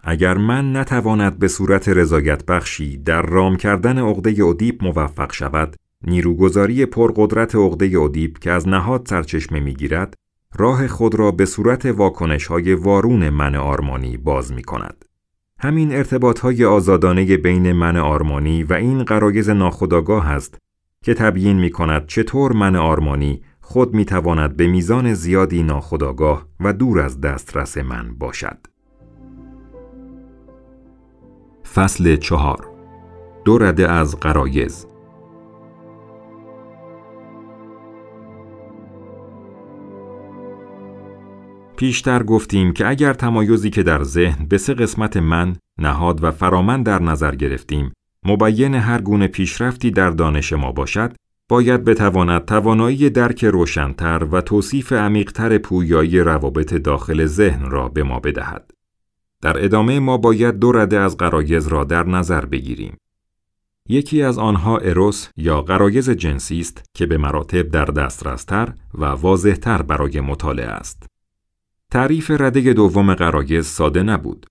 اگر 0.03 0.37
من 0.37 0.75
نتواند 0.75 1.39
به 1.39 1.47
صورت 1.47 1.89
رضایت 1.89 2.45
بخشی 2.45 2.97
در 2.97 3.21
رام 3.21 3.55
کردن 3.55 3.97
عقده 3.97 4.29
اودیپ 4.29 4.83
موفق 4.83 5.33
شود، 5.33 5.75
نیروگذاری 6.07 6.85
پرقدرت 6.85 7.55
عقده 7.55 7.85
اودیپ 7.85 8.39
که 8.39 8.51
از 8.51 8.67
نهاد 8.67 9.07
سرچشمه 9.09 9.59
می‌گیرد، 9.59 10.13
راه 10.55 10.87
خود 10.87 11.15
را 11.15 11.31
به 11.31 11.45
صورت 11.45 11.85
واکنش 11.85 12.45
های 12.45 12.73
وارون 12.73 13.29
من 13.29 13.55
آرمانی 13.55 14.17
باز 14.17 14.53
می 14.53 14.63
کند. 14.63 15.05
همین 15.59 15.93
ارتباط 15.93 16.39
های 16.39 16.65
آزادانه 16.65 17.37
بین 17.37 17.71
من 17.71 17.97
آرمانی 17.97 18.63
و 18.63 18.73
این 18.73 19.03
قرایز 19.03 19.49
ناخودآگاه 19.49 20.29
است 20.29 20.57
که 21.03 21.13
تبیین 21.13 21.59
می 21.59 21.69
کند 21.69 22.07
چطور 22.07 22.53
من 22.53 22.75
آرمانی 22.75 23.41
خود 23.61 23.93
می 23.93 24.05
تواند 24.05 24.57
به 24.57 24.67
میزان 24.67 25.13
زیادی 25.13 25.63
ناخودآگاه 25.63 26.47
و 26.59 26.73
دور 26.73 26.99
از 26.99 27.21
دسترس 27.21 27.77
من 27.77 28.15
باشد. 28.15 28.72
فصل 31.75 32.15
چهار 32.15 32.67
دو 33.45 33.57
رده 33.57 33.91
از 33.91 34.19
قرایز 34.19 34.87
پیشتر 41.77 42.23
گفتیم 42.23 42.73
که 42.73 42.87
اگر 42.87 43.13
تمایزی 43.13 43.69
که 43.69 43.83
در 43.83 44.03
ذهن 44.03 44.45
به 44.45 44.57
سه 44.57 44.73
قسمت 44.73 45.17
من، 45.17 45.55
نهاد 45.79 46.23
و 46.23 46.31
فرامن 46.31 46.83
در 46.83 47.01
نظر 47.01 47.35
گرفتیم، 47.35 47.93
مبین 48.25 48.75
هر 48.75 49.01
گونه 49.01 49.27
پیشرفتی 49.27 49.91
در 49.91 50.09
دانش 50.09 50.53
ما 50.53 50.71
باشد، 50.71 51.13
باید 51.49 51.83
بتواند 51.83 52.45
توانایی 52.45 53.09
درک 53.09 53.45
روشنتر 53.45 54.27
و 54.31 54.41
توصیف 54.41 54.93
عمیقتر 54.93 55.57
پویایی 55.57 56.19
روابط 56.19 56.73
داخل 56.73 57.25
ذهن 57.25 57.69
را 57.69 57.87
به 57.87 58.03
ما 58.03 58.19
بدهد. 58.19 58.72
در 59.43 59.65
ادامه 59.65 59.99
ما 59.99 60.17
باید 60.17 60.59
دو 60.59 60.71
رده 60.71 60.99
از 60.99 61.17
قرایز 61.17 61.67
را 61.67 61.83
در 61.83 62.03
نظر 62.03 62.45
بگیریم. 62.45 62.97
یکی 63.89 64.21
از 64.21 64.37
آنها 64.37 64.77
اروس 64.77 65.27
یا 65.37 65.61
قرایز 65.61 66.09
جنسی 66.09 66.59
است 66.59 66.83
که 66.93 67.05
به 67.05 67.17
مراتب 67.17 67.61
در 67.61 67.85
دسترستر 67.85 68.73
و 68.93 69.05
واضحتر 69.05 69.81
برای 69.81 70.21
مطالعه 70.21 70.67
است. 70.67 71.05
تعریف 71.91 72.31
رده 72.31 72.73
دوم 72.73 73.13
قرایز 73.13 73.65
ساده 73.65 74.03
نبود. 74.03 74.45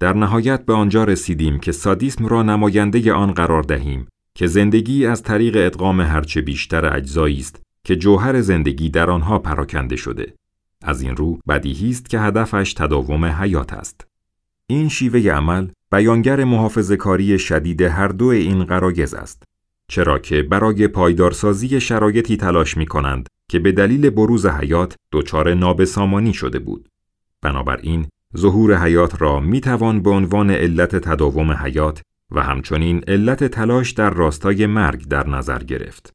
در 0.00 0.12
نهایت 0.12 0.66
به 0.66 0.72
آنجا 0.72 1.04
رسیدیم 1.04 1.58
که 1.58 1.72
سادیسم 1.72 2.26
را 2.26 2.42
نماینده 2.42 3.12
آن 3.12 3.32
قرار 3.32 3.62
دهیم 3.62 4.08
که 4.34 4.46
زندگی 4.46 5.06
از 5.06 5.22
طریق 5.22 5.56
ادغام 5.56 6.00
هرچه 6.00 6.40
بیشتر 6.40 6.96
اجزایی 6.96 7.38
است 7.38 7.62
که 7.84 7.96
جوهر 7.96 8.40
زندگی 8.40 8.90
در 8.90 9.10
آنها 9.10 9.38
پراکنده 9.38 9.96
شده. 9.96 10.34
از 10.82 11.02
این 11.02 11.16
رو 11.16 11.38
بدیهی 11.48 11.90
است 11.90 12.10
که 12.10 12.20
هدفش 12.20 12.74
تداوم 12.74 13.24
حیات 13.24 13.72
است. 13.72 14.05
این 14.68 14.88
شیوه 14.88 15.30
عمل 15.30 15.68
بیانگر 15.92 16.44
محافظ 16.44 16.92
کاری 16.92 17.38
شدید 17.38 17.82
هر 17.82 18.08
دو 18.08 18.26
این 18.26 18.64
قرایز 18.64 19.14
است. 19.14 19.42
چرا 19.88 20.18
که 20.18 20.42
برای 20.42 20.88
پایدارسازی 20.88 21.80
شرایطی 21.80 22.36
تلاش 22.36 22.76
می 22.76 22.86
کنند 22.86 23.28
که 23.50 23.58
به 23.58 23.72
دلیل 23.72 24.10
بروز 24.10 24.46
حیات 24.46 24.96
دچار 25.12 25.54
نابسامانی 25.54 26.34
شده 26.34 26.58
بود. 26.58 26.88
بنابراین 27.42 28.06
ظهور 28.36 28.76
حیات 28.76 29.22
را 29.22 29.40
می 29.40 29.60
توان 29.60 30.02
به 30.02 30.10
عنوان 30.10 30.50
علت 30.50 30.96
تداوم 30.96 31.52
حیات 31.52 32.02
و 32.30 32.42
همچنین 32.42 33.04
علت 33.08 33.44
تلاش 33.44 33.90
در 33.90 34.10
راستای 34.10 34.66
مرگ 34.66 35.08
در 35.08 35.28
نظر 35.28 35.58
گرفت. 35.58 36.12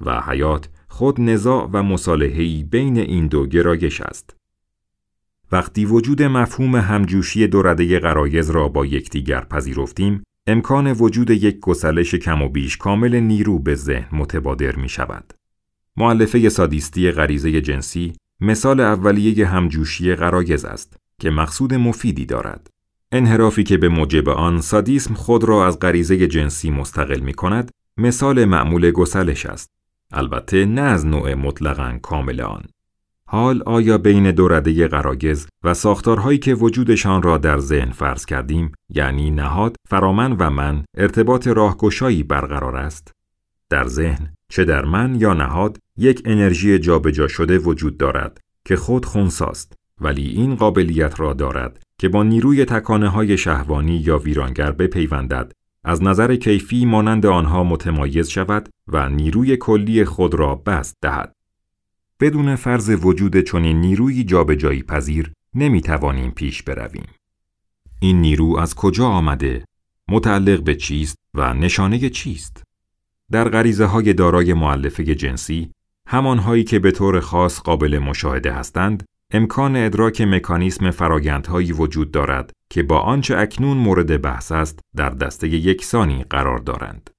و 0.00 0.20
حیات 0.20 0.68
خود 0.88 1.20
نزاع 1.20 1.70
و 1.72 1.82
مصالحه‌ای 1.82 2.64
بین 2.64 2.98
این 2.98 3.26
دو 3.26 3.46
گرایش 3.46 4.00
است. 4.00 4.36
وقتی 5.52 5.84
وجود 5.84 6.22
مفهوم 6.22 6.76
همجوشی 6.76 7.46
دو 7.46 7.62
رده 7.62 7.98
قرایز 7.98 8.50
را 8.50 8.68
با 8.68 8.86
یکدیگر 8.86 9.40
پذیرفتیم، 9.40 10.22
امکان 10.46 10.92
وجود 10.92 11.30
یک 11.30 11.60
گسلش 11.60 12.14
کم 12.14 12.42
و 12.42 12.48
بیش 12.48 12.76
کامل 12.76 13.20
نیرو 13.20 13.58
به 13.58 13.74
ذهن 13.74 14.18
متبادر 14.18 14.76
می 14.76 14.88
شود. 14.88 15.32
معلفه 15.96 16.48
سادیستی 16.48 17.10
غریزه 17.10 17.60
جنسی 17.60 18.12
مثال 18.40 18.80
اولیه 18.80 19.46
همجوشی 19.46 20.14
قرایز 20.14 20.64
است 20.64 20.96
که 21.20 21.30
مقصود 21.30 21.74
مفیدی 21.74 22.26
دارد. 22.26 22.70
انحرافی 23.12 23.64
که 23.64 23.76
به 23.76 23.88
موجب 23.88 24.28
آن 24.28 24.60
سادیسم 24.60 25.14
خود 25.14 25.44
را 25.44 25.66
از 25.66 25.78
غریزه 25.78 26.26
جنسی 26.26 26.70
مستقل 26.70 27.20
می 27.20 27.34
کند 27.34 27.70
مثال 27.96 28.44
معمول 28.44 28.90
گسلش 28.90 29.46
است. 29.46 29.70
البته 30.12 30.64
نه 30.64 30.80
از 30.80 31.06
نوع 31.06 31.34
مطلقاً 31.34 31.98
کامل 32.02 32.40
آن. 32.40 32.62
حال 33.34 33.62
آیا 33.66 33.98
بین 33.98 34.30
دو 34.30 34.48
رده 34.48 34.88
قراگز 34.88 35.46
و 35.64 35.74
ساختارهایی 35.74 36.38
که 36.38 36.54
وجودشان 36.54 37.22
را 37.22 37.38
در 37.38 37.58
ذهن 37.58 37.90
فرض 37.90 38.26
کردیم 38.26 38.72
یعنی 38.88 39.30
نهاد، 39.30 39.76
فرامن 39.88 40.32
و 40.32 40.50
من 40.50 40.84
ارتباط 40.96 41.46
راهگشایی 41.46 42.22
برقرار 42.22 42.76
است؟ 42.76 43.12
در 43.70 43.86
ذهن 43.86 44.34
چه 44.48 44.64
در 44.64 44.84
من 44.84 45.14
یا 45.14 45.34
نهاد 45.34 45.78
یک 45.98 46.22
انرژی 46.24 46.78
جابجا 46.78 47.28
شده 47.28 47.58
وجود 47.58 47.96
دارد 47.96 48.40
که 48.64 48.76
خود 48.76 49.04
خونساست 49.04 49.72
ولی 50.00 50.28
این 50.28 50.54
قابلیت 50.54 51.20
را 51.20 51.32
دارد 51.32 51.82
که 51.98 52.08
با 52.08 52.22
نیروی 52.22 52.64
تکانه 52.64 53.08
های 53.08 53.38
شهوانی 53.38 53.96
یا 53.96 54.18
ویرانگر 54.18 54.72
بپیوندد 54.72 55.52
از 55.84 56.02
نظر 56.02 56.36
کیفی 56.36 56.84
مانند 56.84 57.26
آنها 57.26 57.64
متمایز 57.64 58.28
شود 58.28 58.68
و 58.88 59.08
نیروی 59.08 59.56
کلی 59.56 60.04
خود 60.04 60.34
را 60.34 60.54
بست 60.54 60.96
دهد. 61.02 61.32
بدون 62.22 62.56
فرض 62.56 63.04
وجود 63.04 63.40
چنین 63.40 63.80
نیروی 63.80 64.24
جابجایی 64.24 64.82
پذیر 64.82 65.32
نمی 65.54 65.80
توانیم 65.80 66.30
پیش 66.30 66.62
برویم. 66.62 67.06
این 68.00 68.20
نیرو 68.20 68.56
از 68.58 68.74
کجا 68.74 69.06
آمده؟ 69.06 69.64
متعلق 70.08 70.62
به 70.62 70.74
چیست 70.74 71.16
و 71.34 71.54
نشانه 71.54 72.10
چیست؟ 72.10 72.62
در 73.30 73.48
غریزه 73.48 73.84
های 73.84 74.12
دارای 74.12 74.54
معلفه 74.54 75.14
جنسی، 75.14 75.70
همانهایی 76.06 76.64
که 76.64 76.78
به 76.78 76.90
طور 76.90 77.20
خاص 77.20 77.60
قابل 77.60 77.98
مشاهده 77.98 78.52
هستند، 78.52 79.04
امکان 79.30 79.76
ادراک 79.76 80.20
مکانیسم 80.20 80.90
فرایندهایی 80.90 81.72
وجود 81.72 82.10
دارد 82.10 82.52
که 82.70 82.82
با 82.82 82.98
آنچه 82.98 83.38
اکنون 83.38 83.76
مورد 83.76 84.22
بحث 84.22 84.52
است 84.52 84.78
در 84.96 85.10
دسته 85.10 85.48
یکسانی 85.48 86.24
قرار 86.30 86.58
دارند. 86.58 87.10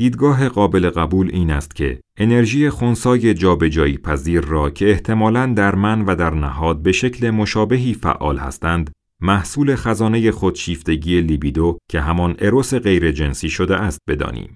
دیدگاه 0.00 0.48
قابل 0.48 0.90
قبول 0.90 1.30
این 1.32 1.50
است 1.50 1.76
که 1.76 2.00
انرژی 2.16 2.70
خونسای 2.70 3.34
جابجایی 3.34 3.98
پذیر 3.98 4.40
را 4.40 4.70
که 4.70 4.90
احتمالاً 4.90 5.46
در 5.46 5.74
من 5.74 6.04
و 6.04 6.14
در 6.14 6.34
نهاد 6.34 6.82
به 6.82 6.92
شکل 6.92 7.30
مشابهی 7.30 7.94
فعال 7.94 8.38
هستند 8.38 8.90
محصول 9.22 9.76
خزانه 9.76 10.30
خودشیفتگی 10.30 11.20
لیبیدو 11.20 11.78
که 11.90 12.00
همان 12.00 12.36
اروس 12.38 12.74
غیر 12.74 13.12
جنسی 13.12 13.48
شده 13.48 13.76
است 13.76 13.98
بدانیم. 14.08 14.54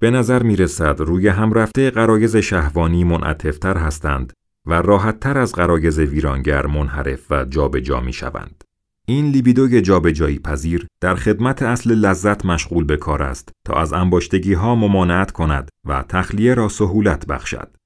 به 0.00 0.10
نظر 0.10 0.42
می 0.42 0.56
رسد 0.56 1.00
روی 1.00 1.28
هم 1.28 1.52
رفته 1.52 1.90
قرایز 1.90 2.36
شهوانی 2.36 3.04
منعطفتر 3.04 3.76
هستند 3.76 4.32
و 4.66 4.82
راحتتر 4.82 5.38
از 5.38 5.52
قرایز 5.52 5.98
ویرانگر 5.98 6.66
منحرف 6.66 7.26
و 7.30 7.44
جابجا 7.44 8.00
می 8.00 8.12
شوند. 8.12 8.64
این 9.08 9.26
لیبیدوی 9.30 9.80
جابجایی 9.80 10.38
پذیر 10.38 10.86
در 11.00 11.14
خدمت 11.14 11.62
اصل 11.62 11.94
لذت 11.94 12.46
مشغول 12.46 12.84
به 12.84 12.96
کار 12.96 13.22
است 13.22 13.52
تا 13.64 13.74
از 13.74 13.92
انباشتگی 13.92 14.52
ها 14.52 14.74
ممانعت 14.74 15.30
کند 15.30 15.68
و 15.84 16.04
تخلیه 16.08 16.54
را 16.54 16.68
سهولت 16.68 17.26
بخشد. 17.26 17.76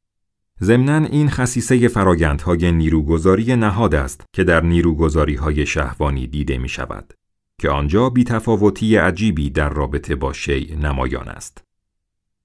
ضمناً 0.60 1.06
این 1.06 1.30
خصیصه 1.30 1.88
فرایندهای 1.88 2.72
نیروگذاری 2.72 3.56
نهاد 3.56 3.94
است 3.94 4.24
که 4.32 4.44
در 4.44 4.60
نیروگذاری 4.60 5.34
های 5.34 5.66
شهوانی 5.66 6.26
دیده 6.26 6.58
می 6.58 6.68
شود 6.68 7.12
که 7.58 7.70
آنجا 7.70 8.10
بیتفاوتی 8.10 8.96
عجیبی 8.96 9.50
در 9.50 9.68
رابطه 9.68 10.14
با 10.14 10.32
شیع 10.32 10.76
نمایان 10.76 11.28
است. 11.28 11.64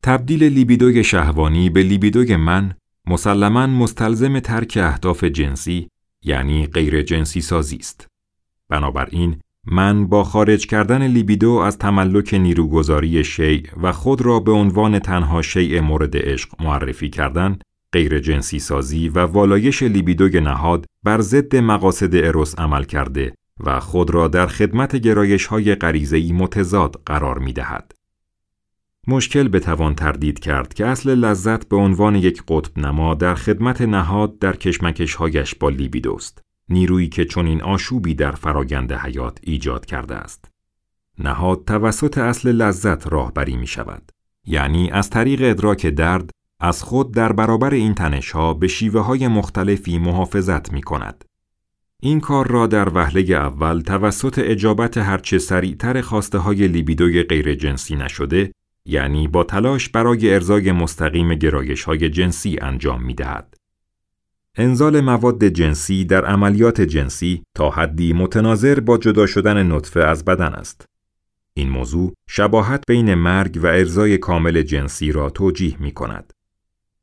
تبدیل 0.04 0.44
لیبیدوی 0.44 1.04
شهوانی 1.04 1.70
به 1.70 1.84
لیبیدوی 1.84 2.36
من 2.36 2.74
مسلما 3.08 3.68
مستلزم 3.68 4.40
ترک 4.40 4.80
اهداف 4.82 5.24
جنسی 5.24 5.88
یعنی 6.24 6.68
غیر 6.68 7.02
جنسی 7.02 7.42
سازی 7.42 7.78
است. 7.78 8.08
بنابراین 8.69 9.39
من 9.67 10.08
با 10.08 10.23
خارج 10.23 10.67
کردن 10.67 11.08
لیبیدو 11.08 11.51
از 11.51 11.78
تملک 11.78 12.34
نیروگذاری 12.34 13.23
شیع 13.23 13.63
و 13.82 13.91
خود 13.91 14.21
را 14.21 14.39
به 14.39 14.51
عنوان 14.51 14.99
تنها 14.99 15.41
شیع 15.41 15.80
مورد 15.80 16.17
عشق 16.17 16.62
معرفی 16.62 17.10
کردن 17.10 17.60
غیر 17.91 18.19
جنسی 18.19 18.60
سازی 18.60 19.10
و 19.10 19.19
والایش 19.19 19.84
لیبیدوی 19.84 20.41
نهاد 20.41 20.86
بر 21.04 21.21
ضد 21.21 21.56
مقاصد 21.56 22.15
اروس 22.15 22.60
عمل 22.60 22.83
کرده 22.83 23.33
و 23.60 23.79
خود 23.79 24.10
را 24.10 24.27
در 24.27 24.48
خدمت 24.48 24.96
گرایش 24.96 25.46
های 25.46 25.75
غریزه‌ای 25.75 26.31
متضاد 26.31 27.02
قرار 27.06 27.40
می 27.40 27.54
دهد. 27.54 27.92
مشکل 29.08 29.48
بتوان 29.48 29.96
تردید 29.96 30.40
کرد 30.40 30.73
که 30.73 30.85
اصل 30.85 31.15
لذت 31.15 31.69
به 31.69 31.75
عنوان 31.75 32.15
یک 32.15 32.44
قطب 32.48 32.79
نما 32.79 33.13
در 33.15 33.35
خدمت 33.35 33.81
نهاد 33.81 34.40
در 34.40 34.56
کشمکش 34.56 35.15
هایش 35.15 35.56
با 35.56 35.69
لیبیدوست. 35.69 36.44
نیرویی 36.70 37.10
که 37.10 37.26
چنین 37.26 37.63
آشوبی 37.63 38.16
در 38.16 38.32
فراگند 38.32 38.94
حیات 38.94 39.38
ایجاد 39.44 39.86
کرده 39.86 40.16
است. 40.16 40.46
نهاد 41.20 41.66
توسط 41.66 42.18
اصل 42.18 42.52
لذت 42.52 43.08
راهبری 43.08 43.58
می 43.58 43.68
شود. 43.68 44.12
یعنی 44.48 44.92
از 44.92 45.10
طریق 45.10 45.40
ادراک 45.44 45.86
درد 45.86 46.30
از 46.60 46.84
خود 46.84 47.13
در 47.13 47.32
برابر 47.32 47.74
این 47.74 47.94
تنش 47.94 48.32
ها 48.32 48.54
به 48.54 48.68
شیوه 48.68 49.02
های 49.02 49.28
مختلفی 49.28 49.98
محافظت 49.98 50.74
می 50.74 50.82
کند. 50.82 51.26
این 52.02 52.20
کار 52.20 52.48
را 52.48 52.68
در 52.68 52.90
وهله 52.94 53.36
اول 53.36 53.82
توسط 53.82 54.40
اجابت 54.44 54.98
هرچه 54.98 55.38
سریعتر 55.38 56.02
خواسته 56.02 56.38
های 56.38 56.68
لیبیدوی 56.68 57.24
غیر 57.24 57.56
جنسی 57.56 57.96
نشده 57.96 58.52
یعنی 58.86 59.28
با 59.28 59.44
تلاش 59.44 59.90
برای 59.90 60.34
ارزای 60.34 60.72
مستقیم 60.72 61.36
گرایش 61.36 61.84
های 61.84 62.10
جنسی 62.10 62.58
انجام 62.62 63.04
می 63.04 63.13
دهد. 63.13 63.54
انزال 64.58 65.01
مواد 65.01 65.43
جنسی 65.43 66.06
در 66.06 66.25
عملیات 66.25 66.81
جنسی 66.81 67.43
تا 67.56 67.69
حدی 67.69 68.13
متناظر 68.13 68.79
با 68.79 68.97
جدا 68.97 69.25
شدن 69.25 69.71
نطفه 69.71 69.99
از 69.99 70.25
بدن 70.25 70.53
است. 70.53 70.85
این 71.53 71.69
موضوع 71.69 72.13
شباهت 72.27 72.83
بین 72.87 73.13
مرگ 73.13 73.60
و 73.63 73.67
ارزای 73.67 74.17
کامل 74.17 74.62
جنسی 74.62 75.12
را 75.12 75.29
توجیه 75.29 75.81
می 75.81 75.91
کند. 75.91 76.33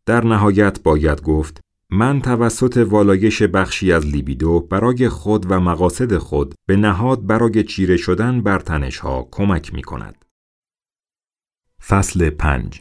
در 0.07 0.25
نهایت 0.25 0.83
باید 0.83 1.23
گفت 1.23 1.61
من 1.91 2.21
توسط 2.21 2.87
والایش 2.89 3.43
بخشی 3.43 3.93
از 3.93 4.07
لیبیدو 4.07 4.61
برای 4.61 5.09
خود 5.09 5.47
و 5.51 5.61
مقاصد 5.61 6.17
خود 6.17 6.55
به 6.67 6.77
نهاد 6.77 7.27
برای 7.27 7.65
چیره 7.65 7.97
شدن 7.97 8.41
بر 8.41 8.59
تنشها 8.59 9.29
کمک 9.31 9.75
می 9.75 9.83
کند. 9.83 10.25
فصل 11.87 12.31
5 12.31 12.81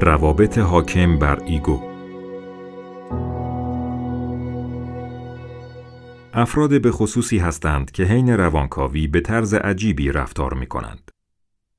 روابط 0.00 0.58
حاکم 0.58 1.18
بر 1.18 1.42
ایگو 1.44 1.82
افراد 6.32 6.80
به 6.80 6.90
خصوصی 6.90 7.38
هستند 7.38 7.90
که 7.90 8.04
حین 8.04 8.28
روانکاوی 8.28 9.06
به 9.06 9.20
طرز 9.20 9.54
عجیبی 9.54 10.12
رفتار 10.12 10.54
می 10.54 10.66
کنند. 10.66 11.10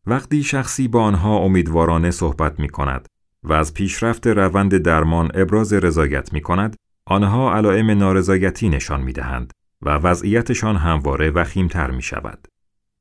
وقتی 0.05 0.43
شخصی 0.43 0.88
با 0.88 1.03
آنها 1.03 1.38
امیدوارانه 1.38 2.11
صحبت 2.11 2.59
می 2.59 2.70
کند 2.70 3.07
و 3.43 3.53
از 3.53 3.74
پیشرفت 3.74 4.28
روند 4.28 4.78
درمان 4.78 5.32
ابراز 5.34 5.74
رضایت 5.74 6.34
می 6.34 6.41
کند، 6.41 6.76
آنها 7.05 7.55
علائم 7.55 7.91
نارضایتی 7.91 8.70
نشان 8.70 9.01
می 9.01 9.13
دهند 9.13 9.51
و 9.82 9.89
وضعیتشان 9.89 10.76
همواره 10.76 11.30
وخیمتر 11.30 11.91
می 11.91 12.01
شود. 12.01 12.47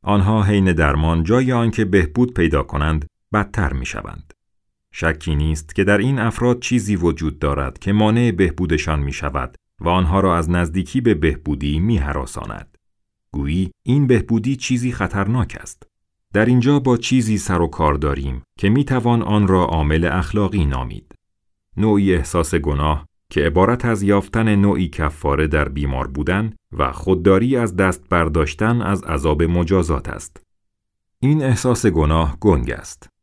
آنها 0.02 0.42
حین 0.42 0.72
درمان 0.72 1.22
جای 1.22 1.52
آنکه 1.52 1.84
بهبود 1.84 2.34
پیدا 2.34 2.62
کنند 2.62 3.06
بدتر 3.32 3.72
می 3.72 3.86
شوند. 3.86 4.33
شکی 4.96 5.34
نیست 5.34 5.74
که 5.74 5.84
در 5.84 5.98
این 5.98 6.18
افراد 6.18 6.60
چیزی 6.60 6.96
وجود 6.96 7.38
دارد 7.38 7.78
که 7.78 7.92
مانع 7.92 8.30
بهبودشان 8.30 9.00
می 9.00 9.12
شود 9.12 9.56
و 9.80 9.88
آنها 9.88 10.20
را 10.20 10.36
از 10.36 10.50
نزدیکی 10.50 11.00
به 11.00 11.14
بهبودی 11.14 11.78
می 11.78 11.98
حراساند. 11.98 12.78
گویی 13.32 13.70
این 13.82 14.06
بهبودی 14.06 14.56
چیزی 14.56 14.92
خطرناک 14.92 15.56
است. 15.60 15.82
در 16.32 16.44
اینجا 16.44 16.78
با 16.78 16.96
چیزی 16.96 17.38
سر 17.38 17.60
و 17.60 17.66
کار 17.66 17.94
داریم 17.94 18.42
که 18.58 18.68
می 18.68 18.84
توان 18.84 19.22
آن 19.22 19.48
را 19.48 19.64
عامل 19.64 20.04
اخلاقی 20.04 20.64
نامید. 20.64 21.14
نوعی 21.76 22.14
احساس 22.14 22.54
گناه 22.54 23.06
که 23.30 23.40
عبارت 23.40 23.84
از 23.84 24.02
یافتن 24.02 24.56
نوعی 24.56 24.88
کفاره 24.88 25.46
در 25.46 25.68
بیمار 25.68 26.06
بودن 26.06 26.52
و 26.72 26.92
خودداری 26.92 27.56
از 27.56 27.76
دست 27.76 28.08
برداشتن 28.08 28.82
از 28.82 29.04
عذاب 29.04 29.42
مجازات 29.42 30.08
است. 30.08 30.42
این 31.20 31.42
احساس 31.42 31.86
گناه 31.86 32.36
گنگ 32.40 32.70
است. 32.70 33.13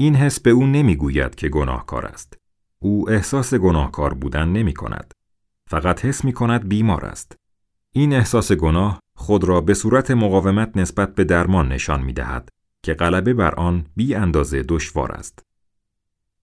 این 0.00 0.14
حس 0.14 0.40
به 0.40 0.50
او 0.50 0.66
نمی‌گوید 0.66 1.34
که 1.34 1.48
گناهکار 1.48 2.06
است. 2.06 2.38
او 2.78 3.10
احساس 3.10 3.54
گناهکار 3.54 4.14
بودن 4.14 4.48
نمی 4.48 4.74
کند. 4.74 5.14
فقط 5.70 6.04
حس 6.04 6.24
می 6.24 6.32
کند 6.32 6.68
بیمار 6.68 7.04
است. 7.04 7.36
این 7.92 8.12
احساس 8.12 8.52
گناه 8.52 9.00
خود 9.14 9.44
را 9.44 9.60
به 9.60 9.74
صورت 9.74 10.10
مقاومت 10.10 10.76
نسبت 10.76 11.14
به 11.14 11.24
درمان 11.24 11.72
نشان 11.72 12.02
می 12.02 12.12
دهد 12.12 12.48
که 12.82 12.94
غلبه 12.94 13.34
بر 13.34 13.54
آن 13.54 13.86
بی 13.96 14.14
اندازه 14.14 14.62
دشوار 14.62 15.12
است. 15.12 15.42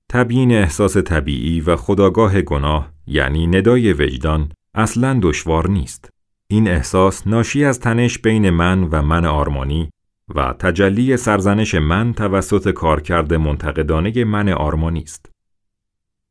تبیین 0.10 0.52
احساس 0.52 0.98
طبیعی 0.98 1.62
و 1.62 1.76
خداگاه 1.76 2.42
گناه 2.42 2.92
یعنی 3.08 3.48
ندای 3.48 3.94
وجدان 3.94 4.52
اصلا 4.74 5.20
دشوار 5.22 5.70
نیست. 5.70 6.10
این 6.48 6.68
احساس 6.68 7.28
ناشی 7.28 7.66
از 7.66 7.80
تنش 7.80 8.20
بین 8.20 8.50
من 8.50 8.84
و 8.84 9.02
من 9.02 9.26
آرمانی 9.26 9.90
و 10.36 10.54
تجلی 10.60 11.18
سرزنش 11.18 11.76
من 11.76 12.14
توسط 12.14 12.70
کارکرد 12.70 13.34
منتقدانه 13.34 14.24
من 14.24 14.50
آرمانی 14.50 15.02
است. 15.02 15.30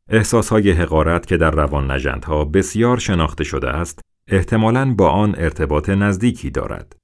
احساسهای 0.09 0.71
حقارت 0.71 1.27
که 1.27 1.37
در 1.37 1.51
روان 1.51 1.91
نجندها 1.91 2.45
بسیار 2.45 2.99
شناخته 2.99 3.45
شده 3.45 3.69
است، 3.69 4.01
احتمالاً 4.29 4.95
با 4.95 5.11
آن 5.11 5.35
ارتباط 5.39 5.89
نزدیکی 5.89 6.51
دارد. 6.51 6.97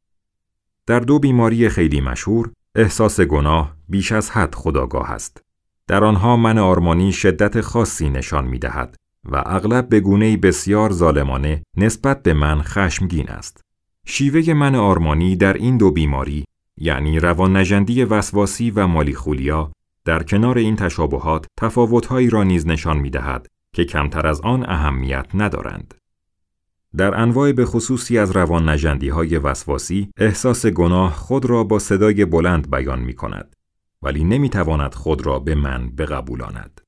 در 0.86 1.00
دو 1.00 1.18
بیماری 1.18 1.68
خیلی 1.68 2.00
مشهور، 2.00 2.50
احساس 2.74 3.20
گناه 3.20 3.76
بیش 3.88 4.12
از 4.12 4.30
حد 4.30 4.54
خداگاه 4.54 5.10
است. 5.10 5.42
در 5.86 6.04
آنها 6.04 6.36
من 6.36 6.58
آرمانی 6.58 7.12
شدت 7.12 7.60
خاصی 7.60 8.10
نشان 8.10 8.44
می 8.44 8.58
دهد 8.58 8.96
و 9.24 9.42
اغلب 9.46 9.88
به 9.88 10.00
گونه 10.00 10.36
بسیار 10.36 10.92
ظالمانه 10.92 11.62
نسبت 11.76 12.22
به 12.22 12.34
من 12.34 12.62
خشمگین 12.62 13.28
است. 13.28 13.60
شیوه 14.06 14.54
من 14.54 14.74
آرمانی 14.74 15.36
در 15.36 15.52
این 15.52 15.76
دو 15.76 15.90
بیماری 15.90 16.44
یعنی 16.80 17.20
روان 17.20 17.56
نجندی 17.56 18.04
وسواسی 18.04 18.70
و 18.70 18.86
مالی 18.86 19.14
خولیا 19.14 19.72
در 20.04 20.22
کنار 20.22 20.58
این 20.58 20.76
تشابهات 20.76 21.46
تفاوتهایی 21.58 22.30
را 22.30 22.42
نیز 22.42 22.66
نشان 22.66 22.98
می 22.98 23.10
دهد 23.10 23.46
که 23.74 23.84
کمتر 23.84 24.26
از 24.26 24.40
آن 24.40 24.70
اهمیت 24.70 25.26
ندارند. 25.34 25.94
در 26.96 27.20
انواع 27.20 27.52
به 27.52 27.64
خصوصی 27.64 28.18
از 28.18 28.30
روان 28.30 28.68
نجندی 28.68 29.08
های 29.08 29.38
وسواسی 29.38 30.08
احساس 30.16 30.66
گناه 30.66 31.12
خود 31.14 31.44
را 31.44 31.64
با 31.64 31.78
صدای 31.78 32.24
بلند 32.24 32.70
بیان 32.70 33.00
می 33.00 33.14
کند 33.14 33.56
ولی 34.02 34.24
نمی 34.24 34.48
تواند 34.48 34.94
خود 34.94 35.26
را 35.26 35.38
به 35.38 35.54
من 35.54 35.90
بقبولاند. 35.90 36.80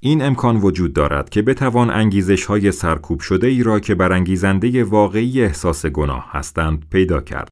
این 0.00 0.22
امکان 0.22 0.56
وجود 0.56 0.92
دارد 0.92 1.30
که 1.30 1.42
بتوان 1.42 1.90
انگیزش 1.90 2.44
های 2.44 2.72
سرکوب 2.72 3.20
شده 3.20 3.46
ای 3.46 3.62
را 3.62 3.80
که 3.80 3.94
برانگیزنده 3.94 4.84
واقعی 4.84 5.42
احساس 5.42 5.86
گناه 5.86 6.28
هستند 6.30 6.88
پیدا 6.90 7.20
کرد. 7.20 7.48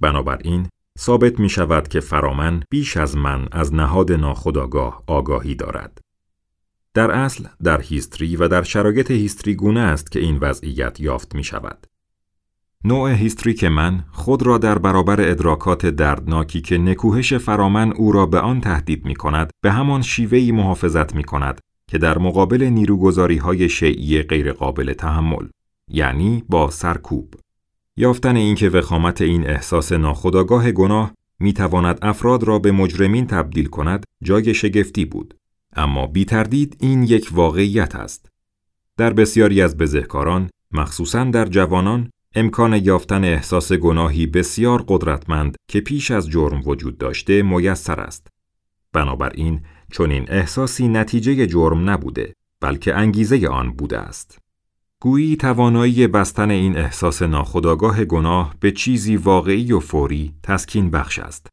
بنابراین 0.00 0.68
ثابت 0.98 1.40
می 1.40 1.48
شود 1.48 1.88
که 1.88 2.00
فرامن 2.00 2.62
بیش 2.70 2.96
از 2.96 3.16
من 3.16 3.48
از 3.52 3.74
نهاد 3.74 4.12
ناخداگاه 4.12 5.02
آگاهی 5.06 5.54
دارد. 5.54 5.98
در 6.94 7.10
اصل 7.10 7.44
در 7.62 7.80
هیستری 7.80 8.36
و 8.36 8.48
در 8.48 8.62
شرایط 8.62 9.10
هیستری 9.10 9.54
گونه 9.54 9.80
است 9.80 10.12
که 10.12 10.20
این 10.20 10.38
وضعیت 10.38 11.00
یافت 11.00 11.34
می 11.34 11.44
شود. 11.44 11.86
نوع 12.84 13.10
هیستریک 13.10 13.64
من 13.64 14.04
خود 14.10 14.42
را 14.42 14.58
در 14.58 14.78
برابر 14.78 15.30
ادراکات 15.30 15.86
دردناکی 15.86 16.60
که 16.60 16.78
نکوهش 16.78 17.34
فرامن 17.34 17.92
او 17.92 18.12
را 18.12 18.26
به 18.26 18.40
آن 18.40 18.60
تهدید 18.60 19.04
می 19.04 19.14
کند 19.14 19.50
به 19.60 19.72
همان 19.72 20.02
شیوهی 20.02 20.52
محافظت 20.52 21.14
می 21.14 21.24
کند 21.24 21.60
که 21.90 21.98
در 21.98 22.18
مقابل 22.18 22.62
نیروگذاری 22.62 23.36
های 23.36 23.68
شیعی 23.68 24.22
غیرقابل 24.22 24.92
تحمل 24.92 25.48
یعنی 25.88 26.44
با 26.48 26.70
سرکوب 26.70 27.34
یافتن 27.96 28.36
اینکه 28.36 28.68
وخامت 28.68 29.20
این 29.20 29.46
احساس 29.46 29.92
ناخودآگاه 29.92 30.72
گناه 30.72 31.12
می 31.40 31.52
تواند 31.52 31.98
افراد 32.02 32.42
را 32.42 32.58
به 32.58 32.72
مجرمین 32.72 33.26
تبدیل 33.26 33.66
کند 33.66 34.04
جای 34.22 34.54
شگفتی 34.54 35.04
بود. 35.04 35.34
اما 35.76 36.06
بی 36.06 36.24
تردید 36.24 36.76
این 36.80 37.02
یک 37.02 37.28
واقعیت 37.32 37.94
است. 37.94 38.28
در 38.96 39.12
بسیاری 39.12 39.62
از 39.62 39.76
بزهکاران 39.76 40.50
مخصوصا 40.70 41.24
در 41.24 41.46
جوانان 41.46 42.10
امکان 42.34 42.72
یافتن 42.72 43.24
احساس 43.24 43.72
گناهی 43.72 44.26
بسیار 44.26 44.84
قدرتمند 44.88 45.56
که 45.68 45.80
پیش 45.80 46.10
از 46.10 46.30
جرم 46.30 46.62
وجود 46.66 46.98
داشته 46.98 47.42
میسر 47.42 48.00
است. 48.00 48.26
بنابراین 48.92 49.60
این 50.00 50.24
احساسی 50.28 50.88
نتیجه 50.88 51.46
جرم 51.46 51.90
نبوده 51.90 52.34
بلکه 52.60 52.94
انگیزه 52.94 53.48
آن 53.48 53.72
بوده 53.72 53.98
است. 53.98 54.41
گویی 55.02 55.36
توانایی 55.36 56.06
بستن 56.06 56.50
این 56.50 56.76
احساس 56.76 57.22
ناخودآگاه 57.22 58.04
گناه 58.04 58.54
به 58.60 58.70
چیزی 58.70 59.16
واقعی 59.16 59.72
و 59.72 59.80
فوری 59.80 60.34
تسکین 60.42 60.90
بخش 60.90 61.18
است. 61.18 61.46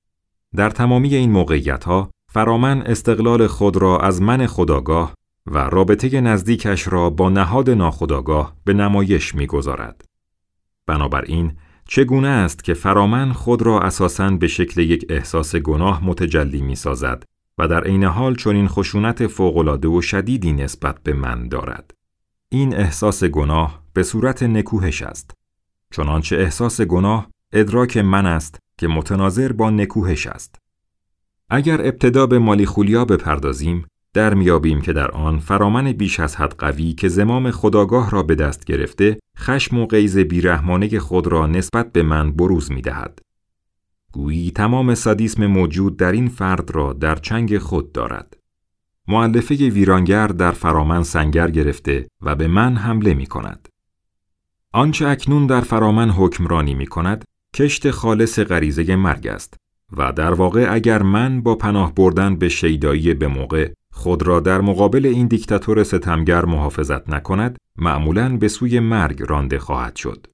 در 0.56 0.70
تمامی 0.70 1.16
این 1.16 1.32
موقعیت 1.32 1.84
ها 1.84 2.10
فرامن 2.32 2.82
استقلال 2.82 3.48
خود 3.48 3.78
را 3.78 4.00
از 4.00 4.22
من 4.22 4.48
خداگاه 4.48 5.14
و 5.48 5.58
رابطه 5.58 6.22
نزدیکش 6.22 6.88
را 6.88 7.10
با 7.10 7.30
نهاد 7.30 7.70
ناخداگاه 7.70 8.56
به 8.66 8.74
نمایش 8.74 9.36
می‌گذارد. 9.36 10.06
بنابراین 10.88 11.52
چگونه 11.88 12.28
است 12.28 12.64
که 12.64 12.74
فرامن 12.74 13.34
خود 13.34 13.62
را 13.62 13.82
اساساً 13.82 14.30
به 14.30 14.48
شکل 14.48 14.82
یک 14.82 15.06
احساس 15.10 15.56
گناه 15.56 16.06
متجلی 16.06 16.62
می 16.62 16.76
سازد 16.76 17.24
و 17.58 17.68
در 17.68 17.84
عین 17.84 18.04
حال 18.04 18.36
چنین 18.36 18.68
خشونت 18.68 19.28
فوقالعاده 19.28 19.88
و 19.88 20.02
شدیدی 20.02 20.54
نسبت 20.54 21.04
به 21.04 21.14
من 21.14 21.48
دارد. 21.48 21.99
این 22.52 22.76
احساس 22.76 23.24
گناه 23.24 23.84
به 23.94 24.04
صورت 24.04 24.44
نکوهش 24.44 25.02
است. 25.02 25.32
چنانچه 25.92 26.36
احساس 26.36 26.82
گناه 26.82 27.30
ادراک 27.54 27.98
من 27.98 28.26
است 28.26 28.60
که 28.78 28.88
متناظر 28.88 29.52
با 29.52 29.70
نکوهش 29.70 30.28
است. 30.28 30.56
اگر 31.50 31.82
ابتدا 31.82 32.28
به 32.28 32.40
مالی 32.40 32.66
خولیا 32.66 33.06
بپردازیم، 33.06 33.86
در 34.14 34.34
میابیم 34.34 34.82
که 34.82 34.94
در 34.94 35.12
آن 35.12 35.40
فرامن 35.40 35.92
بیش 35.92 36.20
از 36.20 36.36
حد 36.36 36.56
قوی 36.58 36.94
که 36.94 37.08
زمام 37.08 37.52
خداگاه 37.52 38.10
را 38.10 38.24
به 38.24 38.36
دست 38.36 38.66
گرفته، 38.66 39.20
خشم 39.38 39.80
و 39.80 39.86
قیز 39.86 40.18
بیرحمانه 40.18 41.00
خود 41.00 41.28
را 41.28 41.48
نسبت 41.48 41.92
به 41.92 42.04
من 42.04 42.32
بروز 42.32 42.72
می 42.72 42.82
دهد. 42.82 43.20
گویی 44.12 44.52
تمام 44.52 44.96
سادیسم 44.96 45.46
موجود 45.46 45.98
در 45.98 46.12
این 46.12 46.28
فرد 46.28 46.72
را 46.72 46.94
در 46.94 47.16
چنگ 47.16 47.58
خود 47.58 47.92
دارد. 47.92 48.39
معلفه 49.12 49.56
ویرانگر 49.56 50.28
در 50.28 50.52
فرامن 50.52 51.04
سنگر 51.04 51.52
گرفته 51.52 52.08
و 52.22 52.36
به 52.36 52.48
من 52.48 52.76
حمله 52.76 53.14
می 53.14 53.26
کند. 53.26 53.70
آنچه 54.74 55.08
اکنون 55.08 55.48
در 55.48 55.62
فرامن 55.62 56.10
حکمرانی 56.10 56.74
می 56.74 56.88
کند، 56.88 57.26
کشت 57.56 57.92
خالص 57.92 58.40
غریزه 58.40 58.96
مرگ 58.96 59.28
است 59.28 59.54
و 59.98 60.14
در 60.14 60.34
واقع 60.34 60.68
اگر 60.70 61.02
من 61.02 61.42
با 61.42 61.56
پناه 61.56 61.94
بردن 61.94 62.36
به 62.36 62.50
شیدایی 62.50 63.14
به 63.14 63.28
موقع 63.28 63.72
خود 63.92 64.24
را 64.24 64.40
در 64.40 64.62
مقابل 64.62 65.06
این 65.06 65.28
دیکتاتور 65.28 65.84
ستمگر 65.84 66.46
محافظت 66.46 67.10
نکند 67.10 67.58
معمولاً 67.78 68.38
به 68.38 68.48
سوی 68.48 68.80
مرگ 68.80 69.24
رانده 69.28 69.60
خواهد 69.60 69.96
شد. 69.96 70.28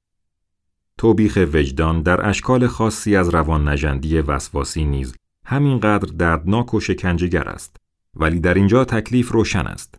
توبیخ 0.98 1.48
وجدان 1.54 2.02
در 2.02 2.30
اشکال 2.30 2.68
خاصی 2.68 3.16
از 3.16 3.30
روان 3.30 3.70
نجندی 3.70 4.20
وسواسی 4.20 4.86
نیز 4.86 5.16
همینقدر 5.46 6.14
دردناک 6.18 6.74
و 6.74 6.80
شکنجهگر 6.80 7.44
است 7.44 7.85
ولی 8.16 8.40
در 8.40 8.54
اینجا 8.54 8.86
تکلیف 8.86 9.32
روشن 9.32 9.68
است 9.68 9.96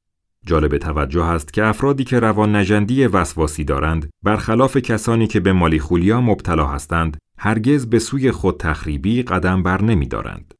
جالب 0.46 0.78
توجه 0.78 1.24
است 1.24 1.52
که 1.52 1.64
افرادی 1.64 2.04
که 2.04 2.20
روان 2.20 2.56
نجندی 2.56 3.06
وسواسی 3.06 3.64
دارند 3.64 4.10
برخلاف 4.22 4.76
کسانی 4.76 5.26
که 5.26 5.40
به 5.40 5.52
مالی 5.52 5.78
خولیا 5.78 6.20
مبتلا 6.20 6.66
هستند 6.66 7.16
هرگز 7.38 7.86
به 7.86 7.98
سوی 7.98 8.30
خود 8.30 8.56
تخریبی 8.56 9.22
قدم 9.22 9.62
بر 9.62 9.82
نمی 9.82 10.06
دارند. 10.06 10.54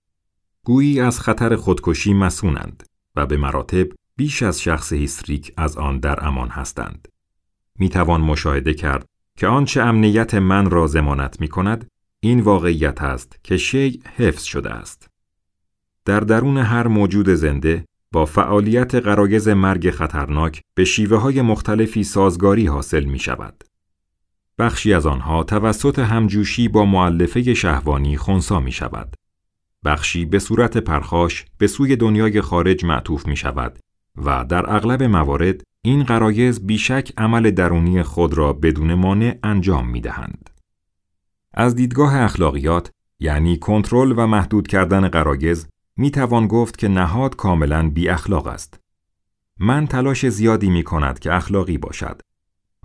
گویی 0.65 1.01
از 1.01 1.21
خطر 1.21 1.57
خودکشی 1.57 2.15
مسونند 2.15 2.83
و 3.17 3.27
به 3.27 3.37
مراتب 3.37 3.87
بیش 4.17 4.43
از 4.43 4.61
شخص 4.61 4.93
هیستریک 4.93 5.53
از 5.57 5.77
آن 5.77 5.99
در 5.99 6.25
امان 6.27 6.49
هستند. 6.49 7.09
می 7.79 7.89
توان 7.89 8.21
مشاهده 8.21 8.75
کرد 8.75 9.09
که 9.37 9.47
آنچه 9.47 9.83
امنیت 9.83 10.35
من 10.35 10.71
را 10.71 10.87
زمانت 10.87 11.41
می 11.41 11.49
کند 11.49 11.91
این 12.21 12.41
واقعیت 12.41 13.03
است 13.03 13.39
که 13.43 13.57
شیع 13.57 14.03
حفظ 14.17 14.43
شده 14.43 14.71
است. 14.71 15.09
در 16.07 16.21
درون 16.21 16.59
هر 16.59 16.87
موجود 16.87 17.29
زنده 17.29 17.85
با 18.13 18.25
فعالیت 18.25 18.95
قرایز 18.95 19.49
مرگ 19.49 19.91
خطرناک 19.91 20.61
به 20.75 20.85
شیوه 20.85 21.19
های 21.19 21.43
مختلفی 21.43 22.05
سازگاری 22.05 22.67
حاصل 22.67 23.05
می 23.05 23.19
شود. 23.19 23.65
بخشی 24.59 24.95
از 24.95 25.07
آنها 25.07 25.45
توسط 25.45 25.99
همجوشی 25.99 26.69
با 26.69 26.85
معلفه 26.85 27.55
شهوانی 27.55 28.17
خونسا 28.17 28.61
می 28.61 28.73
شود. 28.73 29.15
بخشی 29.85 30.25
به 30.25 30.39
صورت 30.39 30.77
پرخاش 30.77 31.45
به 31.59 31.67
سوی 31.67 31.97
دنیای 31.97 32.41
خارج 32.41 32.85
معطوف 32.85 33.27
می 33.27 33.37
شود 33.37 33.79
و 34.25 34.45
در 34.49 34.75
اغلب 34.75 35.03
موارد 35.03 35.63
این 35.85 36.03
قرایز 36.03 36.67
بیشک 36.67 37.13
عمل 37.19 37.51
درونی 37.51 38.03
خود 38.03 38.35
را 38.35 38.53
بدون 38.53 38.95
مانع 38.95 39.39
انجام 39.43 39.89
می 39.89 40.01
دهند. 40.01 40.51
از 41.55 41.75
دیدگاه 41.75 42.17
اخلاقیات 42.17 42.91
یعنی 43.21 43.59
کنترل 43.59 44.15
و 44.17 44.27
محدود 44.27 44.69
کردن 44.69 45.09
قرایز 45.09 45.69
می 45.97 46.11
توان 46.11 46.47
گفت 46.47 46.79
که 46.79 46.89
نهاد 46.89 47.37
کاملا 47.37 47.91
بی 47.91 48.09
اخلاق 48.09 48.47
است. 48.47 48.81
من 49.59 49.87
تلاش 49.87 50.29
زیادی 50.29 50.71
می 50.71 50.83
کند 50.83 51.19
که 51.19 51.35
اخلاقی 51.35 51.79
باشد 51.79 52.21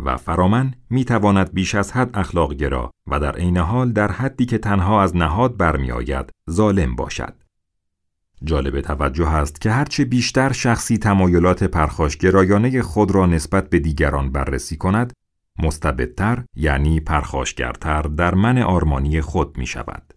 و 0.03 0.17
فرامن 0.17 0.73
می 0.89 1.05
تواند 1.05 1.53
بیش 1.53 1.75
از 1.75 1.91
حد 1.91 2.17
اخلاق 2.17 2.53
گرا 2.53 2.91
و 3.07 3.19
در 3.19 3.35
عین 3.35 3.57
حال 3.57 3.91
در 3.91 4.11
حدی 4.11 4.45
که 4.45 4.57
تنها 4.57 5.01
از 5.03 5.15
نهاد 5.15 5.57
برمیآید 5.57 6.29
ظالم 6.51 6.95
باشد. 6.95 7.33
جالب 8.43 8.81
توجه 8.81 9.27
است 9.27 9.61
که 9.61 9.71
هرچه 9.71 10.05
بیشتر 10.05 10.51
شخصی 10.51 10.97
تمایلات 10.97 11.63
پرخاشگرایانه 11.63 12.81
خود 12.81 13.11
را 13.11 13.25
نسبت 13.25 13.69
به 13.69 13.79
دیگران 13.79 14.31
بررسی 14.31 14.77
کند، 14.77 15.13
مستبدتر 15.59 16.43
یعنی 16.55 16.99
پرخاشگرتر 16.99 18.01
در 18.01 18.35
من 18.35 18.57
آرمانی 18.57 19.21
خود 19.21 19.57
می 19.57 19.65
شود. 19.65 20.13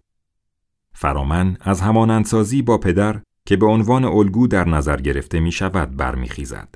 فرامن 0.95 1.57
از 1.61 1.81
همانندسازی 1.81 2.63
با 2.63 2.79
پدر 2.79 3.21
که 3.47 3.57
به 3.57 3.67
عنوان 3.67 4.05
الگو 4.05 4.47
در 4.47 4.69
نظر 4.69 4.97
گرفته 5.01 5.41
می 5.41 5.53
شود 5.53 5.97
برمیخیزد. 5.97 6.75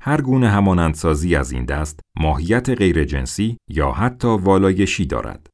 هر 0.00 0.20
گونه 0.20 0.48
همانندسازی 0.48 1.36
از 1.36 1.52
این 1.52 1.64
دست 1.64 2.00
ماهیت 2.16 2.70
غیرجنسی 2.70 3.56
یا 3.68 3.92
حتی 3.92 4.28
والایشی 4.28 5.06
دارد. 5.06 5.50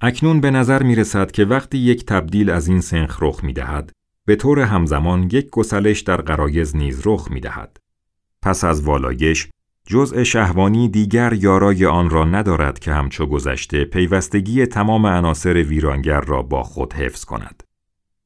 اکنون 0.00 0.40
به 0.40 0.50
نظر 0.50 0.82
می 0.82 0.94
رسد 0.94 1.30
که 1.30 1.44
وقتی 1.44 1.78
یک 1.78 2.06
تبدیل 2.06 2.50
از 2.50 2.68
این 2.68 2.80
سنخ 2.80 3.22
رخ 3.22 3.44
می 3.44 3.52
دهد، 3.52 3.92
به 4.26 4.36
طور 4.36 4.60
همزمان 4.60 5.22
یک 5.22 5.50
گسلش 5.50 6.00
در 6.00 6.16
قرایز 6.16 6.76
نیز 6.76 7.02
رخ 7.04 7.30
می 7.30 7.40
دهد. 7.40 7.76
پس 8.42 8.64
از 8.64 8.82
والایش 8.82 9.48
جزء 9.90 10.24
شهوانی 10.24 10.88
دیگر 10.88 11.32
یارای 11.32 11.86
آن 11.86 12.10
را 12.10 12.24
ندارد 12.24 12.78
که 12.78 12.92
همچو 12.92 13.26
گذشته 13.26 13.84
پیوستگی 13.84 14.66
تمام 14.66 15.06
عناصر 15.06 15.52
ویرانگر 15.52 16.20
را 16.20 16.42
با 16.42 16.62
خود 16.62 16.92
حفظ 16.92 17.24
کند 17.24 17.62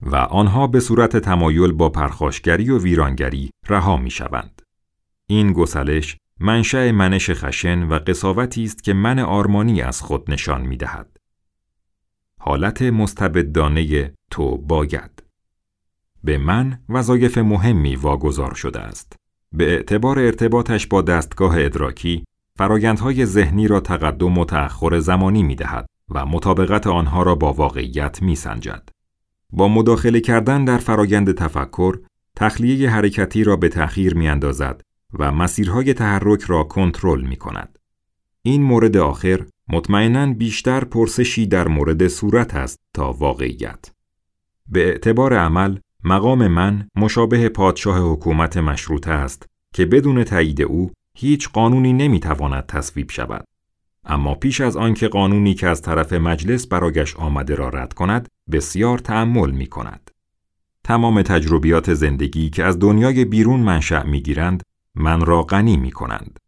و 0.03 0.17
آنها 0.17 0.67
به 0.67 0.81
صورت 0.81 1.17
تمایل 1.17 1.73
با 1.73 1.89
پرخاشگری 1.89 2.71
و 2.71 2.79
ویرانگری 2.79 3.51
رها 3.69 3.97
می 3.97 4.11
شوند. 4.11 4.63
این 5.27 5.53
گسلش 5.53 6.17
منشأ 6.41 6.93
منش 6.93 7.31
خشن 7.31 7.83
و 7.83 7.99
قصاوتی 7.99 8.65
است 8.65 8.85
که 8.85 8.93
من 8.93 9.19
آرمانی 9.19 9.83
از 9.83 10.01
خود 10.01 10.31
نشان 10.31 10.63
می 10.63 10.77
دهد. 10.77 11.17
حالت 12.41 12.83
مستبدانه 12.83 14.15
تو 14.31 14.57
باید 14.57 15.23
به 16.25 16.39
من 16.39 16.79
وظایف 16.89 17.39
مهمی 17.39 17.97
واگذار 17.97 18.55
شده 18.55 18.81
است. 18.81 19.24
به 19.57 19.73
اعتبار 19.73 20.19
ارتباطش 20.19 20.87
با 20.87 21.03
دستگاه 21.03 21.55
ادراکی، 21.59 22.25
فرایندهای 22.59 23.27
ذهنی 23.27 23.69
را 23.69 23.81
تقدم 23.81 24.39
و 24.39 24.45
تأخر 24.45 24.99
زمانی 25.01 25.43
می 25.43 25.55
دهد 25.55 25.87
و 26.09 26.27
مطابقت 26.27 26.87
آنها 26.87 27.23
را 27.23 27.35
با 27.35 27.53
واقعیت 27.53 28.23
می 28.23 28.37
سنجد. 28.37 28.89
با 29.51 29.69
مداخله 29.69 30.21
کردن 30.21 30.65
در 30.65 30.79
فرایند 30.79 31.33
تفکر، 31.35 31.99
تخلیه 32.37 32.91
حرکتی 32.91 33.45
را 33.45 33.57
به 33.57 33.69
تأخیر 33.69 34.15
می 34.15 34.29
اندازد 34.29 34.81
و 35.19 35.33
مسیرهای 35.33 35.95
تحرک 35.95 36.43
را 36.43 36.65
کنترل 36.65 37.21
می 37.21 37.37
کند. 37.37 37.79
این 38.43 38.63
مورد 38.63 38.97
آخر 38.97 39.47
مطمئنا 39.69 40.33
بیشتر 40.33 40.85
پرسشی 40.85 41.47
در 41.47 41.69
مورد 41.69 42.09
صورت 42.09 42.55
است 42.55 42.81
تا 42.95 43.13
واقعیت. 43.13 43.91
به 44.69 44.89
اعتبار 44.89 45.35
عمل 45.35 45.79
مقام 46.07 46.49
من 46.49 46.89
مشابه 46.97 47.49
پادشاه 47.49 48.13
حکومت 48.13 48.57
مشروطه 48.57 49.11
است 49.11 49.47
که 49.75 49.87
بدون 49.87 50.25
تایید 50.25 50.63
او 50.63 50.91
هیچ 51.15 51.49
قانونی 51.49 51.93
نمی‌تواند 51.93 52.67
تصویب 52.67 53.11
شود. 53.11 53.45
اما 54.05 54.35
پیش 54.35 54.61
از 54.61 54.77
آنکه 54.77 55.09
قانونی 55.09 55.55
که 55.55 55.69
از 55.69 55.83
طرف 55.83 56.13
مجلس 56.13 56.67
برایش 56.67 57.17
آمده 57.17 57.55
را 57.55 57.69
رد 57.69 57.93
کند، 57.93 58.29
بسیار 58.53 58.99
تأمل 58.99 59.51
می 59.51 59.67
کند. 59.67 60.11
تمام 60.85 61.23
تجربیات 61.23 61.95
زندگی 61.95 62.51
که 62.51 62.65
از 62.65 62.79
دنیای 62.79 63.25
بیرون 63.25 63.61
منشأ 63.61 64.03
می 64.03 64.23
گیرند، 64.23 64.63
من 64.95 65.21
را 65.21 65.43
غنی 65.43 65.77
می 65.77 65.91
کنند. 65.91 66.41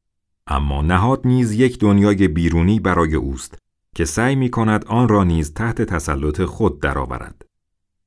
اما 0.47 0.83
نهاد 0.83 1.21
نیز 1.25 1.53
یک 1.53 1.79
دنیای 1.79 2.29
بیرونی 2.29 2.81
برای 2.81 3.15
اوست 3.15 3.59
که 3.95 4.05
سعی 4.05 4.35
می 4.35 4.51
کند 4.51 4.85
آن 4.85 5.09
را 5.09 5.25
نیز 5.25 5.55
تحت 5.55 5.83
تسلط 5.83 6.43
خود 6.43 6.81
درآورد. 6.81 7.43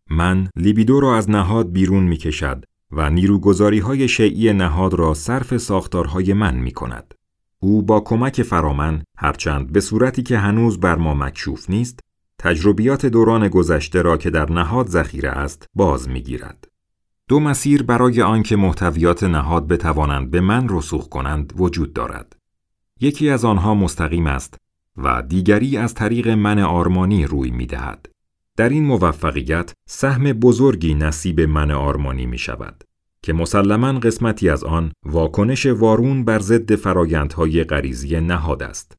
من 0.10 0.50
لیبیدو 0.56 1.00
را 1.00 1.18
از 1.18 1.30
نهاد 1.30 1.72
بیرون 1.72 2.04
می 2.04 2.18
کشد 2.18 2.66
و 2.92 3.10
نیروگذاری 3.10 3.80
های 3.80 4.08
شیعی 4.08 4.54
نهاد 4.54 4.94
را 4.94 5.14
صرف 5.14 5.58
ساختارهای 5.58 6.34
من 6.34 6.56
می 6.56 6.72
کند. 6.72 7.14
او 7.60 7.82
با 7.82 8.00
کمک 8.00 8.44
فرامن 8.44 9.04
هرچند 9.18 9.72
به 9.72 9.80
صورتی 9.80 10.24
که 10.24 10.38
هنوز 10.38 10.80
بر 10.80 10.96
ما 10.96 11.14
مکشوف 11.14 11.70
نیست 11.70 12.00
تجربیات 12.40 13.06
دوران 13.06 13.48
گذشته 13.48 14.02
را 14.02 14.18
که 14.18 14.30
در 14.30 14.52
نهاد 14.52 14.88
ذخیره 14.88 15.30
است 15.30 15.66
باز 15.74 16.10
می 16.10 16.22
گیرد. 16.22 16.68
دو 17.28 17.40
مسیر 17.40 17.84
برای 17.84 18.22
آنکه 18.22 18.56
محتویات 18.56 19.24
نهاد 19.24 19.68
بتوانند 19.68 20.32
به 20.32 20.42
من 20.42 20.68
رسوخ 20.70 21.10
کنند 21.10 21.54
وجود 21.58 21.94
دارد. 21.94 22.36
یکی 23.02 23.30
از 23.30 23.46
آنها 23.46 23.76
مستقیم 23.76 24.28
است 24.28 24.58
و 24.98 25.24
دیگری 25.28 25.78
از 25.78 25.94
طریق 25.94 26.28
من 26.28 26.60
آرمانی 26.60 27.26
روی 27.26 27.52
می 27.52 27.66
دهد. 27.66 28.10
در 28.60 28.70
این 28.70 28.86
موفقیت 28.86 29.74
سهم 29.90 30.24
بزرگی 30.24 30.94
نصیب 30.94 31.42
من 31.42 31.72
آرمانی 31.72 32.26
می 32.26 32.38
شود 32.38 32.84
که 33.24 33.34
مسلما 33.34 34.00
قسمتی 34.00 34.50
از 34.50 34.64
آن 34.64 34.92
واکنش 35.06 35.66
وارون 35.66 36.26
بر 36.26 36.40
ضد 36.40 36.76
فرایندهای 36.76 37.64
غریزی 37.64 38.20
نهاد 38.20 38.64
است. 38.64 38.98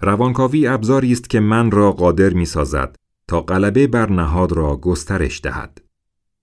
روانکاوی 0.00 0.66
ابزاری 0.66 1.12
است 1.12 1.30
که 1.30 1.40
من 1.40 1.70
را 1.70 1.92
قادر 1.92 2.30
می 2.30 2.44
سازد 2.44 2.96
تا 3.28 3.40
غلبه 3.40 3.86
بر 3.86 4.10
نهاد 4.10 4.52
را 4.52 4.76
گسترش 4.76 5.40
دهد. 5.40 5.80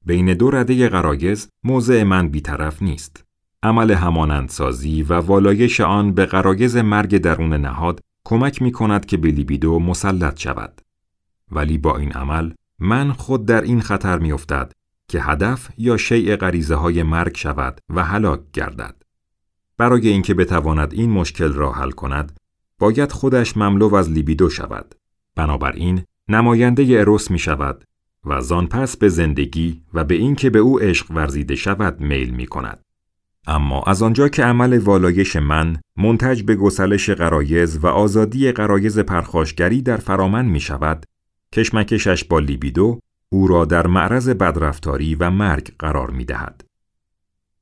بین 0.06 0.34
دو 0.34 0.52
رده 0.52 0.90
قرایز 0.90 1.50
موضع 1.64 2.04
من 2.04 2.30
بیطرف 2.30 2.82
نیست. 2.82 3.24
عمل 3.64 3.92
همانندسازی 3.92 5.04
و 5.04 5.14
والایش 5.14 5.82
آن 5.82 6.14
به 6.14 6.26
قرایز 6.26 6.78
مرگ 6.78 7.18
درون 7.18 7.54
نهاد 7.54 8.00
کمک 8.26 8.62
می 8.62 8.72
کند 8.72 9.06
که 9.06 9.18
به 9.18 9.32
لیبیدو 9.32 9.80
مسلط 9.80 10.40
شود. 10.40 10.82
ولی 11.52 11.78
با 11.78 11.98
این 11.98 12.12
عمل 12.12 12.52
من 12.80 13.12
خود 13.12 13.46
در 13.46 13.62
این 13.62 13.82
خطر 13.82 14.20
می 14.20 14.32
افتد 14.32 14.72
که 15.08 15.22
هدف 15.22 15.70
یا 15.78 15.98
شیء 15.98 16.36
غریزه 16.36 16.76
های 16.76 17.04
مرگ 17.04 17.38
شود 17.38 17.80
و 17.90 18.04
هلاک 18.04 18.40
گردد. 18.54 19.04
برای 19.78 20.08
اینکه 20.08 20.34
بتواند 20.34 20.94
این 20.94 21.12
مشکل 21.12 21.54
را 21.54 21.72
حل 21.72 21.92
کند، 21.92 22.38
باید 22.80 23.12
خودش 23.12 23.58
مملو 23.58 23.96
از 23.96 24.12
لیبیدو 24.12 24.50
شود. 24.50 24.96
بنابراین 25.36 26.04
نماینده 26.28 27.00
اروس 27.00 27.32
می 27.32 27.40
شود 27.40 27.84
و 28.26 28.42
زان 28.42 28.68
پس 28.68 28.98
به 28.98 29.10
زندگی 29.10 29.82
و 29.94 30.04
به 30.04 30.16
اینکه 30.16 30.50
به 30.50 30.60
او 30.60 30.80
عشق 30.80 31.12
ورزیده 31.12 31.56
شود 31.56 32.02
میل 32.02 32.30
می 32.30 32.46
کند. 32.46 32.80
اما 33.48 33.84
از 33.84 34.04
آنجا 34.04 34.30
که 34.30 34.44
عمل 34.44 34.78
والایش 34.78 35.36
من 35.36 35.78
منتج 35.98 36.44
به 36.44 36.56
گسلش 36.56 37.10
قرایز 37.10 37.80
و 37.84 37.88
آزادی 37.88 38.52
قرایز 38.52 39.00
پرخاشگری 39.00 39.82
در 39.82 39.98
فرامن 39.98 40.46
می 40.46 40.60
شود، 40.60 41.06
کشمکشش 41.54 42.24
با 42.24 42.40
لیبیدو 42.40 43.00
او 43.30 43.48
را 43.48 43.66
در 43.66 43.88
معرض 43.88 44.30
بدرفتاری 44.30 45.16
و 45.16 45.30
مرگ 45.30 45.72
قرار 45.80 46.10
می 46.10 46.26
دهد. 46.26 46.66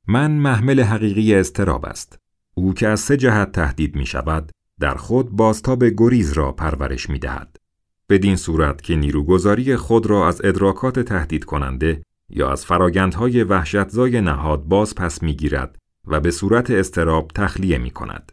من 0.08 0.30
محمل 0.30 0.80
حقیقی 0.80 1.34
استراب 1.34 1.84
است. 1.84 2.18
او 2.54 2.74
که 2.74 2.88
از 2.88 3.00
سه 3.00 3.16
جهت 3.16 3.52
تهدید 3.52 3.96
می 3.96 4.06
شود، 4.06 4.52
در 4.80 4.94
خود 4.94 5.30
بازتاب 5.30 5.84
گریز 5.84 6.32
را 6.32 6.52
پرورش 6.52 7.10
می 7.10 7.18
دهد. 7.18 7.56
بدین 8.08 8.36
صورت 8.36 8.82
که 8.82 8.96
نیروگذاری 8.96 9.76
خود 9.76 10.06
را 10.06 10.28
از 10.28 10.40
ادراکات 10.44 10.98
تهدید 11.00 11.44
کننده 11.44 12.02
یا 12.30 12.52
از 12.52 12.66
فراگندهای 12.66 13.42
وحشتزای 13.42 14.20
نهاد 14.20 14.64
باز 14.64 14.94
پس 14.94 15.22
می 15.22 15.34
گیرد 15.36 15.78
و 16.06 16.20
به 16.20 16.30
صورت 16.30 16.70
استراب 16.70 17.30
تخلیه 17.34 17.78
می 17.78 17.90
کند. 17.90 18.32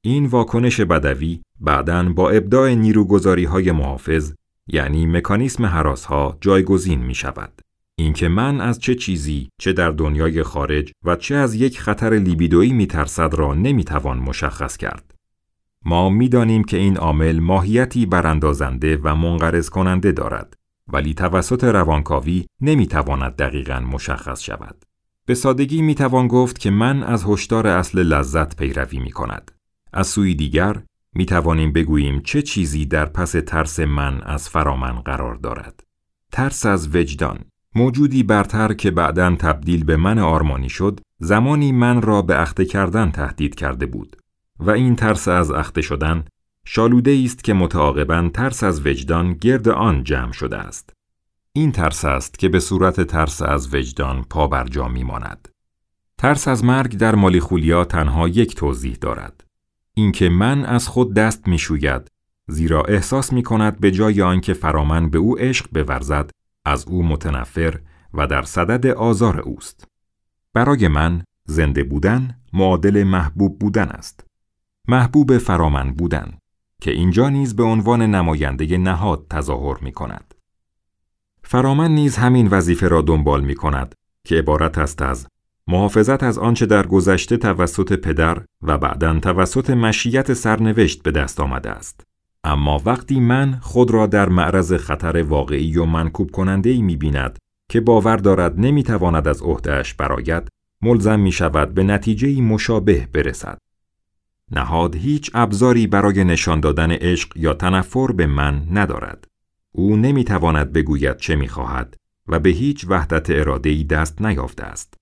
این 0.00 0.26
واکنش 0.26 0.80
بدوی 0.80 1.42
بعداً 1.60 2.02
با 2.02 2.30
ابداع 2.30 2.74
نیروگذاری 2.74 3.44
های 3.44 3.72
محافظ 3.72 4.32
یعنی 4.72 5.06
مکانیسم 5.06 5.66
حراس 5.66 6.04
ها 6.04 6.38
جایگزین 6.40 7.00
می 7.00 7.14
شود. 7.14 7.62
اینکه 7.98 8.28
من 8.28 8.60
از 8.60 8.78
چه 8.78 8.94
چیزی 8.94 9.48
چه 9.60 9.72
در 9.72 9.90
دنیای 9.90 10.42
خارج 10.42 10.92
و 11.04 11.16
چه 11.16 11.34
از 11.34 11.54
یک 11.54 11.80
خطر 11.80 12.14
لیبیدویی 12.14 12.72
می 12.72 12.86
ترسد 12.86 13.34
را 13.34 13.54
نمی 13.54 13.84
توان 13.84 14.18
مشخص 14.18 14.76
کرد. 14.76 15.14
ما 15.84 16.08
می‌دانیم 16.08 16.64
که 16.64 16.76
این 16.76 16.96
عامل 16.96 17.40
ماهیتی 17.40 18.06
براندازنده 18.06 18.96
و 19.02 19.14
منقرض 19.14 19.68
کننده 19.68 20.12
دارد 20.12 20.54
ولی 20.88 21.14
توسط 21.14 21.64
روانکاوی 21.64 22.46
نمی‌تواند 22.60 23.36
دقیقا 23.36 23.80
مشخص 23.80 24.42
شود. 24.42 24.84
به 25.26 25.34
سادگی 25.34 25.82
می‌توان 25.82 26.28
گفت 26.28 26.58
که 26.58 26.70
من 26.70 27.02
از 27.02 27.24
هشدار 27.28 27.66
اصل 27.66 28.02
لذت 28.02 28.56
پیروی 28.56 28.98
می 28.98 29.10
کند. 29.10 29.50
از 29.92 30.06
سوی 30.06 30.34
دیگر 30.34 30.82
می 31.14 31.26
توانیم 31.26 31.72
بگوییم 31.72 32.20
چه 32.20 32.42
چیزی 32.42 32.86
در 32.86 33.06
پس 33.06 33.32
ترس 33.32 33.80
من 33.80 34.20
از 34.20 34.48
فرامن 34.48 34.92
قرار 34.92 35.34
دارد. 35.34 35.82
ترس 36.32 36.66
از 36.66 36.96
وجدان 36.96 37.38
موجودی 37.74 38.22
برتر 38.22 38.72
که 38.72 38.90
بعدا 38.90 39.36
تبدیل 39.36 39.84
به 39.84 39.96
من 39.96 40.18
آرمانی 40.18 40.68
شد 40.68 41.00
زمانی 41.18 41.72
من 41.72 42.02
را 42.02 42.22
به 42.22 42.40
اخته 42.40 42.64
کردن 42.64 43.10
تهدید 43.10 43.54
کرده 43.54 43.86
بود 43.86 44.16
و 44.60 44.70
این 44.70 44.96
ترس 44.96 45.28
از 45.28 45.50
اخته 45.50 45.82
شدن 45.82 46.24
شالوده 46.64 47.22
است 47.24 47.44
که 47.44 47.54
متعاقبا 47.54 48.30
ترس 48.34 48.62
از 48.62 48.86
وجدان 48.86 49.34
گرد 49.34 49.68
آن 49.68 50.04
جمع 50.04 50.32
شده 50.32 50.58
است. 50.58 50.92
این 51.52 51.72
ترس 51.72 52.04
است 52.04 52.38
که 52.38 52.48
به 52.48 52.60
صورت 52.60 53.00
ترس 53.00 53.42
از 53.42 53.74
وجدان 53.74 54.22
پا 54.30 54.46
بر 54.46 54.64
جا 54.64 54.88
می 54.88 55.04
ماند. 55.04 55.48
ترس 56.18 56.48
از 56.48 56.64
مرگ 56.64 56.96
در 56.96 57.14
مالیخولیا 57.14 57.84
تنها 57.84 58.28
یک 58.28 58.54
توضیح 58.54 58.96
دارد. 59.00 59.44
اینکه 60.00 60.28
من 60.28 60.64
از 60.64 60.88
خود 60.88 61.14
دست 61.14 61.48
می 61.48 61.58
شوید 61.58 62.08
زیرا 62.48 62.82
احساس 62.82 63.32
می 63.32 63.42
کند 63.42 63.80
به 63.80 63.90
جای 63.90 64.22
آنکه 64.22 64.54
فرامن 64.54 65.10
به 65.10 65.18
او 65.18 65.38
عشق 65.38 65.70
بورزد 65.70 66.30
از 66.64 66.88
او 66.88 67.02
متنفر 67.02 67.80
و 68.14 68.26
در 68.26 68.42
صدد 68.42 68.86
آزار 68.86 69.40
اوست. 69.40 69.84
برای 70.54 70.88
من 70.88 71.24
زنده 71.44 71.84
بودن 71.84 72.36
معادل 72.52 73.04
محبوب 73.04 73.58
بودن 73.58 73.88
است. 73.88 74.26
محبوب 74.88 75.38
فرامن 75.38 75.92
بودن 75.92 76.38
که 76.80 76.90
اینجا 76.90 77.28
نیز 77.28 77.56
به 77.56 77.62
عنوان 77.62 78.02
نماینده 78.02 78.78
نهاد 78.78 79.26
تظاهر 79.30 79.78
می 79.82 79.92
کند. 79.92 80.34
فرامن 81.44 81.90
نیز 81.90 82.16
همین 82.16 82.48
وظیفه 82.48 82.88
را 82.88 83.02
دنبال 83.02 83.44
می 83.44 83.54
کند 83.54 83.94
که 84.26 84.34
عبارت 84.34 84.78
است 84.78 85.02
از 85.02 85.26
محافظت 85.70 86.22
از 86.22 86.38
آنچه 86.38 86.66
در 86.66 86.86
گذشته 86.86 87.36
توسط 87.36 87.92
پدر 87.92 88.42
و 88.62 88.78
بعدا 88.78 89.20
توسط 89.20 89.70
مشیت 89.70 90.32
سرنوشت 90.32 91.02
به 91.02 91.10
دست 91.10 91.40
آمده 91.40 91.70
است. 91.70 92.00
اما 92.44 92.82
وقتی 92.84 93.20
من 93.20 93.58
خود 93.62 93.90
را 93.90 94.06
در 94.06 94.28
معرض 94.28 94.72
خطر 94.72 95.22
واقعی 95.22 95.76
و 95.76 95.84
منکوب 95.84 96.30
کننده 96.30 96.70
ای 96.70 96.82
می 96.82 96.96
بیند 96.96 97.38
که 97.68 97.80
باور 97.80 98.16
دارد 98.16 98.60
نمی 98.60 98.82
تواند 98.82 99.28
از 99.28 99.42
عهدهش 99.42 99.94
براید، 99.94 100.48
ملزم 100.82 101.20
می 101.20 101.32
شود 101.32 101.74
به 101.74 101.82
نتیجه 101.82 102.40
مشابه 102.40 103.08
برسد. 103.12 103.58
نهاد 104.50 104.94
هیچ 104.94 105.30
ابزاری 105.34 105.86
برای 105.86 106.24
نشان 106.24 106.60
دادن 106.60 106.92
عشق 106.92 107.36
یا 107.36 107.54
تنفر 107.54 108.12
به 108.12 108.26
من 108.26 108.66
ندارد. 108.70 109.24
او 109.72 109.96
نمی 109.96 110.24
تواند 110.24 110.72
بگوید 110.72 111.16
چه 111.16 111.36
می 111.36 111.48
خواهد 111.48 111.96
و 112.28 112.38
به 112.38 112.50
هیچ 112.50 112.86
وحدت 112.88 113.30
ای 113.66 113.84
دست 113.84 114.22
نیافته 114.22 114.64
است. 114.64 114.99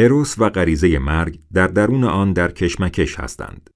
اروس 0.00 0.34
و 0.38 0.50
غریزه 0.50 0.98
مرگ 0.98 1.40
در 1.52 1.66
درون 1.66 2.04
آن 2.04 2.32
در 2.32 2.50
کشمکش 2.50 3.20
هستند. 3.20 3.70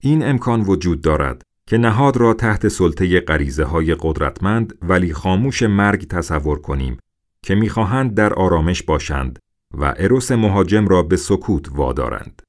این 0.00 0.26
امکان 0.26 0.60
وجود 0.60 1.00
دارد 1.00 1.42
که 1.66 1.78
نهاد 1.78 2.16
را 2.16 2.34
تحت 2.34 2.68
سلطه 2.68 3.20
غریزه 3.20 3.64
های 3.64 3.96
قدرتمند 4.00 4.78
ولی 4.82 5.12
خاموش 5.12 5.62
مرگ 5.62 6.08
تصور 6.08 6.58
کنیم 6.60 6.98
که 7.42 7.54
می‌خواهند 7.54 8.14
در 8.14 8.34
آرامش 8.34 8.82
باشند 8.82 9.38
و 9.74 9.94
اروس 9.98 10.32
مهاجم 10.32 10.88
را 10.88 11.02
به 11.02 11.16
سکوت 11.16 11.68
وادارند. 11.72 12.42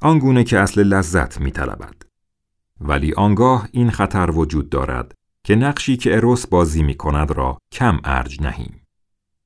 آنگونه 0.00 0.44
که 0.44 0.58
اصل 0.58 0.82
لذت 0.82 1.40
میطلبد. 1.40 2.02
ولی 2.80 3.12
آنگاه 3.12 3.68
این 3.72 3.90
خطر 3.90 4.30
وجود 4.30 4.68
دارد 4.68 5.14
که 5.44 5.54
نقشی 5.54 5.96
که 5.96 6.16
اروس 6.16 6.46
بازی 6.46 6.82
می 6.82 6.94
کند 6.94 7.30
را 7.30 7.58
کم 7.72 8.00
ارج 8.04 8.42
نهیم. 8.42 8.80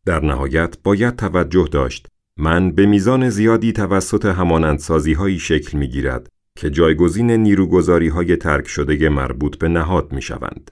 در 0.06 0.24
نهایت 0.24 0.76
باید 0.82 1.16
توجه 1.16 1.68
داشت 1.72 2.06
من 2.40 2.70
به 2.70 2.86
میزان 2.86 3.30
زیادی 3.30 3.72
توسط 3.72 4.24
همانندسازی 4.24 5.12
هایی 5.12 5.38
شکل 5.38 5.78
می 5.78 5.88
گیرد 5.88 6.28
که 6.56 6.70
جایگزین 6.70 7.30
نیروگذاری 7.30 8.08
های 8.08 8.36
ترک 8.36 8.68
شده 8.68 9.08
مربوط 9.08 9.58
به 9.58 9.68
نهاد 9.68 10.12
می 10.12 10.22
شوند. 10.22 10.70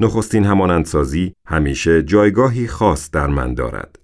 نخستین 0.00 0.44
همانندسازی 0.44 1.34
همیشه 1.46 2.02
جایگاهی 2.02 2.66
خاص 2.66 3.10
در 3.10 3.26
من 3.26 3.54
دارد 3.54 3.98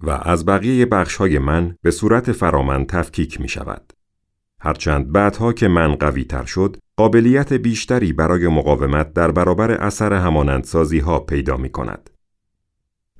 و 0.00 0.10
از 0.10 0.46
بقیه 0.46 0.86
بخش 0.86 1.16
های 1.16 1.38
من 1.38 1.76
به 1.82 1.90
صورت 1.90 2.32
فرامن 2.32 2.84
تفکیک 2.84 3.40
می 3.40 3.48
شود. 3.48 3.92
هرچند 4.60 5.12
بعدها 5.12 5.52
که 5.52 5.68
من 5.68 5.94
قوی 5.94 6.24
تر 6.24 6.44
شد، 6.44 6.76
قابلیت 6.96 7.52
بیشتری 7.52 8.12
برای 8.12 8.48
مقاومت 8.48 9.12
در 9.12 9.30
برابر 9.30 9.70
اثر 9.70 10.12
همانندسازی 10.12 10.98
ها 10.98 11.18
پیدا 11.18 11.56
می 11.56 11.68
کند. 11.68 12.10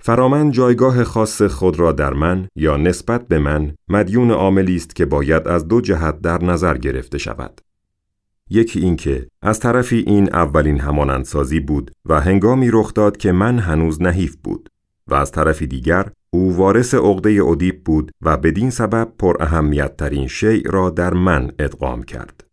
فرامن 0.03 0.51
جایگاه 0.51 1.05
خاص 1.05 1.42
خود 1.42 1.78
را 1.78 1.92
در 1.92 2.12
من 2.12 2.48
یا 2.57 2.76
نسبت 2.76 3.28
به 3.28 3.38
من 3.38 3.74
مدیون 3.88 4.30
عاملی 4.30 4.76
است 4.76 4.96
که 4.96 5.07
باید 5.07 5.48
از 5.48 5.68
دو 5.68 5.80
جهت 5.80 6.20
در 6.20 6.44
نظر 6.44 6.78
گرفته 6.78 7.18
شود. 7.18 7.61
یکی 8.51 8.80
اینکه 8.80 9.26
از 9.42 9.61
طرفی 9.61 10.05
این 10.07 10.34
اولین 10.34 10.80
همانندسازی 10.80 11.61
بود 11.61 11.90
و 12.07 12.20
هنگامی 12.20 12.70
رخ 12.70 12.94
داد 12.94 13.16
که 13.16 13.32
من 13.32 13.59
هنوز 13.59 14.03
نحیف 14.03 14.36
بود 14.44 14.68
و 15.07 15.14
از 15.14 15.32
طرفی 15.32 15.66
دیگر 15.66 16.11
او 16.30 16.57
وارث 16.57 16.94
عقده 16.94 17.44
ادیب 17.44 17.84
بود 17.84 18.12
و 18.22 18.36
بدین 18.36 18.70
سبب 18.70 19.12
پر 19.18 19.42
اهمیت 19.42 19.96
ترین 19.96 20.26
شیع 20.26 20.70
را 20.70 20.90
در 20.90 21.14
من 21.14 21.53
ادغام 21.59 22.03
کرد. 22.03 22.49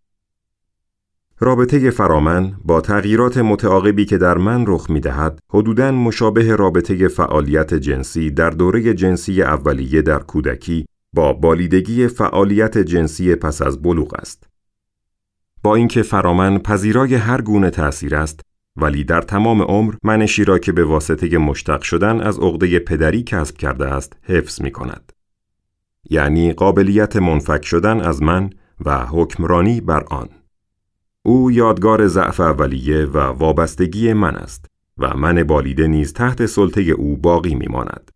رابطه 1.40 1.90
فرامن 1.90 2.54
با 2.66 2.82
تغییرات 2.82 3.38
متعاقبی 3.38 4.06
که 4.06 4.18
در 4.18 4.38
من 4.38 4.66
رخ 4.68 4.90
می 4.90 5.00
دهد 5.00 5.40
حدوداً 5.54 5.92
مشابه 5.92 6.56
رابطه 6.56 7.08
فعالیت 7.08 7.74
جنسی 7.74 8.32
در 8.32 8.50
دوره 8.50 8.94
جنسی 8.94 9.42
اولیه 9.42 10.02
در 10.02 10.20
کودکی 10.20 10.86
با 11.14 11.34
بالیدگی 11.34 12.08
فعالیت 12.08 12.78
جنسی 12.78 13.36
پس 13.36 13.62
از 13.62 13.82
بلوغ 13.82 14.14
است. 14.20 14.48
با 15.64 15.76
اینکه 15.76 16.02
فرامن 16.02 16.58
پذیرای 16.58 17.16
هر 17.16 17.42
گونه 17.42 17.70
تأثیر 17.70 18.16
است 18.16 18.42
ولی 18.76 19.04
در 19.04 19.22
تمام 19.22 19.62
عمر 19.62 19.94
منشی 20.04 20.44
را 20.44 20.60
که 20.60 20.72
به 20.72 20.84
واسطه 20.84 21.38
مشتق 21.38 21.82
شدن 21.82 22.22
از 22.22 22.40
عقده 22.40 22.80
پدری 22.80 23.24
کسب 23.24 23.58
کرده 23.58 23.86
است 23.86 24.14
حفظ 24.24 24.62
می 24.62 24.72
کند. 24.72 25.12
یعنی 26.10 26.54
قابلیت 26.54 27.16
منفک 27.16 27.66
شدن 27.66 28.02
از 28.02 28.22
من 28.22 28.50
و 28.86 29.06
حکمرانی 29.06 29.82
بر 29.82 30.04
آن. 30.04 30.30
او 31.28 31.52
یادگار 31.52 32.08
ضعف 32.08 32.40
اولیه 32.40 33.06
و 33.06 33.18
وابستگی 33.18 34.14
من 34.14 34.36
است 34.36 34.66
و 34.98 35.18
من 35.18 35.44
بالیده 35.44 35.88
نیز 35.88 36.14
تحت 36.14 36.46
سلطه 36.46 36.82
او 36.82 37.18
باقی 37.18 37.56
می 37.56 37.68
ماند. 37.68 38.12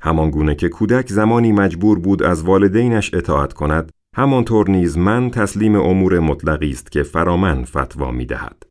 همان 0.00 0.30
گونه 0.30 0.54
که 0.54 0.68
کودک 0.68 1.08
زمانی 1.08 1.52
مجبور 1.52 1.98
بود 1.98 2.22
از 2.22 2.42
والدینش 2.42 3.14
اطاعت 3.14 3.52
کند، 3.52 3.92
همانطور 4.16 4.70
نیز 4.70 4.98
من 4.98 5.30
تسلیم 5.30 5.76
امور 5.76 6.20
مطلقی 6.20 6.70
است 6.70 6.92
که 6.92 7.02
فرامن 7.02 7.64
فتوا 7.64 8.10
می 8.10 8.26
دهد. 8.26 8.62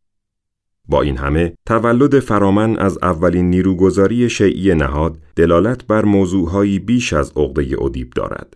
با 0.90 1.02
این 1.02 1.18
همه 1.18 1.54
تولد 1.66 2.20
فرامن 2.20 2.78
از 2.78 2.98
اولین 3.02 3.50
نیروگذاری 3.50 4.30
شیعی 4.30 4.76
نهاد 4.76 5.20
دلالت 5.36 5.88
بر 5.88 6.06
موضوعهایی 6.06 6.80
بیش 6.80 7.14
از 7.14 7.32
عقده 7.36 7.84
ادیب 7.84 8.10
دارد. 8.10 8.54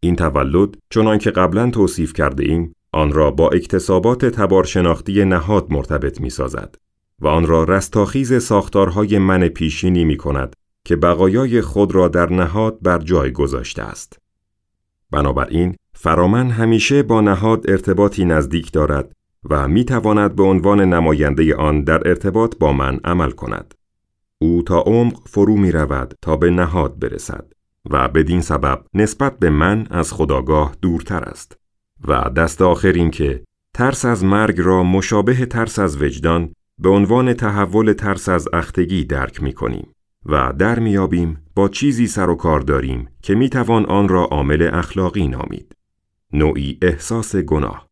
این 0.00 0.16
تولد 0.16 0.76
چنانکه 0.90 1.30
قبلا 1.30 1.70
توصیف 1.70 2.12
کرده 2.12 2.44
ایم 2.44 2.74
آن 2.92 3.12
را 3.12 3.30
با 3.30 3.48
اکتسابات 3.48 4.24
تبارشناختی 4.24 5.24
نهاد 5.24 5.66
مرتبط 5.70 6.20
می 6.20 6.30
سازد 6.30 6.74
و 7.20 7.28
آن 7.28 7.46
را 7.46 7.64
رستاخیز 7.64 8.42
ساختارهای 8.42 9.18
من 9.18 9.48
پیشینی 9.48 10.04
می 10.04 10.16
کند 10.16 10.56
که 10.84 10.96
بقایای 10.96 11.60
خود 11.60 11.94
را 11.94 12.08
در 12.08 12.32
نهاد 12.32 12.78
بر 12.82 12.98
جای 12.98 13.32
گذاشته 13.32 13.82
است. 13.82 14.18
بنابراین 15.10 15.76
فرامن 15.94 16.50
همیشه 16.50 17.02
با 17.02 17.20
نهاد 17.20 17.70
ارتباطی 17.70 18.24
نزدیک 18.24 18.72
دارد 18.72 19.12
و 19.50 19.68
می 19.68 19.84
تواند 19.84 20.36
به 20.36 20.42
عنوان 20.42 20.80
نماینده 20.80 21.56
آن 21.56 21.84
در 21.84 22.08
ارتباط 22.08 22.56
با 22.58 22.72
من 22.72 23.00
عمل 23.04 23.30
کند. 23.30 23.74
او 24.38 24.62
تا 24.62 24.80
عمق 24.80 25.18
فرو 25.26 25.56
می 25.56 25.72
رود 25.72 26.14
تا 26.22 26.36
به 26.36 26.50
نهاد 26.50 26.98
برسد 26.98 27.52
و 27.90 28.08
بدین 28.08 28.40
سبب 28.40 28.84
نسبت 28.94 29.38
به 29.38 29.50
من 29.50 29.86
از 29.90 30.12
خداگاه 30.12 30.74
دورتر 30.82 31.22
است 31.24 31.58
و 32.08 32.30
دست 32.36 32.62
آخر 32.62 32.92
این 32.92 33.10
که 33.10 33.44
ترس 33.74 34.04
از 34.04 34.24
مرگ 34.24 34.60
را 34.60 34.82
مشابه 34.82 35.46
ترس 35.46 35.78
از 35.78 36.02
وجدان 36.02 36.52
به 36.78 36.88
عنوان 36.88 37.32
تحول 37.32 37.92
ترس 37.92 38.28
از 38.28 38.48
اختگی 38.52 39.04
درک 39.04 39.42
می 39.42 39.52
کنیم 39.52 39.92
و 40.26 40.52
در 40.58 40.78
میابیم 40.78 41.38
با 41.54 41.68
چیزی 41.68 42.06
سر 42.06 42.30
و 42.30 42.34
کار 42.34 42.60
داریم 42.60 43.08
که 43.22 43.34
می 43.34 43.48
توان 43.48 43.86
آن 43.86 44.08
را 44.08 44.24
عامل 44.24 44.70
اخلاقی 44.72 45.28
نامید. 45.28 45.72
نوعی 46.32 46.78
احساس 46.82 47.36
گناه. 47.36 47.88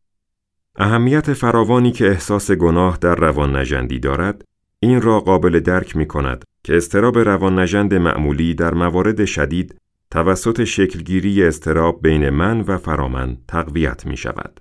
اهمیت 0.75 1.33
فراوانی 1.33 1.91
که 1.91 2.07
احساس 2.07 2.51
گناه 2.51 2.97
در 3.01 3.15
روان 3.15 3.55
نجندی 3.55 3.99
دارد، 3.99 4.43
این 4.79 5.01
را 5.01 5.19
قابل 5.19 5.59
درک 5.59 5.95
می 5.95 6.07
کند 6.07 6.43
که 6.63 6.77
استراب 6.77 7.17
روان 7.17 7.59
نجند 7.59 7.93
معمولی 7.93 8.53
در 8.53 8.73
موارد 8.73 9.25
شدید 9.25 9.75
توسط 10.11 10.63
شکلگیری 10.63 11.43
استراب 11.43 12.01
بین 12.01 12.29
من 12.29 12.61
و 12.61 12.77
فرامن 12.77 13.37
تقویت 13.47 14.05
می 14.05 14.17
شود. 14.17 14.59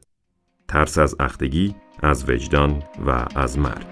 ترس 0.69 0.99
از 0.99 1.17
اختگی، 1.21 1.75
از 2.03 2.31
وجدان 2.31 2.83
و 3.07 3.25
از 3.35 3.59
مرگ. 3.59 3.87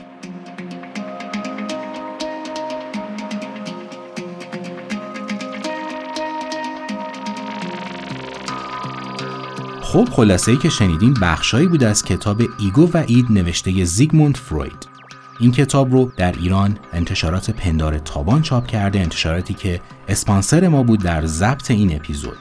خب 9.83 10.05
خلاصه 10.05 10.51
ای 10.51 10.59
که 10.59 10.69
شنیدین 10.69 11.15
بخشایی 11.23 11.69
بود 11.69 11.85
از 11.85 12.05
کتاب 12.05 12.43
ایگو 12.59 12.91
و 12.95 13.05
اید 13.07 13.27
نوشته 13.31 13.85
زیگموند 13.85 14.37
فروید 14.37 14.96
این 15.41 15.53
کتاب 15.53 15.93
رو 15.93 16.13
در 16.17 16.33
ایران 16.33 16.79
انتشارات 16.93 17.51
پندار 17.51 17.99
تابان 17.99 18.43
چاپ 18.43 18.67
کرده 18.67 18.99
انتشاراتی 18.99 19.55
که 19.55 19.81
اسپانسر 20.09 20.69
ما 20.69 20.83
بود 20.83 21.03
در 21.03 21.27
ضبط 21.27 21.71
این 21.71 21.97
اپیزود. 21.97 22.39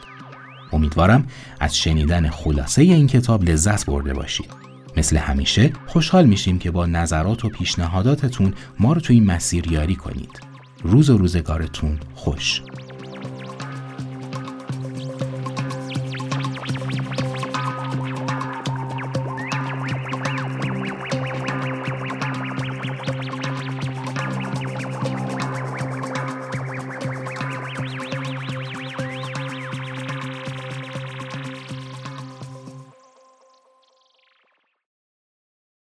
امیدوارم 0.74 1.28
از 1.60 1.78
شنیدن 1.78 2.30
خلاصه 2.30 2.82
این 2.82 3.08
کتاب 3.08 3.44
لذت 3.44 3.86
برده 3.86 4.14
باشید. 4.14 4.50
مثل 4.98 5.18
همیشه 5.18 5.74
خوشحال 5.88 6.26
میشیم 6.26 6.60
که 6.60 6.72
با 6.72 6.86
نظرات 6.86 7.46
و 7.46 7.50
پیشنهاداتتون 7.50 8.54
ما 8.80 8.94
رو 8.94 9.02
تو 9.02 9.14
این 9.14 9.26
مسیر 9.26 9.72
یاری 9.72 9.96
کنید. 9.96 10.40
روز 10.84 11.10
و 11.10 11.18
روزگارتون 11.18 12.00
خوش. 12.16 12.62